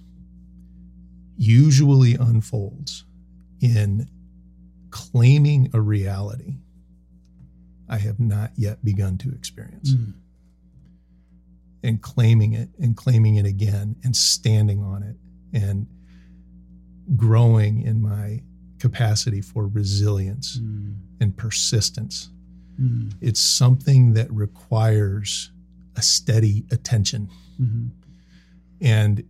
usually 1.38 2.16
unfolds 2.16 3.06
in 3.62 4.10
claiming 4.90 5.70
a 5.74 5.80
reality 5.80 6.56
I 7.88 7.98
have 8.00 8.20
not 8.20 8.52
yet 8.56 8.84
begun 8.84 9.18
to 9.20 9.32
experience 9.32 9.94
Mm. 9.94 10.14
and 11.84 12.02
claiming 12.02 12.54
it 12.54 12.70
and 12.80 12.96
claiming 12.98 13.36
it 13.36 13.46
again 13.46 13.96
and 14.04 14.16
standing 14.16 14.82
on 14.82 15.04
it 15.04 15.18
and 15.54 15.88
growing 17.16 17.82
in 17.84 18.02
my 18.02 18.42
capacity 18.80 19.42
for 19.42 19.68
resilience 19.68 20.58
Mm. 20.60 20.96
and 21.20 21.38
persistence. 21.38 22.30
Mm. 22.80 23.14
It's 23.22 23.40
something 23.40 24.14
that 24.14 24.32
requires 24.34 25.52
a 25.96 26.02
steady 26.02 26.66
attention. 26.72 27.30
Mhm. 27.60 27.92
And 28.82 29.24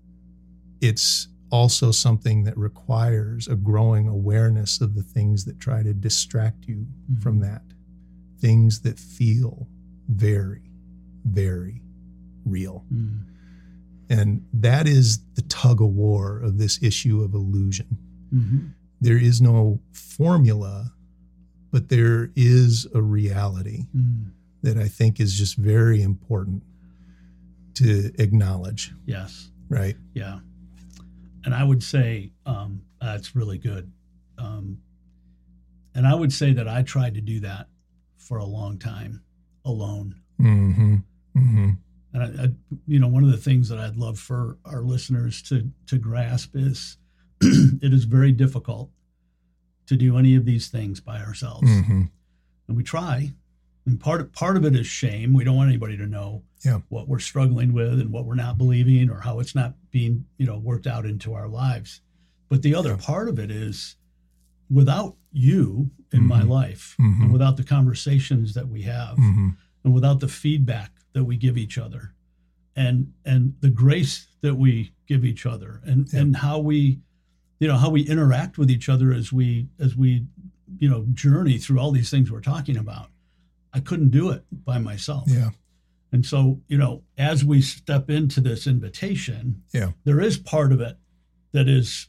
it's 0.82 1.28
also 1.52 1.91
something 1.91 2.44
that 2.44 2.58
requires 2.58 3.48
a 3.48 3.56
growing 3.56 4.08
awareness 4.08 4.82
of 4.82 4.96
the 4.96 5.04
things 5.04 5.46
that 5.46 5.60
try 5.60 5.84
to 5.84 5.94
distract 5.94 6.68
you 6.68 6.88
Mhm. 7.12 7.22
from 7.22 7.39
that. 7.39 7.63
Things 8.45 8.81
that 8.81 8.99
feel 8.99 9.67
very, 10.08 10.69
very 11.25 11.81
real. 12.45 12.86
Mm. 12.93 13.21
And 14.08 14.45
that 14.53 14.88
is 14.88 15.17
the 15.34 15.41
tug 15.43 15.81
of 15.81 15.89
war 15.89 16.38
of 16.41 16.60
this 16.60 16.77
issue 16.84 17.23
of 17.23 17.34
illusion. 17.34 17.97
Mhm. 18.31 18.73
There 19.01 19.17
is 19.17 19.41
no 19.41 19.79
formula, 19.93 20.93
but 21.71 21.89
there 21.89 22.29
is 22.36 22.86
a 22.93 23.01
reality 23.01 23.88
Mm. 23.95 24.27
that 24.62 24.77
I 24.77 24.88
think 24.89 25.19
is 25.19 25.36
just 25.36 25.58
very 25.58 26.03
important 26.03 26.62
to 27.75 28.12
acknowledge, 28.21 28.93
Yes. 29.08 29.49
right? 29.69 29.97
Yeah. 30.13 30.41
And 31.45 31.55
I 31.55 31.63
would 31.63 31.81
say 31.81 32.31
um, 32.45 32.81
that's 33.01 33.36
really 33.36 33.58
good. 33.58 33.91
Um, 34.38 34.77
and 35.95 36.05
I 36.05 36.13
would 36.13 36.31
say 36.31 36.53
that 36.53 36.67
I 36.67 36.84
tried 36.84 37.15
to 37.15 37.21
do 37.21 37.39
that 37.39 37.69
for 38.17 38.38
a 38.38 38.45
long 38.45 38.78
time 38.78 39.21
alone. 39.63 40.15
Mm-hmm. 40.41 40.95
Mm-hmm. 41.38 41.69
And 42.13 42.23
I, 42.23 42.43
I, 42.43 42.47
you 42.88 42.99
know, 42.99 43.08
one 43.08 43.23
of 43.23 43.32
the 43.32 43.38
things 43.38 43.69
that 43.69 43.78
I'd 43.80 43.97
love 43.97 44.17
for 44.19 44.58
our 44.65 44.82
listeners 44.82 45.41
to 45.43 45.69
to 45.88 45.97
grasp 45.97 46.51
is 46.56 46.97
it 47.41 47.93
is 47.93 48.06
very 48.06 48.32
difficult 48.32 48.89
to 49.88 49.95
do 49.95 50.17
any 50.17 50.36
of 50.36 50.45
these 50.45 50.67
things 50.69 50.99
by 50.99 51.19
ourselves, 51.19 51.69
Mm-hmm. 51.69 52.04
and 52.67 52.78
we 52.78 52.84
try. 52.84 53.34
And 53.86 53.99
part 53.99 54.19
of, 54.19 54.34
part 54.34 54.58
of 54.58 54.65
it 54.65 54.75
is 54.75 54.88
shame. 54.88 55.32
We 55.34 55.43
don't 55.43 55.56
want 55.58 55.69
anybody 55.69 55.95
to 55.97 56.08
know 56.08 56.41
Yeah. 56.63 56.80
what 56.89 57.08
we're 57.08 57.19
struggling 57.19 57.71
with 57.71 57.99
and 57.99 58.12
what 58.12 58.25
we're 58.25 58.34
not 58.34 58.58
believing 58.58 59.12
or 59.12 59.19
how 59.19 59.39
it's 59.39 59.54
not 59.54 59.75
being, 59.91 60.25
you 60.39 60.47
know, 60.47 60.58
worked 60.58 60.88
out 60.88 61.06
into 61.06 61.36
our 61.36 61.47
lives. 61.47 62.01
But 62.49 62.63
the 62.63 62.73
other 62.73 62.91
Yeah. 62.91 62.97
part 62.99 63.30
of 63.30 63.38
it 63.38 63.51
is 63.51 63.95
without 64.69 65.15
you 65.32 65.91
in 66.12 66.23
my 66.25 66.41
Mhm. 66.43 66.49
life 66.49 66.95
Mhm. 66.99 67.23
and 67.23 67.32
without 67.34 67.58
the 67.58 67.63
conversations 67.63 68.54
that 68.54 68.67
we 68.69 68.84
have 68.84 69.17
Mm-hmm. 69.17 69.49
and 69.84 69.93
without 69.93 70.19
the 70.19 70.28
feedback 70.28 70.91
that 71.13 71.23
we 71.25 71.38
give 71.38 71.58
each 71.58 71.78
other 71.78 72.13
and 72.75 73.13
and 73.23 73.56
the 73.62 73.69
grace 73.69 74.28
that 74.41 74.56
we 74.56 74.91
give 75.08 75.23
each 75.25 75.45
other 75.45 75.82
and 75.86 76.08
Yeah. 76.12 76.21
and 76.21 76.36
how 76.38 76.60
we 76.60 77.01
you 77.60 77.67
know 77.67 77.78
how 77.78 77.89
we 77.89 78.01
interact 78.01 78.58
with 78.58 78.69
each 78.69 78.89
other 78.89 79.13
as 79.13 79.32
we 79.32 79.69
as 79.80 79.95
we 79.95 80.28
you 80.80 80.89
know, 80.89 81.06
journey 81.13 81.60
through 81.60 81.80
all 81.80 81.91
these 81.91 82.10
things 82.10 82.32
we're 82.32 82.41
talking 82.41 82.75
about, 82.75 83.12
I 83.71 83.80
couldn't 83.80 84.10
do 84.10 84.32
it 84.32 84.43
by 84.65 84.80
myself. 84.80 85.25
Yeah. 85.30 85.51
And 86.12 86.25
so, 86.25 86.60
you 86.67 86.78
know, 86.78 87.04
as 87.19 87.45
we 87.45 87.62
step 87.62 88.10
into 88.10 88.41
this 88.41 88.65
invitation, 88.65 89.62
Yeah. 89.71 89.91
there 90.06 90.19
is 90.19 90.38
part 90.38 90.73
of 90.73 90.82
it 90.82 90.97
that 91.51 91.69
is 91.69 92.08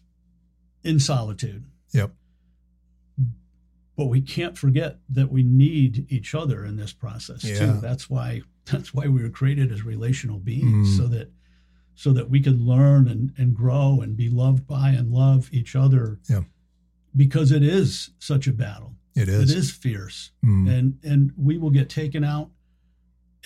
in 0.83 0.99
solitude. 0.99 1.67
Yep. 1.93 2.15
But 3.97 4.07
we 4.07 4.21
can't 4.21 4.57
forget 4.59 4.99
that 5.09 5.33
we 5.33 5.43
need 5.43 6.07
each 6.11 6.35
other 6.35 6.65
in 6.65 6.77
this 6.77 6.93
process 6.93 7.43
Yeah. 7.45 7.59
too. 7.59 7.81
That's 7.81 8.09
why 8.11 8.43
that's 8.67 8.93
why 8.93 9.07
we 9.07 9.23
were 9.23 9.31
created 9.31 9.73
as 9.73 9.83
relational 9.85 10.39
beings, 10.39 10.89
Mm. 10.91 10.97
so 10.97 11.07
that 11.09 11.31
so 11.95 12.13
that 12.13 12.29
we 12.29 12.41
can 12.41 12.67
learn 12.67 13.09
and, 13.09 13.33
and 13.39 13.55
grow 13.55 14.01
and 14.03 14.17
be 14.17 14.29
loved 14.29 14.67
by 14.67 14.91
and 14.91 15.11
love 15.13 15.49
each 15.53 15.75
other. 15.75 16.19
Yeah. 16.29 16.43
Because 17.15 17.51
it 17.53 17.63
is 17.63 18.11
such 18.19 18.47
a 18.47 18.53
battle. 18.53 18.97
It 19.15 19.31
is. 19.31 19.51
It 19.51 19.57
is 19.57 19.71
fierce. 19.71 20.31
Mm, 20.45 20.69
And 20.71 20.99
and 21.03 21.33
we 21.39 21.57
will 21.57 21.71
get 21.71 21.89
taken 21.89 22.23
out 22.23 22.51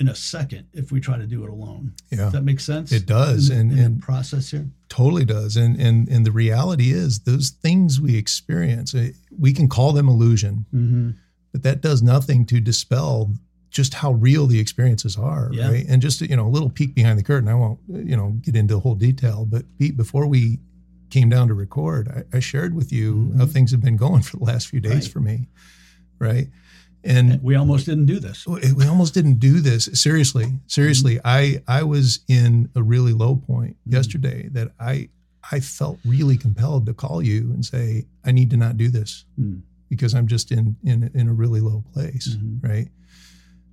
in 0.01 0.09
a 0.09 0.15
second 0.15 0.67
if 0.73 0.91
we 0.91 0.99
try 1.01 1.17
to 1.19 1.27
do 1.27 1.45
it 1.45 1.51
alone. 1.51 1.93
yeah. 2.11 2.19
Does 2.25 2.33
that 2.33 2.45
make 2.45 2.59
sense? 2.61 2.91
It 2.91 3.07
does, 3.07 3.51
In, 3.51 3.59
and- 3.61 3.73
in 3.73 3.79
and- 3.79 4.03
process 4.03 4.51
here. 4.51 4.69
Totally 4.89 5.25
does. 5.25 5.57
And 5.57 5.81
and 5.81 6.09
and 6.09 6.27
the 6.27 6.33
reality 6.33 6.91
is 6.91 7.21
those 7.21 7.51
things 7.51 8.01
we 8.01 8.17
experience, 8.17 8.93
eh, 8.95 9.11
we 9.39 9.53
can 9.53 9.69
call 9.69 9.93
them 9.93 10.09
illusion, 10.09 10.67
Mm-hmm. 10.75 11.11
but 11.53 11.63
that 11.63 11.81
does 11.81 12.03
nothing 12.03 12.45
to 12.47 12.61
dispel 12.61 13.33
just 13.71 13.95
how 13.95 14.13
real 14.13 14.49
the 14.49 14.59
experiences 14.59 15.17
are, 15.17 15.49
Yeah. 15.53 15.69
right? 15.71 15.87
And 15.89 16.03
just 16.03 16.21
you 16.23 16.35
know, 16.35 16.47
a 16.49 16.51
little 16.57 16.71
peek 16.71 16.95
behind 16.97 17.19
the 17.21 17.23
curtain. 17.23 17.49
I 17.49 17.55
won't 17.55 17.79
you 17.89 18.17
know 18.17 18.31
get 18.43 18.57
into 18.57 18.75
the 18.75 18.81
whole 18.81 18.97
detail, 18.97 19.45
but 19.45 19.65
Pete, 19.79 19.97
before 19.97 20.27
we 20.27 20.59
came 21.11 21.29
down 21.29 21.47
to 21.49 21.55
record, 21.55 22.09
I, 22.33 22.37
I 22.39 22.41
shared 22.41 22.75
with 22.75 22.91
you 22.93 23.33
how 23.39 23.45
Mhm. 23.45 23.51
things 23.53 23.71
have 23.71 23.81
been 23.81 23.97
going 23.97 24.23
for 24.23 24.39
the 24.39 24.45
last 24.45 24.67
few 24.69 24.81
days 24.81 25.05
Right. 25.05 25.13
for 25.13 25.21
me, 25.21 25.49
right? 26.19 26.49
And 27.05 27.43
We 27.43 27.55
almost 27.55 27.87
didn't 27.87 28.07
do 28.07 28.21
this. 28.21 28.47
we 28.47 28.87
almost 28.87 29.15
didn't 29.15 29.39
do 29.39 29.61
this 29.61 29.89
seriously 29.95 30.47
seriously 30.67 31.19
i 31.25 31.63
i 31.67 31.83
was 31.83 32.21
in 32.29 32.69
a 32.75 32.83
really 32.83 33.13
low 33.15 33.37
point 33.37 33.77
Mhm. 33.87 33.93
yesterday 33.93 34.49
that 34.53 34.73
i 34.79 35.09
i 35.51 35.61
felt 35.61 35.99
really 36.05 36.37
compelled 36.37 36.85
to 36.87 36.93
call 36.95 37.23
you 37.23 37.53
and 37.55 37.65
say 37.65 38.05
i 38.25 38.31
need 38.33 38.51
to 38.51 38.57
not 38.59 38.77
do 38.77 38.89
this 38.91 39.25
Mm. 39.41 39.63
because 39.89 40.13
i'm 40.15 40.27
just 40.27 40.53
in 40.53 40.77
in 40.85 41.11
in 41.15 41.27
a 41.29 41.33
really 41.33 41.61
low 41.61 41.83
place 41.95 42.29
Mhm. 42.37 42.63
right 42.63 42.89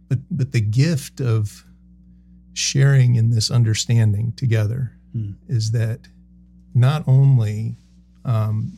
but 0.07 0.19
but 0.31 0.51
the 0.53 0.61
gift 0.61 1.19
of 1.19 1.65
sharing 2.53 3.15
in 3.15 3.29
this 3.29 3.51
understanding 3.51 4.33
together 4.35 4.93
Mm. 5.15 5.35
is 5.47 5.71
that 5.71 6.07
not 6.73 7.03
only 7.07 7.77
um, 8.25 8.73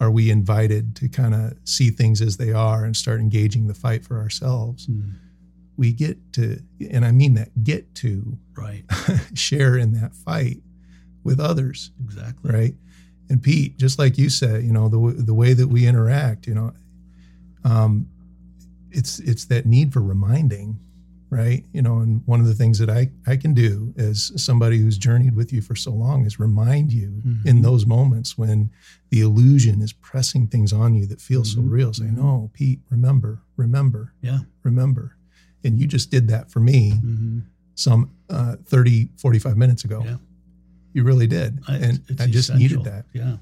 are 0.00 0.10
we 0.10 0.30
invited 0.30 0.94
to 0.96 1.08
kind 1.08 1.34
of 1.34 1.54
see 1.64 1.90
things 1.90 2.20
as 2.20 2.36
they 2.36 2.52
are 2.52 2.84
and 2.84 2.96
start 2.96 3.20
engaging 3.20 3.66
the 3.66 3.74
fight 3.74 4.04
for 4.04 4.18
ourselves 4.18 4.86
Mm. 4.86 5.12
we 5.76 5.92
get 5.92 6.16
to 6.34 6.60
and 6.90 7.04
i 7.04 7.12
mean 7.12 7.34
that 7.34 7.64
get 7.64 7.94
to 7.96 8.38
Right. 8.56 8.84
share 9.34 9.76
in 9.76 9.92
that 10.00 10.14
fight 10.14 10.62
with 11.24 11.38
others 11.40 11.90
Exactly. 12.04 12.50
right 12.50 12.74
and 13.28 13.42
pete 13.42 13.76
just 13.78 13.98
like 13.98 14.16
you 14.18 14.28
said 14.30 14.62
you 14.64 14.72
know 14.72 14.88
the, 14.88 15.22
the 15.22 15.34
way 15.34 15.52
that 15.54 15.68
we 15.68 15.86
interact 15.86 16.46
you 16.46 16.54
know 16.54 16.72
um 17.64 18.08
it's 18.90 19.18
it's 19.18 19.44
that 19.46 19.66
need 19.66 19.92
for 19.92 20.00
reminding 20.00 20.78
right 21.36 21.64
you 21.72 21.82
know 21.82 21.98
and 21.98 22.22
one 22.26 22.40
of 22.40 22.46
the 22.46 22.54
things 22.54 22.78
that 22.78 22.88
i 22.90 23.02
i 23.26 23.36
can 23.36 23.52
do 23.54 23.92
as 23.98 24.32
somebody 24.36 24.78
who's 24.78 24.96
journeyed 24.98 25.34
with 25.34 25.52
you 25.52 25.60
for 25.60 25.76
so 25.76 25.92
long 25.92 26.24
is 26.24 26.38
remind 26.40 26.92
you 26.92 27.10
in 27.44 27.56
Mhm. 27.58 27.62
those 27.62 27.84
moments 27.86 28.38
when 28.38 28.70
the 29.10 29.20
illusion 29.20 29.82
is 29.82 29.92
pressing 29.92 30.46
things 30.46 30.72
on 30.72 30.94
you 30.94 31.04
that 31.06 31.20
feel 31.20 31.44
so 31.44 31.60
Mhm. 31.60 31.70
real 31.70 31.92
say 31.92 32.04
Mhm. 32.06 32.16
no 32.16 32.50
pete 32.54 32.80
remember 32.90 33.32
remember 33.56 34.12
Yeah. 34.22 34.40
remember 34.62 35.16
and 35.64 35.78
you 35.80 35.86
just 35.86 36.10
did 36.10 36.28
that 36.28 36.50
for 36.50 36.60
me 36.60 36.92
Mm-hmm. 36.92 37.38
some 37.74 38.10
uh, 38.30 38.56
30 38.64 39.10
45 39.16 39.56
minutes 39.56 39.84
ago 39.84 40.02
Yeah. 40.04 40.16
you 40.94 41.02
really 41.04 41.26
did 41.26 41.60
I, 41.68 41.76
and 41.76 42.00
i 42.18 42.26
just 42.26 42.48
essential. 42.50 42.56
needed 42.58 42.84
that 42.84 43.04
Yeah. 43.12 43.36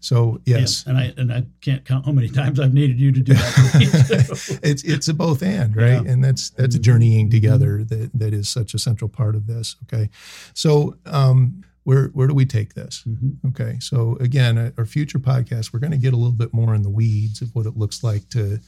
So 0.00 0.40
yes 0.46 0.84
Yeah. 0.86 0.90
And 0.90 0.98
I 0.98 1.14
and 1.18 1.32
I 1.32 1.44
can't 1.60 1.84
count 1.84 2.06
how 2.06 2.12
many 2.12 2.28
times 2.28 2.58
I've 2.58 2.72
needed 2.74 2.98
you 2.98 3.12
to 3.12 3.20
do 3.20 3.34
that. 3.34 3.52
For 3.52 3.78
me 3.78 3.86
too. 3.86 4.58
it's 4.62 4.82
it's 4.82 5.08
a 5.08 5.14
both 5.14 5.42
and 5.42 5.76
right 5.76 6.02
Yeah. 6.04 6.10
and 6.12 6.24
that's 6.24 6.50
that's 6.50 6.76
Mhm. 6.76 6.80
journeying 6.82 7.30
together 7.30 7.84
that 7.84 8.10
that 8.14 8.32
is 8.32 8.48
such 8.48 8.74
a 8.74 8.78
central 8.78 9.08
part 9.08 9.34
of 9.36 9.46
this 9.46 9.76
okay 9.84 10.08
so 10.54 10.96
um 11.06 11.62
where 11.84 12.08
where 12.08 12.28
do 12.28 12.34
we 12.34 12.44
take 12.46 12.74
this 12.74 13.04
Mhm. 13.08 13.36
okay 13.50 13.76
so 13.80 14.16
again 14.20 14.72
our 14.78 14.86
future 14.86 15.18
podcast 15.18 15.72
we're 15.72 15.80
going 15.80 15.92
to 15.92 15.98
get 16.06 16.12
a 16.14 16.16
little 16.16 16.32
bit 16.44 16.52
more 16.54 16.74
in 16.74 16.82
the 16.82 16.90
weeds 16.90 17.42
of 17.42 17.54
what 17.54 17.66
it 17.66 17.76
looks 17.76 18.02
like 18.02 18.28
to 18.30 18.58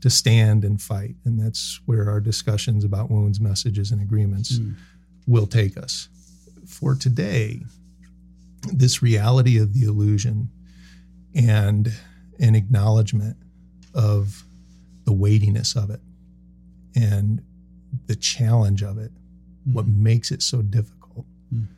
to 0.00 0.08
stand 0.10 0.64
and 0.64 0.80
fight 0.80 1.16
and 1.24 1.38
that's 1.40 1.80
where 1.86 2.08
our 2.08 2.20
discussions 2.20 2.84
about 2.84 3.10
wounds 3.10 3.40
messages 3.40 3.90
and 3.90 4.00
agreements 4.00 4.58
Mm. 4.58 4.74
will 5.26 5.46
take 5.46 5.76
us 5.76 6.08
for 6.66 6.94
today 6.94 7.62
this 8.72 9.02
reality 9.02 9.58
of 9.58 9.72
the 9.74 9.84
illusion 9.84 10.50
and 11.34 11.92
an 12.38 12.54
acknowledgement 12.54 13.36
of 13.94 14.44
the 15.04 15.12
weightiness 15.12 15.74
of 15.76 15.90
it 15.90 16.00
and 16.94 17.42
the 18.06 18.16
challenge 18.16 18.82
of 18.82 18.98
it 18.98 19.12
what 19.64 19.86
Mhm. 19.86 19.96
makes 19.98 20.30
it 20.30 20.42
so 20.42 20.62
difficult 20.62 21.26
Mm. 21.52 21.68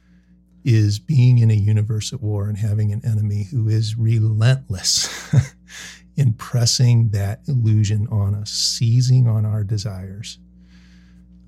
is 0.64 0.98
being 0.98 1.38
in 1.38 1.50
a 1.50 1.54
universe 1.54 2.12
at 2.12 2.20
war 2.22 2.48
and 2.48 2.58
having 2.58 2.92
an 2.92 3.04
enemy 3.04 3.44
who 3.44 3.68
is 3.68 3.96
relentless 3.96 5.08
in 6.16 6.32
pressing 6.34 7.10
that 7.10 7.40
illusion 7.48 8.06
on 8.08 8.34
us, 8.34 8.50
seizing 8.50 9.26
on 9.26 9.44
our 9.46 9.64
desires, 9.64 10.38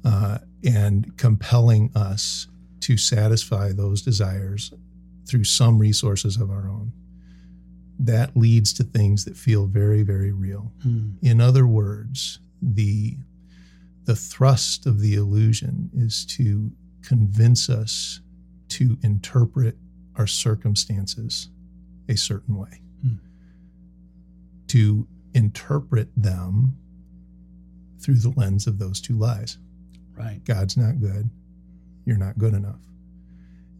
uh, 0.04 0.38
and 0.64 1.16
compelling 1.16 1.90
us 1.94 2.46
to 2.80 2.96
satisfy 2.96 3.72
those 3.72 4.02
desires 4.02 4.72
through 5.26 5.44
some 5.44 5.78
resources 5.78 6.36
of 6.36 6.50
our 6.50 6.68
own. 6.68 6.92
That 8.04 8.36
leads 8.36 8.72
to 8.74 8.84
things 8.84 9.24
that 9.24 9.36
feel 9.36 9.66
very, 9.66 10.02
very 10.02 10.32
real. 10.32 10.72
Mm. 10.84 11.14
In 11.22 11.40
other 11.40 11.66
words, 11.66 12.40
the 12.60 13.16
the 14.04 14.16
thrust 14.16 14.84
of 14.86 14.98
the 14.98 15.14
illusion 15.14 15.90
is 15.94 16.26
to 16.26 16.72
convince 17.02 17.70
us 17.70 18.20
to 18.68 18.98
interpret 19.02 19.76
our 20.16 20.26
circumstances 20.26 21.48
a 22.08 22.16
certain 22.16 22.56
way, 22.56 22.80
Hmm. 23.02 23.14
to 24.68 25.06
interpret 25.34 26.10
them 26.16 26.76
through 28.00 28.16
the 28.16 28.30
lens 28.30 28.66
of 28.66 28.78
those 28.78 29.00
two 29.00 29.16
lies. 29.16 29.58
Right. 30.16 30.42
God's 30.44 30.76
not 30.76 31.00
good. 31.00 31.30
You're 32.04 32.18
not 32.18 32.38
good 32.38 32.54
enough. 32.54 32.80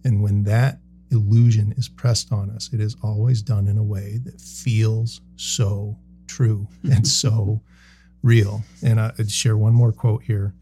And 0.04 0.22
when 0.22 0.44
that 0.44 0.78
illusion 1.12 1.72
is 1.76 1.88
pressed 1.88 2.32
on 2.32 2.50
us, 2.50 2.70
it 2.72 2.80
is 2.80 2.96
always 3.02 3.42
done 3.42 3.68
in 3.68 3.78
a 3.78 3.82
way 3.82 4.18
that 4.24 4.40
feels 4.40 5.20
so 5.36 5.98
true 6.26 6.66
and 6.90 7.06
so 7.06 7.60
real. 8.22 8.62
And 8.82 9.00
I'd 9.00 9.30
share 9.30 9.56
one 9.56 9.74
more 9.74 9.92
quote 9.92 10.24
here 10.24 10.54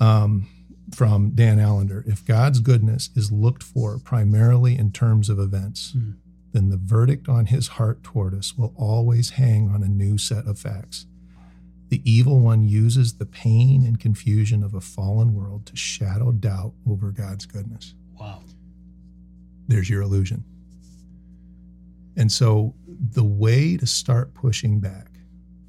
um, 0.00 0.48
from 0.94 1.30
Dan 1.30 1.58
Allender. 1.58 2.04
If 2.06 2.24
God's 2.24 2.60
goodness 2.60 3.10
is 3.14 3.30
looked 3.30 3.62
for 3.62 3.98
primarily 3.98 4.76
in 4.78 4.90
terms 4.92 5.28
of 5.28 5.38
events, 5.38 5.92
Hmm. 5.92 6.12
then 6.52 6.70
the 6.70 6.76
verdict 6.78 7.28
on 7.28 7.46
his 7.46 7.68
heart 7.68 8.02
toward 8.02 8.34
us 8.34 8.56
will 8.56 8.72
always 8.76 9.30
hang 9.30 9.68
on 9.68 9.82
a 9.84 9.88
new 9.88 10.18
set 10.18 10.46
of 10.46 10.58
facts. 10.58 11.06
The 11.90 12.00
evil 12.10 12.38
one 12.40 12.62
uses 12.64 13.14
the 13.14 13.26
pain 13.26 13.84
and 13.84 13.98
confusion 13.98 14.62
of 14.62 14.74
a 14.74 14.80
fallen 14.80 15.34
world 15.34 15.66
to 15.66 15.76
shadow 15.76 16.30
doubt 16.30 16.72
over 16.88 17.10
God's 17.10 17.46
goodness. 17.46 17.94
Wow. 18.18 18.42
There's 19.70 19.88
your 19.88 20.02
illusion. 20.02 20.44
And 22.16 22.30
so 22.30 22.74
the 22.86 23.24
way 23.24 23.76
to 23.76 23.86
start 23.86 24.34
pushing 24.34 24.80
back, 24.80 25.12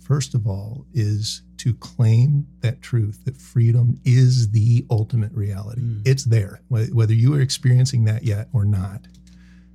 first 0.04 0.34
of 0.34 0.48
all, 0.48 0.88
is 0.92 1.44
to 1.58 1.76
claim 1.76 2.48
that 2.62 2.82
truth 2.82 3.24
that 3.26 3.38
freedom 3.38 4.00
is 4.04 4.50
the 4.50 4.88
ultimate 4.90 5.32
reality. 5.34 5.82
Mm. 5.82 6.02
It's 6.04 6.24
there. 6.26 6.62
Whether 6.68 7.14
you 7.14 7.36
are 7.36 7.42
experiencing 7.42 8.06
that 8.06 8.24
yet 8.24 8.50
or 8.54 8.66
not, 8.66 9.06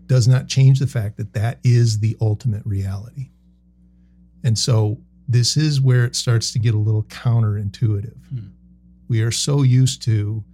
does 0.07 0.27
not 0.27 0.49
change 0.49 0.81
the 0.81 0.89
fact 0.89 1.19
that 1.19 1.33
that 1.35 1.61
is 1.63 2.01
the 2.01 2.17
ultimate 2.21 2.67
reality. 2.67 3.31
And 4.43 4.59
so 4.59 4.99
this 5.29 5.57
is 5.57 5.81
where 5.81 6.05
it 6.05 6.17
starts 6.17 6.53
to 6.53 6.59
get 6.59 6.75
a 6.75 6.79
little 6.79 7.05
counterintuitive. 7.05 8.27
Hmm. 8.29 8.49
We 9.09 9.23
are 9.23 9.31
so 9.31 9.63
used 9.63 10.03
to 10.03 10.45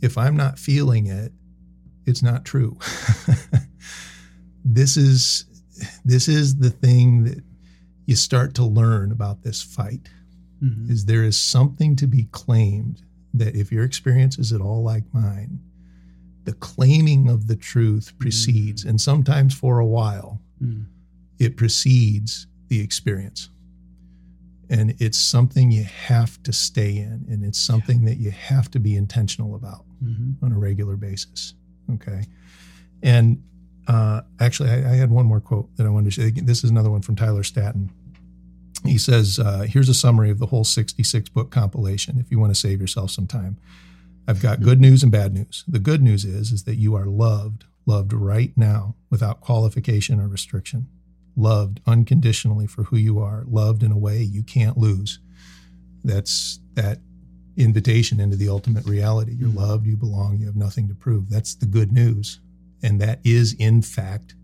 if 0.00 0.16
I'm 0.16 0.36
not 0.36 0.58
feeling 0.58 1.06
it, 1.06 1.32
it's 2.06 2.22
not 2.22 2.44
true. 2.44 2.78
this 4.64 4.96
is 4.96 5.44
this 6.04 6.28
is 6.28 6.56
the 6.56 6.70
thing 6.70 7.24
that 7.24 7.42
you 8.06 8.14
start 8.16 8.54
to 8.54 8.64
learn 8.64 9.12
about 9.12 9.42
this 9.42 9.62
fight 9.62 10.08
Mhm. 10.62 10.90
is 10.90 11.06
there 11.06 11.24
is 11.24 11.38
something 11.38 11.96
to 11.96 12.06
be 12.06 12.24
claimed 12.32 13.02
that 13.32 13.54
if 13.56 13.72
your 13.72 13.82
experience 13.84 14.38
is 14.38 14.52
at 14.52 14.60
all 14.60 14.82
like 14.82 15.04
mine, 15.14 15.60
the 16.44 16.52
claiming 16.52 17.30
of 17.30 17.46
the 17.46 17.56
truth 17.56 18.12
precedes, 18.18 18.84
and 18.84 19.00
sometimes 19.00 19.54
for 19.54 19.78
a 19.78 19.86
while, 19.86 20.42
Mm. 20.62 20.84
it 21.38 21.56
precedes 21.56 22.46
the 22.68 22.80
experience. 22.80 23.48
And 24.68 24.94
it's 24.98 25.18
something 25.18 25.70
you 25.70 25.84
have 25.84 26.42
to 26.42 26.52
stay 26.52 26.98
in, 26.98 27.24
and 27.28 27.42
it's 27.44 27.58
something 27.58 28.04
that 28.04 28.18
you 28.18 28.30
have 28.30 28.70
to 28.72 28.78
be 28.80 28.94
intentional 28.96 29.54
about 29.54 29.86
Mm-hmm. 30.04 30.44
on 30.44 30.52
a 30.52 30.58
regular 30.58 30.96
basis. 30.96 31.54
Okay. 31.94 32.24
And 33.02 33.42
uh, 33.88 34.22
actually, 34.38 34.70
I, 34.70 34.92
I 34.92 34.94
had 34.94 35.10
one 35.10 35.26
more 35.26 35.40
quote 35.40 35.74
that 35.76 35.86
I 35.86 35.90
wanted 35.90 36.12
to 36.12 36.20
share. 36.20 36.30
This 36.30 36.62
is 36.64 36.70
another 36.70 36.90
one 36.90 37.02
from 37.02 37.16
Tyler 37.16 37.42
Staton. 37.42 37.90
He 38.84 38.98
says, 38.98 39.38
uh, 39.38 39.66
Here's 39.68 39.88
a 39.88 39.94
summary 39.94 40.30
of 40.30 40.38
the 40.38 40.46
whole 40.46 40.64
66 40.64 41.28
book 41.30 41.50
compilation 41.50 42.18
if 42.18 42.30
you 42.30 42.38
want 42.38 42.54
to 42.54 42.60
save 42.60 42.80
yourself 42.80 43.10
some 43.10 43.26
time. 43.26 43.56
I've 44.28 44.42
got 44.42 44.60
good 44.60 44.80
news 44.80 45.02
and 45.02 45.10
bad 45.10 45.34
news. 45.34 45.64
The 45.66 45.78
good 45.78 46.02
news 46.02 46.24
is, 46.24 46.52
is 46.52 46.62
that 46.64 46.76
you 46.76 46.94
are 46.94 47.06
loved, 47.06 47.64
loved 47.84 48.12
right 48.12 48.52
now 48.56 48.94
without 49.10 49.40
qualification 49.40 50.20
or 50.20 50.28
restriction, 50.28 50.86
loved 51.36 51.80
unconditionally 51.86 52.66
for 52.66 52.84
who 52.84 52.96
you 52.96 53.18
are, 53.18 53.44
loved 53.48 53.82
in 53.82 53.90
a 53.90 53.98
way 53.98 54.22
you 54.22 54.42
can't 54.42 54.76
lose. 54.76 55.18
That's 56.04 56.60
that 56.74 57.00
invitation 57.62 58.20
into 58.20 58.36
the 58.36 58.48
ultimate 58.48 58.86
reality. 58.86 59.34
You're 59.38 59.50
Mhm. 59.50 59.56
loved, 59.56 59.86
you 59.86 59.96
belong, 59.96 60.38
you 60.38 60.46
have 60.46 60.56
nothing 60.56 60.88
to 60.88 60.94
prove. 60.94 61.28
That's 61.28 61.54
the 61.54 61.66
good 61.66 61.92
news. 61.92 62.40
And 62.82 63.00
that 63.00 63.20
is, 63.24 63.52
in 63.54 63.82
fact, 63.82 64.34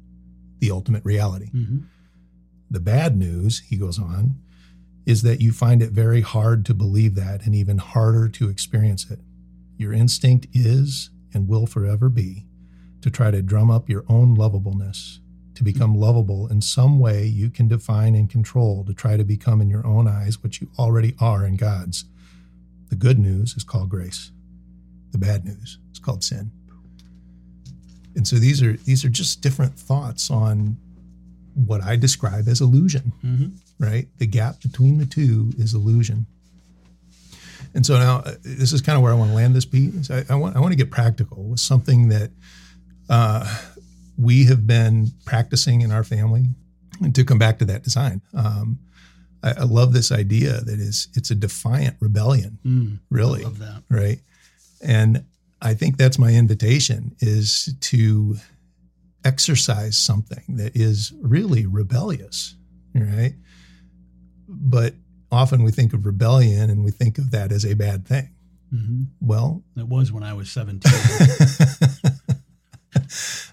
the 0.60 0.70
ultimate 0.70 1.04
reality. 1.04 1.50
Mm-hmm. 1.54 1.78
The 2.70 2.80
bad 2.80 3.16
news, 3.16 3.60
he 3.60 3.76
goes 3.76 3.98
on, 3.98 4.36
is 5.04 5.22
that 5.22 5.40
you 5.40 5.52
find 5.52 5.82
it 5.82 5.92
very 5.92 6.20
hard 6.20 6.64
to 6.66 6.74
believe 6.74 7.14
that 7.14 7.46
and 7.46 7.54
even 7.54 7.78
harder 7.78 8.28
to 8.28 8.48
experience 8.48 9.08
it. 9.10 9.20
Your 9.78 9.92
instinct 9.92 10.48
is 10.52 11.10
and 11.32 11.46
will 11.48 11.66
forever 11.66 12.08
be 12.08 12.46
to 13.02 13.10
try 13.10 13.30
to 13.30 13.42
drum 13.42 13.70
up 13.70 13.88
your 13.88 14.04
own 14.08 14.34
lovableness, 14.34 15.20
to 15.54 15.62
become 15.62 15.94
lovable 15.94 16.48
in 16.48 16.60
some 16.60 16.98
way 16.98 17.24
you 17.26 17.50
can 17.50 17.68
define 17.68 18.14
and 18.14 18.28
control, 18.28 18.84
to 18.84 18.92
try 18.92 19.16
to 19.16 19.24
become 19.24 19.60
in 19.60 19.68
your 19.70 19.86
own 19.86 20.08
eyes 20.08 20.42
what 20.42 20.60
you 20.60 20.68
already 20.78 21.14
are 21.20 21.46
in 21.46 21.56
God's. 21.56 22.04
The 22.88 22.96
good 22.96 23.18
news 23.18 23.54
is 23.56 23.64
called 23.64 23.88
grace. 23.88 24.30
The 25.12 25.18
bad 25.18 25.44
news 25.44 25.78
is 25.92 25.98
called 25.98 26.22
sin. 26.24 26.50
And 28.14 28.26
so 28.26 28.36
these 28.36 28.62
are 28.62 28.72
these 28.78 29.04
are 29.04 29.08
just 29.10 29.40
different 29.42 29.78
thoughts 29.78 30.30
on 30.30 30.76
what 31.54 31.82
I 31.82 31.96
describe 31.96 32.48
as 32.48 32.60
illusion, 32.60 33.12
Mm-hmm. 33.24 33.48
right? 33.84 34.08
The 34.18 34.26
gap 34.26 34.60
between 34.60 34.98
the 34.98 35.06
two 35.06 35.52
is 35.58 35.74
illusion. 35.74 36.26
And 37.74 37.84
so 37.84 37.98
now 37.98 38.18
uh, 38.18 38.34
this 38.42 38.72
is 38.72 38.80
kind 38.80 38.96
of 38.96 39.02
where 39.02 39.12
I 39.12 39.16
want 39.16 39.30
to 39.30 39.36
land 39.36 39.54
this 39.54 39.64
piece. 39.66 40.10
I, 40.10 40.24
I 40.30 40.34
want 40.36 40.56
I 40.56 40.60
want 40.60 40.72
to 40.72 40.76
get 40.76 40.90
practical 40.90 41.44
with 41.44 41.60
something 41.60 42.08
that 42.08 42.30
uh, 43.10 43.44
we 44.16 44.44
have 44.46 44.66
been 44.66 45.08
practicing 45.24 45.82
in 45.82 45.90
our 45.92 46.04
family. 46.04 46.46
And 47.02 47.14
to 47.14 47.24
come 47.24 47.38
back 47.38 47.58
to 47.58 47.66
that 47.66 47.82
design, 47.82 48.22
um, 48.32 48.78
I, 49.46 49.50
I 49.60 49.64
love 49.64 49.92
this 49.92 50.10
idea 50.12 50.60
that 50.60 50.78
is 50.80 51.08
it's 51.14 51.30
a 51.30 51.34
defiant 51.34 51.96
rebellion, 52.00 52.58
Mm, 52.64 52.98
really 53.10 53.42
Love 53.44 53.58
that. 53.60 53.82
right 53.88 54.20
and 54.82 55.24
i 55.62 55.72
think 55.74 55.96
that's 55.96 56.18
my 56.18 56.32
invitation 56.32 57.14
is 57.20 57.74
to 57.80 58.36
exercise 59.24 59.96
something 59.96 60.44
that 60.60 60.76
is 60.76 61.12
really 61.22 61.64
rebellious 61.66 62.56
right 62.94 63.34
but 64.48 64.94
often 65.32 65.62
we 65.64 65.72
think 65.72 65.92
of 65.94 66.04
rebellion 66.06 66.70
and 66.70 66.84
we 66.84 66.90
think 66.90 67.18
of 67.18 67.30
that 67.30 67.52
as 67.52 67.64
a 67.64 67.74
bad 67.74 68.06
thing 68.06 68.28
Mm-hmm. 68.74 69.04
well 69.20 69.62
It 69.76 69.86
was 69.88 70.10
when 70.10 70.24
I 70.24 70.32
was 70.34 70.50
17. 70.50 70.92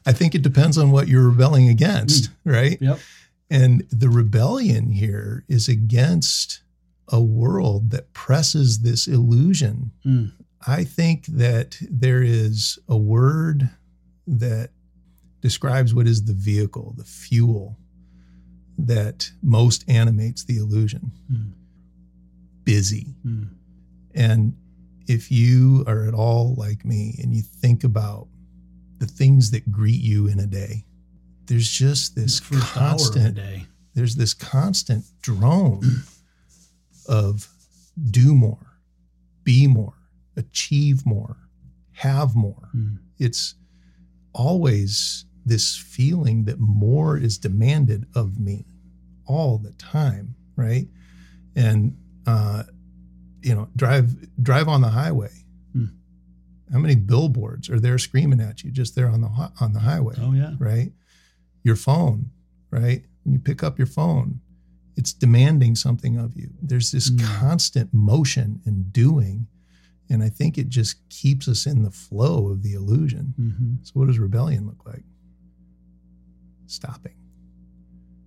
i 0.06 0.12
think 0.12 0.34
it 0.36 0.42
depends 0.42 0.78
on 0.78 0.92
what 0.92 1.08
you're 1.08 1.28
rebelling 1.30 1.70
against 1.70 2.30
right 2.46 2.78
yep. 2.82 2.98
And 3.54 3.84
the 3.92 4.10
rebellion 4.10 4.92
here 4.94 5.46
is 5.48 5.70
against 5.70 6.64
a 7.10 7.22
world 7.22 7.92
that 7.92 8.12
presses 8.14 8.80
this 8.80 9.06
illusion. 9.08 9.92
Mm. 10.04 10.32
I 10.66 10.84
think 10.84 11.28
that 11.28 11.78
there 11.90 12.24
is 12.24 12.80
a 12.88 12.98
word 12.98 13.70
that 14.26 14.72
describes 15.42 15.94
what 15.94 16.08
is 16.08 16.24
the 16.24 16.34
vehicle, 16.34 16.96
the 16.98 17.04
fuel 17.04 17.78
that 18.78 19.30
most 19.44 19.84
animates 19.88 20.44
the 20.44 20.58
illusion 20.58 21.12
Mm. 21.32 21.52
busy. 22.64 23.16
Mm. 23.24 23.50
And 24.16 24.54
if 25.06 25.30
you 25.32 25.84
are 25.86 26.06
at 26.08 26.16
all 26.16 26.56
like 26.56 26.84
me 26.86 27.20
and 27.22 27.36
you 27.36 27.44
think 27.44 27.84
about 27.84 28.28
the 28.98 29.06
things 29.06 29.52
that 29.52 29.72
greet 29.72 30.02
you 30.02 30.26
in 30.28 30.40
a 30.40 30.48
day, 30.48 30.86
there's 31.46 31.70
just 31.70 32.16
this 32.16 32.40
The 32.40 32.56
first 32.56 32.78
hour 32.78 32.84
of 32.84 32.98
the 32.98 33.04
constant 33.04 33.36
day. 33.36 33.66
there's 33.94 34.16
this 34.16 34.34
constant 34.34 35.06
drone 35.22 36.04
of 37.08 37.48
do 38.12 38.34
more, 38.34 38.80
be 39.44 39.68
more, 39.68 39.94
achieve 40.36 41.06
more, 41.06 41.38
have 41.92 42.36
more. 42.36 42.70
Mm. 42.76 42.98
It's 43.20 43.56
always 44.34 45.26
this 45.46 45.76
feeling 45.76 46.46
that 46.46 46.60
more 46.60 47.18
is 47.18 47.38
demanded 47.38 48.06
of 48.16 48.40
me 48.40 48.66
all 49.26 49.58
the 49.58 49.72
time, 49.74 50.36
right? 50.56 50.88
And 51.56 51.98
uh, 52.26 52.64
you 53.42 53.54
know, 53.54 53.68
drive 53.76 54.16
drive 54.42 54.68
on 54.68 54.82
the 54.82 54.90
highway. 54.90 55.32
Hmm. 55.74 55.86
How 56.72 56.80
many 56.80 56.96
billboards 56.96 57.70
are 57.70 57.80
there 57.80 57.98
screaming 57.98 58.40
at 58.40 58.64
you 58.64 58.72
just 58.72 58.96
there 58.96 59.10
on 59.10 59.22
the 59.22 59.28
on 59.60 59.74
the 59.74 59.80
highway? 59.80 60.16
Oh, 60.20 60.32
yeah. 60.34 60.56
right? 60.58 60.92
Your 61.64 61.76
phone, 61.76 62.32
right? 62.72 63.04
When 63.24 63.34
you 63.34 63.40
pick 63.40 63.64
up 63.64 63.78
your 63.78 63.88
phone, 63.88 64.42
it's 64.96 65.14
demanding 65.14 65.76
something 65.76 66.18
of 66.18 66.36
you. 66.36 66.50
There's 66.62 66.92
this 66.92 67.10
Mm. 67.10 67.20
constant 67.22 67.94
motion 67.94 68.62
and 68.66 68.92
doing. 68.94 69.48
And 70.10 70.22
I 70.22 70.30
think 70.30 70.58
it 70.58 70.70
just 70.70 71.08
keeps 71.10 71.48
us 71.48 71.66
in 71.66 71.82
the 71.82 71.90
flow 71.92 72.50
of 72.50 72.62
the 72.62 72.74
illusion. 72.74 73.34
Mm-hmm. 73.40 73.74
So, 73.84 73.92
what 73.94 74.08
does 74.08 74.20
rebellion 74.20 74.68
look 74.68 74.86
like? 74.86 75.04
Stopping, 76.68 77.16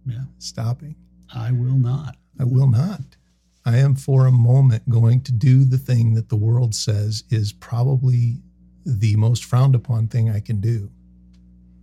Yeah. 0.07 0.25
stopping. 0.39 0.97
I 1.35 1.53
will 1.53 1.79
not. 1.79 2.17
I 2.39 2.45
will 2.45 2.69
not. 2.69 3.17
I 3.65 3.79
am 3.79 3.95
for 3.97 4.27
a 4.27 4.33
moment 4.33 4.89
going 4.89 5.23
to 5.23 5.33
do 5.33 5.65
the 5.65 5.79
thing 5.79 6.15
that 6.15 6.29
the 6.29 6.37
world 6.37 6.75
says 6.75 7.25
is 7.31 7.53
probably 7.53 8.43
the 8.85 9.17
most 9.17 9.45
frowned 9.45 9.75
upon 9.75 10.07
thing 10.09 10.31
I 10.31 10.39
can 10.41 10.61
do. 10.61 10.91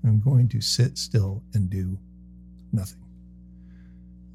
I'm 0.03 0.19
going 0.19 0.49
to 0.49 0.61
sit 0.61 0.97
still 0.97 1.43
and 1.53 1.69
do 1.69 1.97
nothing. 2.71 2.99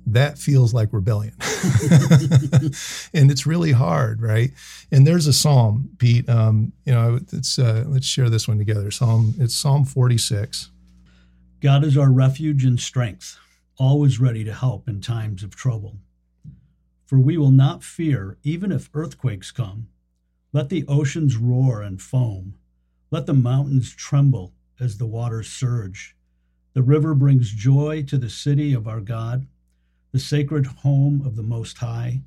That 0.06 0.38
feels 0.38 0.72
like 0.72 0.92
rebellion. 0.92 1.34
and 3.12 3.30
it's 3.30 3.46
really 3.46 3.72
hard, 3.72 4.22
right? 4.22 4.52
And 4.90 5.06
there's 5.06 5.26
a 5.26 5.34
psalm, 5.34 5.90
Pete. 5.98 6.26
Um, 6.28 6.72
you 6.86 6.94
know, 6.94 7.20
it's 7.30 7.58
uh, 7.58 7.84
let's 7.86 8.06
share 8.06 8.30
this 8.30 8.48
one 8.48 8.56
together. 8.56 8.90
Psalm, 8.90 9.34
it's 9.38 9.54
Psalm 9.54 9.84
46. 9.84 10.70
God 11.60 11.84
is 11.84 11.98
our 11.98 12.10
refuge 12.10 12.64
and 12.64 12.80
strength, 12.80 13.38
always 13.76 14.18
ready 14.18 14.44
to 14.44 14.54
help 14.54 14.88
in 14.88 15.02
times 15.02 15.42
of 15.42 15.54
trouble. 15.54 15.98
For 17.04 17.18
we 17.18 17.36
will 17.36 17.50
not 17.50 17.82
fear, 17.82 18.38
even 18.42 18.72
if 18.72 18.88
earthquakes 18.94 19.50
come. 19.50 19.88
Let 20.54 20.70
the 20.70 20.86
oceans 20.88 21.36
roar 21.36 21.82
and 21.82 22.00
foam. 22.00 22.54
Let 23.10 23.26
the 23.26 23.34
mountains 23.34 23.94
tremble 23.94 24.54
as 24.80 24.98
the 24.98 25.06
waters 25.06 25.48
surge. 25.48 26.16
The 26.74 26.82
river 26.82 27.14
brings 27.14 27.52
joy 27.52 28.04
to 28.04 28.18
the 28.18 28.30
city 28.30 28.72
of 28.72 28.86
our 28.86 29.00
God, 29.00 29.46
the 30.12 30.18
sacred 30.18 30.66
home 30.66 31.22
of 31.24 31.36
the 31.36 31.42
Most 31.42 31.78
High. 31.78 32.22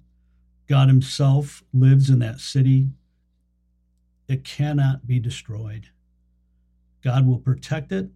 God 0.67 0.87
Himself 0.87 1.63
lives 1.73 2.09
in 2.09 2.19
that 2.19 2.39
city. 2.39 2.89
It 4.27 4.43
cannot 4.43 5.07
be 5.07 5.19
destroyed. 5.19 5.89
God 7.03 7.25
will 7.25 7.39
protect 7.39 7.91
it 7.91 8.09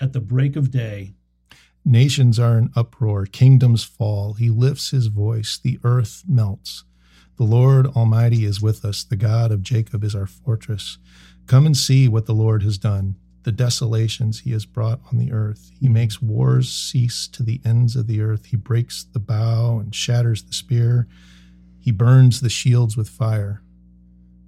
at 0.00 0.12
the 0.12 0.20
break 0.20 0.56
of 0.56 0.70
day. 0.70 1.14
Nations 1.84 2.38
are 2.38 2.56
in 2.58 2.70
uproar, 2.76 3.26
kingdoms 3.26 3.82
fall. 3.82 4.34
He 4.34 4.48
lifts 4.50 4.90
his 4.90 5.08
voice, 5.08 5.58
the 5.62 5.80
earth 5.82 6.22
melts. 6.28 6.84
The 7.36 7.44
Lord 7.44 7.88
Almighty 7.88 8.44
is 8.44 8.62
with 8.62 8.84
us, 8.84 9.02
the 9.02 9.16
God 9.16 9.50
of 9.50 9.62
Jacob 9.62 10.04
is 10.04 10.14
our 10.14 10.26
fortress. 10.26 10.98
Come 11.46 11.66
and 11.66 11.76
see 11.76 12.06
what 12.06 12.26
the 12.26 12.34
Lord 12.34 12.62
has 12.62 12.78
done, 12.78 13.16
the 13.44 13.52
desolations 13.52 14.40
he 14.40 14.52
has 14.52 14.64
brought 14.64 15.00
on 15.10 15.18
the 15.18 15.32
earth. 15.32 15.70
He 15.80 15.88
makes 15.88 16.22
wars 16.22 16.70
cease 16.70 17.26
to 17.28 17.42
the 17.42 17.60
ends 17.64 17.96
of 17.96 18.06
the 18.06 18.20
earth. 18.20 18.46
He 18.46 18.56
breaks 18.56 19.04
the 19.04 19.18
bow 19.18 19.78
and 19.78 19.94
shatters 19.94 20.42
the 20.44 20.52
spear. 20.52 21.08
He 21.80 21.90
burns 21.90 22.40
the 22.40 22.48
shields 22.48 22.96
with 22.96 23.08
fire. 23.08 23.62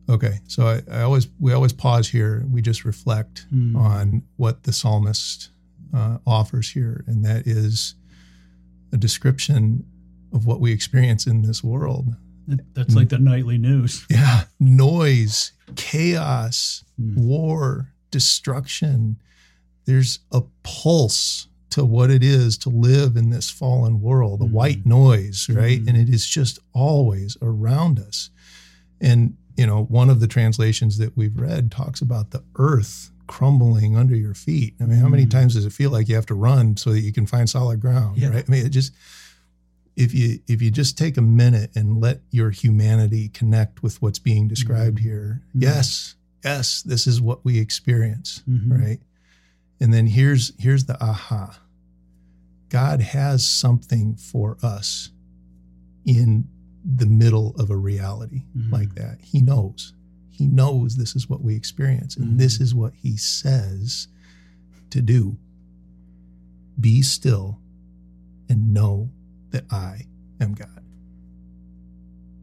Okay, 0.08 0.40
so 0.46 0.66
I, 0.68 0.82
I 0.90 1.00
always 1.02 1.28
we 1.40 1.52
always 1.52 1.72
pause 1.72 2.08
here. 2.08 2.44
We 2.50 2.60
just 2.62 2.84
reflect 2.84 3.46
Hmm. 3.50 3.74
on 3.76 4.22
what 4.36 4.62
the 4.64 4.72
psalmist 4.72 5.48
uh, 5.94 6.18
offers 6.26 6.70
here, 6.70 7.04
and 7.06 7.24
that 7.24 7.46
is 7.46 7.94
a 8.92 8.96
description 8.96 9.84
of 10.32 10.46
what 10.46 10.60
we 10.60 10.72
experience 10.72 11.26
in 11.26 11.42
this 11.42 11.64
world. 11.64 12.16
That's 12.74 12.94
like 12.94 13.08
the 13.08 13.18
nightly 13.18 13.56
news. 13.56 14.04
Yeah, 14.10 14.44
noise, 14.60 15.52
chaos, 15.76 16.84
Hmm. 17.00 17.14
war, 17.26 17.93
destruction. 18.14 19.16
There's 19.86 20.20
a 20.30 20.42
pulse 20.62 21.48
to 21.70 21.84
what 21.84 22.08
it 22.10 22.22
is 22.22 22.56
to 22.58 22.68
live 22.68 23.16
in 23.16 23.30
this 23.30 23.50
fallen 23.50 24.00
world, 24.00 24.38
the 24.40 24.44
Mhm. 24.46 24.50
white 24.52 24.86
noise, 24.86 25.48
right? 25.50 25.82
Mhm. 25.82 25.88
And 25.88 25.96
it 25.96 26.08
is 26.08 26.24
just 26.26 26.60
always 26.72 27.36
around 27.42 27.98
us. 27.98 28.30
And, 29.00 29.36
you 29.56 29.66
know, 29.66 29.82
one 29.84 30.08
of 30.08 30.20
the 30.20 30.28
translations 30.28 30.98
that 30.98 31.16
we've 31.16 31.36
read 31.36 31.72
talks 31.72 32.00
about 32.00 32.30
the 32.30 32.44
earth 32.56 33.10
crumbling 33.26 33.96
under 33.96 34.14
your 34.14 34.34
feet. 34.34 34.74
I 34.80 34.84
mean, 34.86 34.98
how 35.00 35.08
many 35.08 35.26
Mhm. 35.26 35.30
times 35.30 35.54
does 35.54 35.64
it 35.66 35.72
feel 35.72 35.90
like 35.90 36.08
you 36.08 36.14
have 36.14 36.26
to 36.26 36.34
run 36.34 36.76
so 36.76 36.92
that 36.92 37.00
you 37.00 37.12
can 37.12 37.26
find 37.26 37.50
solid 37.50 37.80
ground, 37.80 38.18
Yeah. 38.18 38.28
right? 38.28 38.44
I 38.46 38.50
mean, 38.52 38.64
it 38.64 38.68
just, 38.68 38.92
if 39.96 40.12
you 40.14 40.38
if 40.46 40.60
you 40.62 40.70
just 40.70 40.96
take 40.98 41.16
a 41.16 41.22
minute 41.22 41.70
and 41.74 42.00
let 42.00 42.20
your 42.30 42.50
humanity 42.50 43.28
connect 43.28 43.82
with 43.82 44.00
what's 44.02 44.18
being 44.20 44.46
described 44.48 44.98
Mhm. 44.98 45.02
here, 45.02 45.42
Mhm. 45.56 45.62
yes, 45.62 46.14
yes, 46.44 46.82
this 46.82 47.06
is 47.06 47.20
what 47.20 47.44
we 47.44 47.58
experience, 47.58 48.42
Mhm. 48.48 48.70
right? 48.70 49.00
And 49.80 49.92
then 49.92 50.06
here's 50.06 50.52
here's 50.58 50.84
the 50.84 51.02
aha. 51.02 51.60
God 52.68 53.00
has 53.00 53.46
something 53.46 54.16
for 54.16 54.56
us 54.62 55.10
in 56.04 56.48
the 56.84 57.06
middle 57.06 57.54
of 57.56 57.70
a 57.70 57.76
reality 57.76 58.44
Mhm. 58.56 58.70
like 58.70 58.94
that. 58.94 59.20
He 59.22 59.40
knows. 59.40 59.94
He 60.28 60.46
knows 60.46 60.96
this 60.96 61.14
is 61.16 61.28
what 61.30 61.42
we 61.42 61.54
experience 61.54 62.16
and 62.16 62.38
this 62.38 62.58
Mhm. 62.58 62.60
is 62.62 62.74
what 62.74 62.94
he 62.94 63.16
says 63.16 64.08
to 64.90 65.00
do. 65.00 65.36
Be 66.78 67.02
still 67.02 67.60
and 68.48 68.74
know 68.74 69.10
that 69.50 69.64
I 69.72 70.06
am 70.40 70.54
God. 70.54 70.82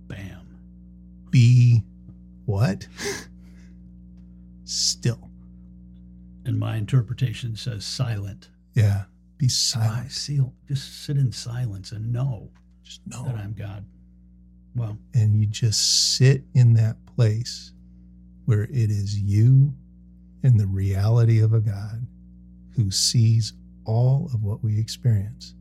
Bam. 0.08 0.46
Be 1.30 1.84
what? 2.46 2.88
Still. 4.72 5.30
And 6.46 6.58
my 6.58 6.78
interpretation 6.78 7.58
says 7.58 7.84
silent. 7.84 8.48
Yeah. 8.74 9.04
Be 9.38 9.50
silent. 9.50 10.06
I 10.06 10.08
seal. 10.08 10.54
Just 10.66 11.04
sit 11.04 11.18
in 11.18 11.34
silence 11.34 11.92
and 11.92 12.14
know 12.14 12.50
Just 12.82 13.02
know. 13.06 13.26
that 13.26 13.36
I'm 13.36 13.52
God. 13.52 13.84
Well, 14.74 14.98
and 15.14 15.36
you 15.36 15.46
just 15.46 16.16
sit 16.16 16.44
in 16.56 16.74
that 16.76 16.96
place 17.06 17.74
where 18.46 18.64
it 18.64 18.90
is 18.90 19.20
you 19.20 19.74
and 20.44 20.58
the 20.58 20.68
reality 20.68 21.42
of 21.42 21.52
a 21.52 21.60
God 21.60 22.08
who 22.78 22.92
sees 22.92 23.52
all 23.84 24.30
of 24.34 24.42
what 24.42 24.64
we 24.64 24.80
experience 24.80 25.54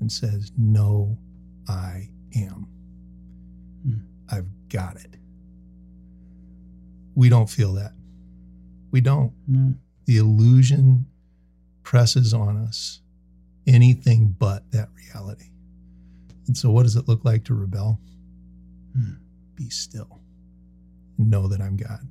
and 0.00 0.10
says, 0.10 0.50
No, 0.56 1.18
I 1.68 2.08
am. 2.34 2.68
Hmm. 3.86 3.98
I've 4.30 4.48
got 4.70 4.96
it. 4.96 5.18
We 7.14 7.28
don't 7.28 7.50
feel 7.50 7.74
that. 7.74 7.92
We 8.94 9.00
don't. 9.00 9.32
no. 9.48 9.74
The 10.04 10.18
illusion 10.18 11.06
presses 11.82 12.32
on 12.32 12.56
us 12.56 13.00
anything 13.66 14.36
but 14.38 14.70
that 14.70 14.88
reality. 14.94 15.50
And 16.46 16.56
so, 16.56 16.70
what 16.70 16.84
does 16.84 16.94
it 16.94 17.08
look 17.08 17.24
like 17.24 17.42
to 17.46 17.54
rebel? 17.54 17.98
Hmm. 18.96 19.14
Be 19.56 19.68
still. 19.68 20.20
Know 21.18 21.48
that 21.48 21.60
I'm 21.60 21.76
God. 21.76 22.06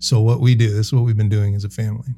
So, 0.00 0.20
what 0.20 0.40
we 0.40 0.56
do, 0.56 0.68
this 0.68 0.88
is 0.88 0.92
what 0.92 1.04
we've 1.04 1.16
been 1.16 1.28
doing 1.28 1.54
as 1.54 1.62
a 1.62 1.70
family. 1.70 2.12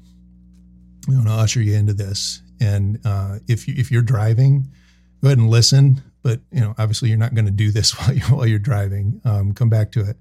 We 1.07 1.17
want 1.17 1.29
to 1.29 1.35
usher 1.35 1.61
you 1.61 1.75
into 1.75 1.93
this. 1.93 2.41
And 2.63 2.99
uh, 3.05 3.41
if, 3.47 3.69
you, 3.69 3.75
if 3.77 3.91
you're 3.91 4.01
driving, 4.01 4.73
go 5.21 5.29
ahead 5.29 5.37
and 5.37 5.51
listen. 5.51 6.03
But 6.23 6.41
you 6.51 6.61
know, 6.61 6.75
obviously, 6.79 7.11
you're 7.11 7.19
not 7.19 7.35
going 7.35 7.45
to 7.45 7.51
do 7.51 7.73
this 7.73 7.91
while, 8.01 8.15
you, 8.15 8.23
while 8.23 8.47
you're 8.47 8.59
driving. 8.59 9.21
Um, 9.27 9.53
come 9.53 9.69
back 9.69 9.93
to 9.93 10.01
it 10.09 10.17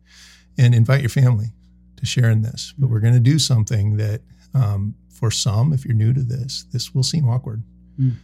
and 0.58 0.76
invite 0.76 1.00
your 1.00 1.10
family 1.10 1.54
to 2.00 2.06
share 2.06 2.30
in 2.30 2.42
this. 2.42 2.74
But 2.78 2.90
we're 2.90 3.00
going 3.00 3.14
to 3.14 3.20
do 3.20 3.40
something 3.40 3.98
that, 3.98 4.22
um, 4.54 4.96
for 5.10 5.30
some, 5.30 5.74
if 5.74 5.86
you're 5.86 5.96
new 5.96 6.14
to 6.14 6.22
this, 6.22 6.66
this 6.72 6.96
will 6.96 7.04
seem 7.04 7.28
awkward. 7.30 7.62
Mm. 8.00 8.16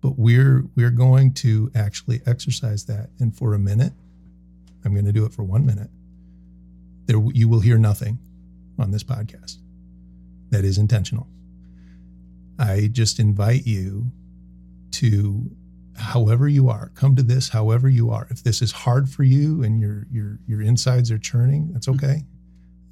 But 0.00 0.18
we're 0.18 0.64
we're 0.76 0.90
going 0.90 1.32
to 1.34 1.70
actually 1.74 2.20
exercise 2.26 2.84
that. 2.86 3.10
And 3.18 3.34
for 3.34 3.54
a 3.54 3.58
minute, 3.58 3.92
I'm 4.84 4.92
going 4.92 5.06
to 5.06 5.12
do 5.12 5.24
it 5.24 5.32
for 5.32 5.42
one 5.42 5.64
minute. 5.64 5.88
There, 7.06 7.22
you 7.32 7.48
will 7.48 7.60
hear 7.60 7.78
nothing 7.78 8.18
on 8.78 8.90
this 8.90 9.04
podcast. 9.04 9.58
That 10.50 10.64
is 10.64 10.76
intentional. 10.76 11.28
I 12.58 12.88
just 12.92 13.18
invite 13.18 13.66
you 13.66 14.12
to, 14.92 15.50
however 15.96 16.48
you 16.48 16.68
are, 16.68 16.90
come 16.94 17.16
to 17.16 17.22
this 17.22 17.48
however 17.48 17.88
you 17.88 18.10
are. 18.10 18.26
If 18.30 18.42
this 18.42 18.60
is 18.60 18.72
hard 18.72 19.08
for 19.08 19.22
you 19.22 19.62
and 19.62 19.80
your 19.80 20.06
your 20.10 20.38
your 20.46 20.60
insides 20.62 21.10
are 21.10 21.18
churning, 21.18 21.72
that's 21.72 21.88
okay. 21.88 22.24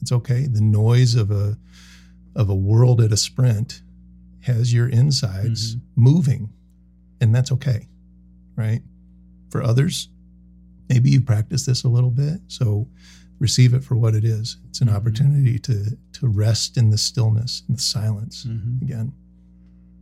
It's 0.03 0.13
okay. 0.13 0.47
The 0.47 0.61
noise 0.61 1.15
of 1.15 1.31
a 1.31 1.57
of 2.35 2.49
a 2.49 2.55
world 2.55 3.01
at 3.01 3.13
a 3.13 3.17
sprint 3.17 3.83
has 4.41 4.73
your 4.75 4.89
insides 4.89 5.77
moving, 5.95 6.53
and 7.21 7.33
that's 7.35 7.53
okay, 7.53 7.89
right? 8.57 8.83
For 9.51 9.63
others, 9.63 10.09
maybe 10.89 11.11
you've 11.11 11.27
practiced 11.27 11.67
this 11.67 11.85
a 11.85 11.89
little 11.89 12.11
bit, 12.11 12.41
so 12.49 12.89
receive 13.39 13.75
it 13.75 13.85
for 13.85 13.95
what 13.97 14.15
it 14.15 14.25
is. 14.25 14.57
It's 14.71 14.81
an 14.81 14.89
Mhm. 14.89 14.95
opportunity 14.95 15.59
to 15.61 15.97
to 16.15 16.27
rest 16.29 16.77
in 16.77 16.91
the 16.91 16.99
stillness 16.99 17.63
and 17.69 17.77
the 17.77 17.83
silence 17.83 18.45
Mhm. 18.45 18.83
again. 18.83 19.13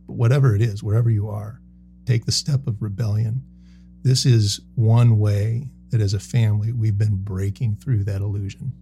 But 0.07 0.13
whatever 0.15 0.55
it 0.55 0.61
is, 0.63 0.81
wherever 0.81 1.09
you 1.11 1.27
are, 1.27 1.61
take 2.05 2.25
the 2.25 2.31
step 2.31 2.65
of 2.67 2.81
rebellion. 2.81 3.43
This 4.03 4.25
is 4.25 4.61
one 4.75 5.19
way 5.19 5.69
that 5.91 6.01
as 6.01 6.13
a 6.15 6.19
family 6.19 6.71
we've 6.71 6.97
been 6.97 7.17
breaking 7.17 7.75
through 7.75 8.03
that 8.05 8.21
illusion. 8.21 8.73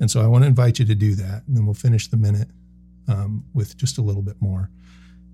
And 0.00 0.10
so 0.10 0.22
I 0.22 0.26
want 0.26 0.44
to 0.44 0.48
invite 0.48 0.78
you 0.78 0.84
to 0.84 0.94
do 0.94 1.14
that. 1.16 1.42
And 1.46 1.56
then 1.56 1.64
we'll 1.64 1.74
finish 1.74 2.08
the 2.08 2.16
minute 2.16 2.48
um, 3.08 3.44
with 3.54 3.76
just 3.76 3.98
a 3.98 4.02
little 4.02 4.22
bit 4.22 4.36
more. 4.40 4.70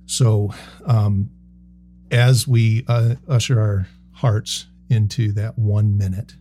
So 0.06 0.54
um, 0.86 1.30
as 2.10 2.46
we 2.46 2.84
uh, 2.88 3.16
usher 3.28 3.60
our 3.60 3.88
hearts 4.12 4.66
into 4.88 5.32
that 5.32 5.58
one 5.58 5.96
minute, 5.96 6.34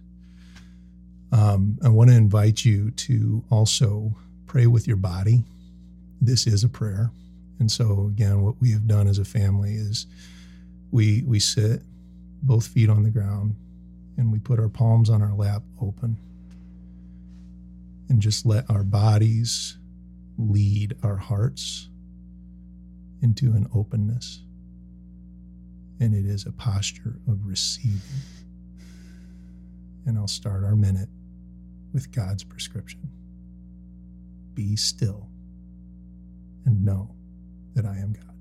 um, 1.32 1.80
I 1.84 1.90
want 1.90 2.12
to 2.12 2.16
invite 2.16 2.64
you 2.64 2.92
to 2.92 3.44
also 3.50 4.16
pray 4.46 4.68
with 4.68 4.88
your 4.88 4.98
body. 4.98 5.44
This 6.22 6.46
is 6.46 6.64
a 6.64 6.70
prayer. 6.70 7.12
And 7.60 7.72
so 7.72 8.08
again, 8.08 8.42
what 8.42 8.62
we 8.62 8.72
have 8.72 8.88
done 8.88 9.08
as 9.08 9.18
a 9.18 9.26
family 9.26 9.74
is 9.74 10.06
we 10.92 11.24
we 11.26 11.40
sit 11.40 11.82
both 12.44 12.68
feet 12.68 12.90
on 12.90 13.04
the 13.04 13.10
ground 13.10 13.56
and 14.18 14.32
we 14.32 14.38
put 14.38 14.60
our 14.60 14.70
palms 14.70 15.10
on 15.10 15.22
our 15.22 15.34
lap 15.34 15.64
open 15.82 16.18
and 18.10 18.22
just 18.22 18.46
let 18.46 18.70
our 18.70 18.84
bodies 18.84 19.78
lead 20.38 20.96
our 21.04 21.18
hearts 21.18 21.90
into 23.22 23.52
an 23.52 23.68
openness. 23.74 24.44
And 26.00 26.14
it 26.14 26.26
is 26.26 26.46
a 26.46 26.52
posture 26.52 27.20
of 27.28 27.46
receiving. 27.46 28.02
And 30.06 30.18
I'll 30.18 30.28
start 30.28 30.64
our 30.64 30.76
minute 30.76 31.10
with 31.94 32.12
God's 32.12 32.44
prescription 32.44 33.10
Be 34.54 34.76
still 34.76 35.30
and 36.66 36.84
know 36.84 37.16
that 37.76 37.86
I 37.86 37.98
am 37.98 38.14
God. 38.14 38.33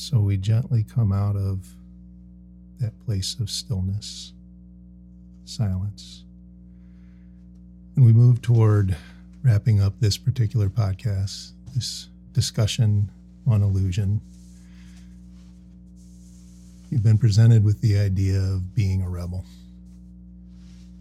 So 0.00 0.18
we 0.18 0.38
gently 0.38 0.82
come 0.82 1.12
out 1.12 1.36
of 1.36 1.74
that 2.80 2.98
place 3.04 3.36
of 3.38 3.50
stillness, 3.50 4.32
silence, 5.44 6.24
and 7.94 8.06
we 8.06 8.14
move 8.14 8.40
toward 8.40 8.96
wrapping 9.42 9.78
up 9.78 9.92
this 10.00 10.16
particular 10.16 10.70
podcast, 10.70 11.50
this 11.74 12.08
discussion 12.32 13.10
on 13.46 13.62
illusion. 13.62 14.22
You've 16.88 17.04
been 17.04 17.18
presented 17.18 17.62
with 17.62 17.82
the 17.82 17.98
idea 17.98 18.40
of 18.40 18.74
being 18.74 19.02
a 19.02 19.08
rebel, 19.10 19.44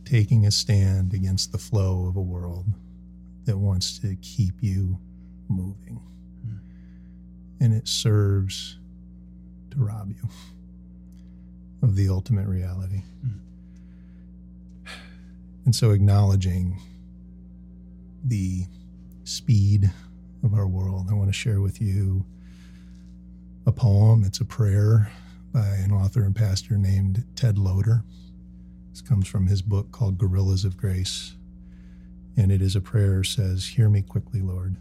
taking 0.04 0.45
a 0.45 0.52
stand 0.52 1.14
against 1.14 1.54
the 1.54 1.58
flow 1.58 2.06
of 2.10 2.18
a 2.18 2.22
world 2.22 2.66
that 3.45 3.58
wants 3.58 3.97
to 4.00 4.18
keep 4.22 4.56
you 4.60 4.97
moving. 5.47 6.02
Mm. 6.45 6.60
And 7.62 7.74
it 7.74 7.88
serves 7.88 8.76
to 9.72 9.80
rob 9.80 10.09
you 10.09 10.30
of 11.82 11.95
the 11.95 12.09
ultimate 12.09 12.47
reality. 12.47 13.03
Mm. 13.26 13.39
And 15.65 15.76
so 15.76 15.91
acknowledging 15.91 16.80
the 18.24 18.65
speed 19.24 19.91
of 20.43 20.53
our 20.53 20.67
world, 20.67 21.07
I 21.09 21.13
want 21.13 21.30
to 21.30 21.34
share 21.34 21.61
with 21.61 21.82
you 21.82 22.26
a 23.65 23.72
poem. 23.72 24.24
It's 24.24 24.39
a 24.39 24.45
prayer 24.45 25.11
by 25.53 25.67
an 25.67 25.91
author 25.91 26.24
and 26.24 26.36
pastor 26.36 26.76
named 26.76 27.24
Ted 27.36 27.57
Loder. 27.57 28.03
This 28.91 29.01
comes 29.01 29.28
from 29.28 29.47
his 29.47 29.61
book 29.61 29.91
called 29.91 30.17
Guerrillas 30.17 30.65
of 30.65 30.78
Grace. 30.78 31.36
And 32.36 32.51
it 32.51 32.61
is 32.61 32.76
a 32.76 32.82
prayer 32.82 33.24
says, 33.24 33.67
Hear 33.76 33.89
me 33.89 34.01
quickly, 34.01 34.41
Lord. 34.41 34.76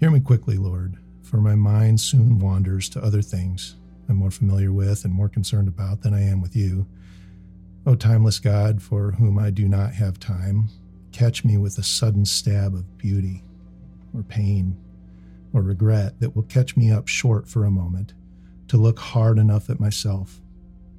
Hear 0.00 0.10
me 0.10 0.20
quickly, 0.20 0.56
Lord, 0.56 0.96
for 1.24 1.38
my 1.38 1.54
mind 1.54 2.00
soon 2.00 2.38
wanders 2.38 2.88
to 2.90 3.02
other 3.02 3.22
things 3.22 3.76
I'm 4.08 4.16
more 4.16 4.30
familiar 4.30 4.72
with 4.72 5.04
and 5.04 5.12
more 5.12 5.28
concerned 5.28 5.68
about 5.68 6.02
than 6.02 6.14
I 6.14 6.22
am 6.22 6.40
with 6.42 6.54
you. 6.54 6.86
O 7.86 7.94
timeless 7.94 8.38
God, 8.38 8.82
for 8.82 9.12
whom 9.12 9.38
I 9.38 9.50
do 9.50 9.68
not 9.68 9.94
have 9.94 10.20
time, 10.20 10.68
catch 11.12 11.44
me 11.44 11.56
with 11.56 11.78
a 11.78 11.82
sudden 11.82 12.24
stab 12.24 12.74
of 12.74 12.98
beauty, 12.98 13.42
or 14.14 14.22
pain, 14.22 14.76
or 15.52 15.62
regret 15.62 16.20
that 16.20 16.34
will 16.34 16.42
catch 16.42 16.76
me 16.76 16.90
up 16.90 17.08
short 17.08 17.48
for 17.48 17.64
a 17.64 17.70
moment 17.70 18.14
to 18.68 18.76
look 18.76 18.98
hard 18.98 19.38
enough 19.38 19.70
at 19.70 19.80
myself, 19.80 20.40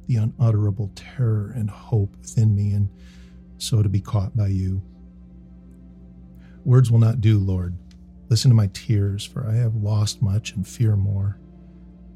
the 0.08 0.16
unutterable 0.16 0.92
terror 0.96 1.52
and 1.56 1.70
hope 1.70 2.16
within 2.18 2.56
me, 2.56 2.72
and 2.72 2.90
so 3.58 3.82
to 3.84 3.90
be 3.90 4.02
caught 4.02 4.36
by 4.36 4.48
you. 4.48 4.82
Words 6.64 6.92
will 6.92 7.00
not 7.00 7.22
do, 7.22 7.38
Lord. 7.38 7.76
Listen 8.30 8.50
to 8.50 8.56
my 8.56 8.70
tears, 8.74 9.24
for 9.24 9.48
I 9.48 9.54
have 9.54 9.76
lost 9.76 10.22
much 10.22 10.54
and 10.54 10.68
fear 10.68 10.96
more. 10.96 11.40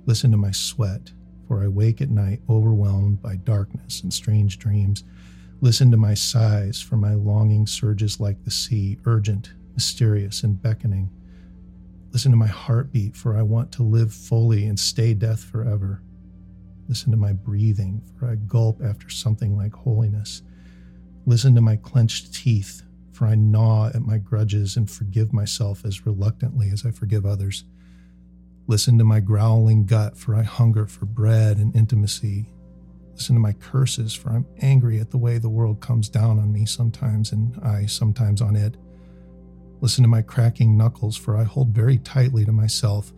Listen 0.05 0.31
to 0.31 0.37
my 0.37 0.51
sweat, 0.51 1.11
for 1.47 1.63
I 1.63 1.67
wake 1.67 2.01
at 2.01 2.09
night 2.09 2.41
overwhelmed 2.49 3.21
by 3.21 3.35
darkness 3.35 4.01
and 4.01 4.11
strange 4.13 4.57
dreams. 4.57 5.03
Listen 5.61 5.91
to 5.91 5.97
my 5.97 6.13
sighs, 6.13 6.81
for 6.81 6.97
my 6.97 7.13
longing 7.13 7.67
surges 7.67 8.19
like 8.19 8.43
the 8.43 8.51
sea, 8.51 8.97
urgent, 9.05 9.53
mysterious, 9.73 10.43
and 10.43 10.61
beckoning. 10.61 11.11
Listen 12.11 12.31
to 12.31 12.37
my 12.37 12.47
heartbeat, 12.47 13.15
for 13.15 13.37
I 13.37 13.43
want 13.43 13.71
to 13.73 13.83
live 13.83 14.11
fully 14.11 14.65
and 14.65 14.79
stay 14.79 15.13
death 15.13 15.43
forever. 15.43 16.01
Listen 16.87 17.11
to 17.11 17.17
my 17.17 17.33
breathing, 17.33 18.01
for 18.17 18.27
I 18.27 18.35
gulp 18.35 18.81
after 18.83 19.09
something 19.11 19.55
like 19.55 19.73
holiness. 19.73 20.41
Listen 21.27 21.53
to 21.53 21.61
my 21.61 21.75
clenched 21.75 22.33
teeth, 22.33 22.81
for 23.19 23.27
I 23.27 23.35
gnaw 23.35 23.87
at 23.93 24.01
my 24.01 24.17
grudges 24.17 24.77
and 24.77 24.89
forgive 24.89 25.33
myself 25.33 25.83
as 25.83 26.05
reluctantly 26.05 26.69
as 26.69 26.85
I 26.85 26.91
forgive 26.91 27.25
others. 27.25 27.65
Listen 28.65 28.97
to 28.97 29.03
my 29.03 29.19
growling 29.19 29.85
gut, 29.85 30.15
for 30.15 30.33
I 30.33 30.43
hunger 30.43 30.85
for 30.85 31.05
bread 31.05 31.57
and 31.57 31.75
intimacy. 31.75 32.45
Listen 33.11 33.35
to 33.35 33.41
my 33.41 33.51
curses, 33.51 34.13
for 34.13 34.29
I'm 34.29 34.47
angry 34.61 35.01
at 35.01 35.11
the 35.11 35.17
way 35.17 35.37
the 35.37 35.49
world 35.49 35.81
comes 35.81 36.07
down 36.07 36.39
on 36.39 36.53
me 36.53 36.65
sometimes, 36.65 37.33
and 37.33 37.59
I 37.61 37.87
sometimes 37.87 38.41
on 38.41 38.55
it. 38.55 38.77
Listen 39.81 40.05
to 40.05 40.09
my 40.09 40.21
cracking 40.21 40.77
knuckles, 40.77 41.17
for 41.17 41.35
I 41.35 41.43
hold 41.43 41.75
very 41.75 41.97
tightly 41.97 42.45
to 42.45 42.53
myself 42.53 43.11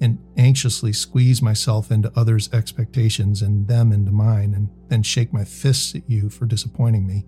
and 0.00 0.18
anxiously 0.36 0.92
squeeze 0.92 1.40
myself 1.40 1.92
into 1.92 2.10
others' 2.16 2.52
expectations 2.52 3.40
and 3.40 3.68
them 3.68 3.92
into 3.92 4.10
mine, 4.10 4.52
and 4.52 4.68
then 4.88 5.04
shake 5.04 5.32
my 5.32 5.44
fists 5.44 5.94
at 5.94 6.10
you 6.10 6.28
for 6.28 6.44
disappointing 6.44 7.06
me. 7.06 7.24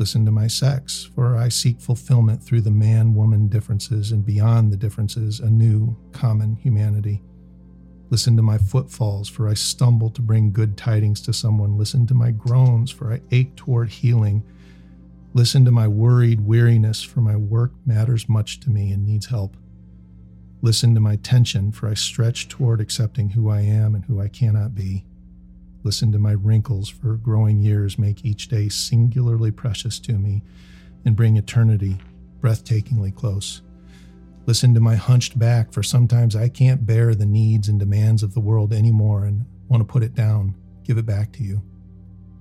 Listen 0.00 0.24
to 0.24 0.32
my 0.32 0.48
sex, 0.48 1.08
for 1.14 1.36
I 1.36 1.48
seek 1.48 1.80
fulfillment 1.80 2.42
through 2.42 2.62
the 2.62 2.72
man 2.72 3.14
woman 3.14 3.46
differences 3.46 4.10
and 4.10 4.26
beyond 4.26 4.72
the 4.72 4.76
differences, 4.76 5.38
a 5.38 5.48
new 5.48 5.96
common 6.10 6.56
humanity. 6.56 7.22
Listen 8.10 8.36
to 8.36 8.42
my 8.42 8.58
footfalls, 8.58 9.28
for 9.28 9.48
I 9.48 9.54
stumble 9.54 10.10
to 10.10 10.22
bring 10.22 10.50
good 10.50 10.76
tidings 10.76 11.20
to 11.22 11.32
someone. 11.32 11.78
Listen 11.78 12.04
to 12.08 12.14
my 12.14 12.32
groans, 12.32 12.90
for 12.90 13.12
I 13.12 13.20
ache 13.30 13.54
toward 13.54 13.90
healing 13.90 14.42
Listen 15.32 15.64
to 15.64 15.70
my 15.70 15.86
worried 15.86 16.40
weariness, 16.40 17.02
for 17.02 17.20
my 17.20 17.36
work 17.36 17.70
matters 17.86 18.28
much 18.28 18.58
to 18.60 18.70
me 18.70 18.90
and 18.90 19.06
needs 19.06 19.26
help. 19.26 19.56
Listen 20.60 20.92
to 20.94 21.00
my 21.00 21.16
tension, 21.16 21.70
for 21.70 21.88
I 21.88 21.94
stretch 21.94 22.48
toward 22.48 22.80
accepting 22.80 23.30
who 23.30 23.48
I 23.48 23.60
am 23.60 23.94
and 23.94 24.04
who 24.04 24.20
I 24.20 24.26
cannot 24.26 24.74
be. 24.74 25.04
Listen 25.82 26.12
to 26.12 26.18
my 26.18 26.32
wrinkles, 26.32 26.88
for 26.88 27.16
growing 27.16 27.60
years 27.60 27.98
make 27.98 28.24
each 28.24 28.48
day 28.48 28.68
singularly 28.68 29.50
precious 29.50 29.98
to 30.00 30.12
me 30.12 30.42
and 31.04 31.16
bring 31.16 31.36
eternity 31.36 31.98
breathtakingly 32.40 33.14
close. 33.14 33.62
Listen 34.46 34.74
to 34.74 34.80
my 34.80 34.96
hunched 34.96 35.38
back, 35.38 35.72
for 35.72 35.82
sometimes 35.82 36.34
I 36.34 36.48
can't 36.48 36.86
bear 36.86 37.14
the 37.14 37.26
needs 37.26 37.68
and 37.68 37.78
demands 37.78 38.22
of 38.22 38.34
the 38.34 38.40
world 38.40 38.72
anymore 38.72 39.24
and 39.24 39.46
want 39.68 39.80
to 39.80 39.90
put 39.90 40.02
it 40.02 40.14
down, 40.14 40.54
give 40.84 40.98
it 40.98 41.06
back 41.06 41.32
to 41.32 41.42
you. 41.42 41.62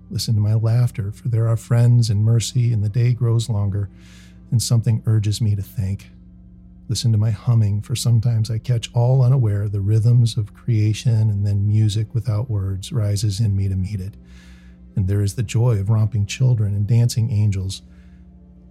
Listen 0.10 0.34
to 0.36 0.42
my 0.42 0.56
laughter, 0.56 1.12
for 1.12 1.28
there 1.28 1.48
are 1.48 1.58
friends 1.58 2.10
and 2.10 2.24
mercy, 2.24 2.74
and 2.74 2.84
the 2.84 2.90
day 2.90 3.14
grows 3.14 3.48
longer, 3.48 3.90
and 4.50 4.62
something 4.62 5.04
urges 5.06 5.40
me 5.40 5.56
to 5.56 5.62
think. 5.62 6.10
Listen 6.90 7.12
to 7.12 7.20
my 7.20 7.30
humming, 7.30 7.82
for 7.82 7.96
sometimes 7.96 8.50
I 8.50 8.58
catch 8.58 8.90
all 8.96 9.22
unaware 9.22 9.70
the 9.70 9.80
rhythms 9.80 10.38
of 10.38 10.56
creation, 10.56 11.30
and 11.30 11.46
then 11.46 11.68
music 11.68 12.16
without 12.16 12.50
words 12.50 12.92
rises 12.92 13.40
in 13.40 13.56
me 13.56 13.70
to 13.70 13.76
meet 13.76 14.02
it. 14.02 14.16
And 14.96 15.08
there 15.08 15.22
is 15.22 15.36
the 15.36 15.44
joy 15.44 15.78
of 15.78 15.92
romping 15.92 16.26
children 16.26 16.74
and 16.74 16.88
dancing 16.88 17.32
angels. 17.32 17.84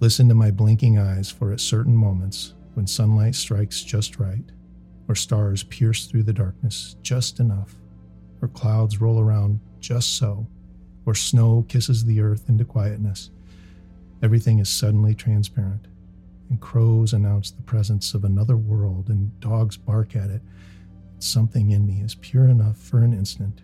Listen 0.00 0.28
to 0.28 0.34
my 0.34 0.50
blinking 0.50 0.98
eyes, 0.98 1.30
for 1.30 1.52
at 1.52 1.60
certain 1.60 1.96
moments, 1.96 2.54
when 2.74 2.88
sunlight 2.88 3.36
strikes 3.36 3.82
just 3.82 4.18
right, 4.18 4.44
or 5.08 5.14
stars 5.14 5.62
pierce 5.62 6.06
through 6.06 6.24
the 6.24 6.32
darkness 6.32 6.96
just 7.02 7.40
enough, 7.40 7.76
or 8.42 8.48
clouds 8.48 9.00
roll 9.00 9.20
around 9.20 9.60
just 9.80 10.16
so, 10.16 10.46
or 11.06 11.14
snow 11.14 11.64
kisses 11.68 12.04
the 12.04 12.20
earth 12.20 12.48
into 12.48 12.64
quietness, 12.64 13.30
everything 14.22 14.58
is 14.58 14.68
suddenly 14.68 15.14
transparent, 15.14 15.87
and 16.50 16.60
crows 16.60 17.12
announce 17.12 17.50
the 17.50 17.62
presence 17.62 18.14
of 18.14 18.24
another 18.24 18.56
world, 18.56 19.08
and 19.08 19.38
dogs 19.40 19.76
bark 19.76 20.16
at 20.16 20.30
it. 20.30 20.42
Something 21.18 21.70
in 21.70 21.86
me 21.86 22.00
is 22.00 22.14
pure 22.14 22.48
enough 22.48 22.78
for 22.78 23.02
an 23.02 23.12
instant 23.12 23.62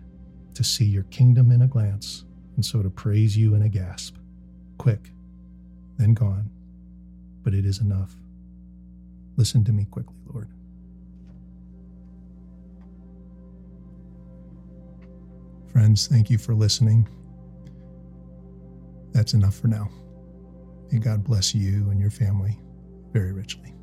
to 0.55 0.65
see 0.65 0.85
your 0.85 1.05
kingdom 1.05 1.51
in 1.51 1.63
a 1.63 1.67
glance, 1.67 2.25
and 2.57 2.65
so 2.65 2.83
to 2.83 2.91
praise 2.91 3.37
you 3.37 3.55
in 3.55 3.63
a 3.63 3.69
gasp. 3.69 4.17
Quick, 4.79 5.11
then 5.99 6.15
gone, 6.15 6.51
but 7.43 7.55
it 7.55 7.65
is 7.65 7.81
enough. 7.81 8.15
Listen 9.37 9.65
to 9.65 9.73
me 9.73 9.87
quickly, 9.91 10.17
Lord. 10.33 10.49
Friends, 15.73 16.07
thank 16.07 16.31
you 16.31 16.39
for 16.39 16.55
listening. 16.55 17.09
That's 19.13 19.35
enough 19.35 19.57
for 19.57 19.69
now. 19.69 19.89
May 20.93 20.99
God 20.99 21.25
bless 21.25 21.55
you 21.55 21.89
and 21.91 22.01
your 22.01 22.11
family 22.11 22.59
very 23.15 23.33
richly. 23.33 23.74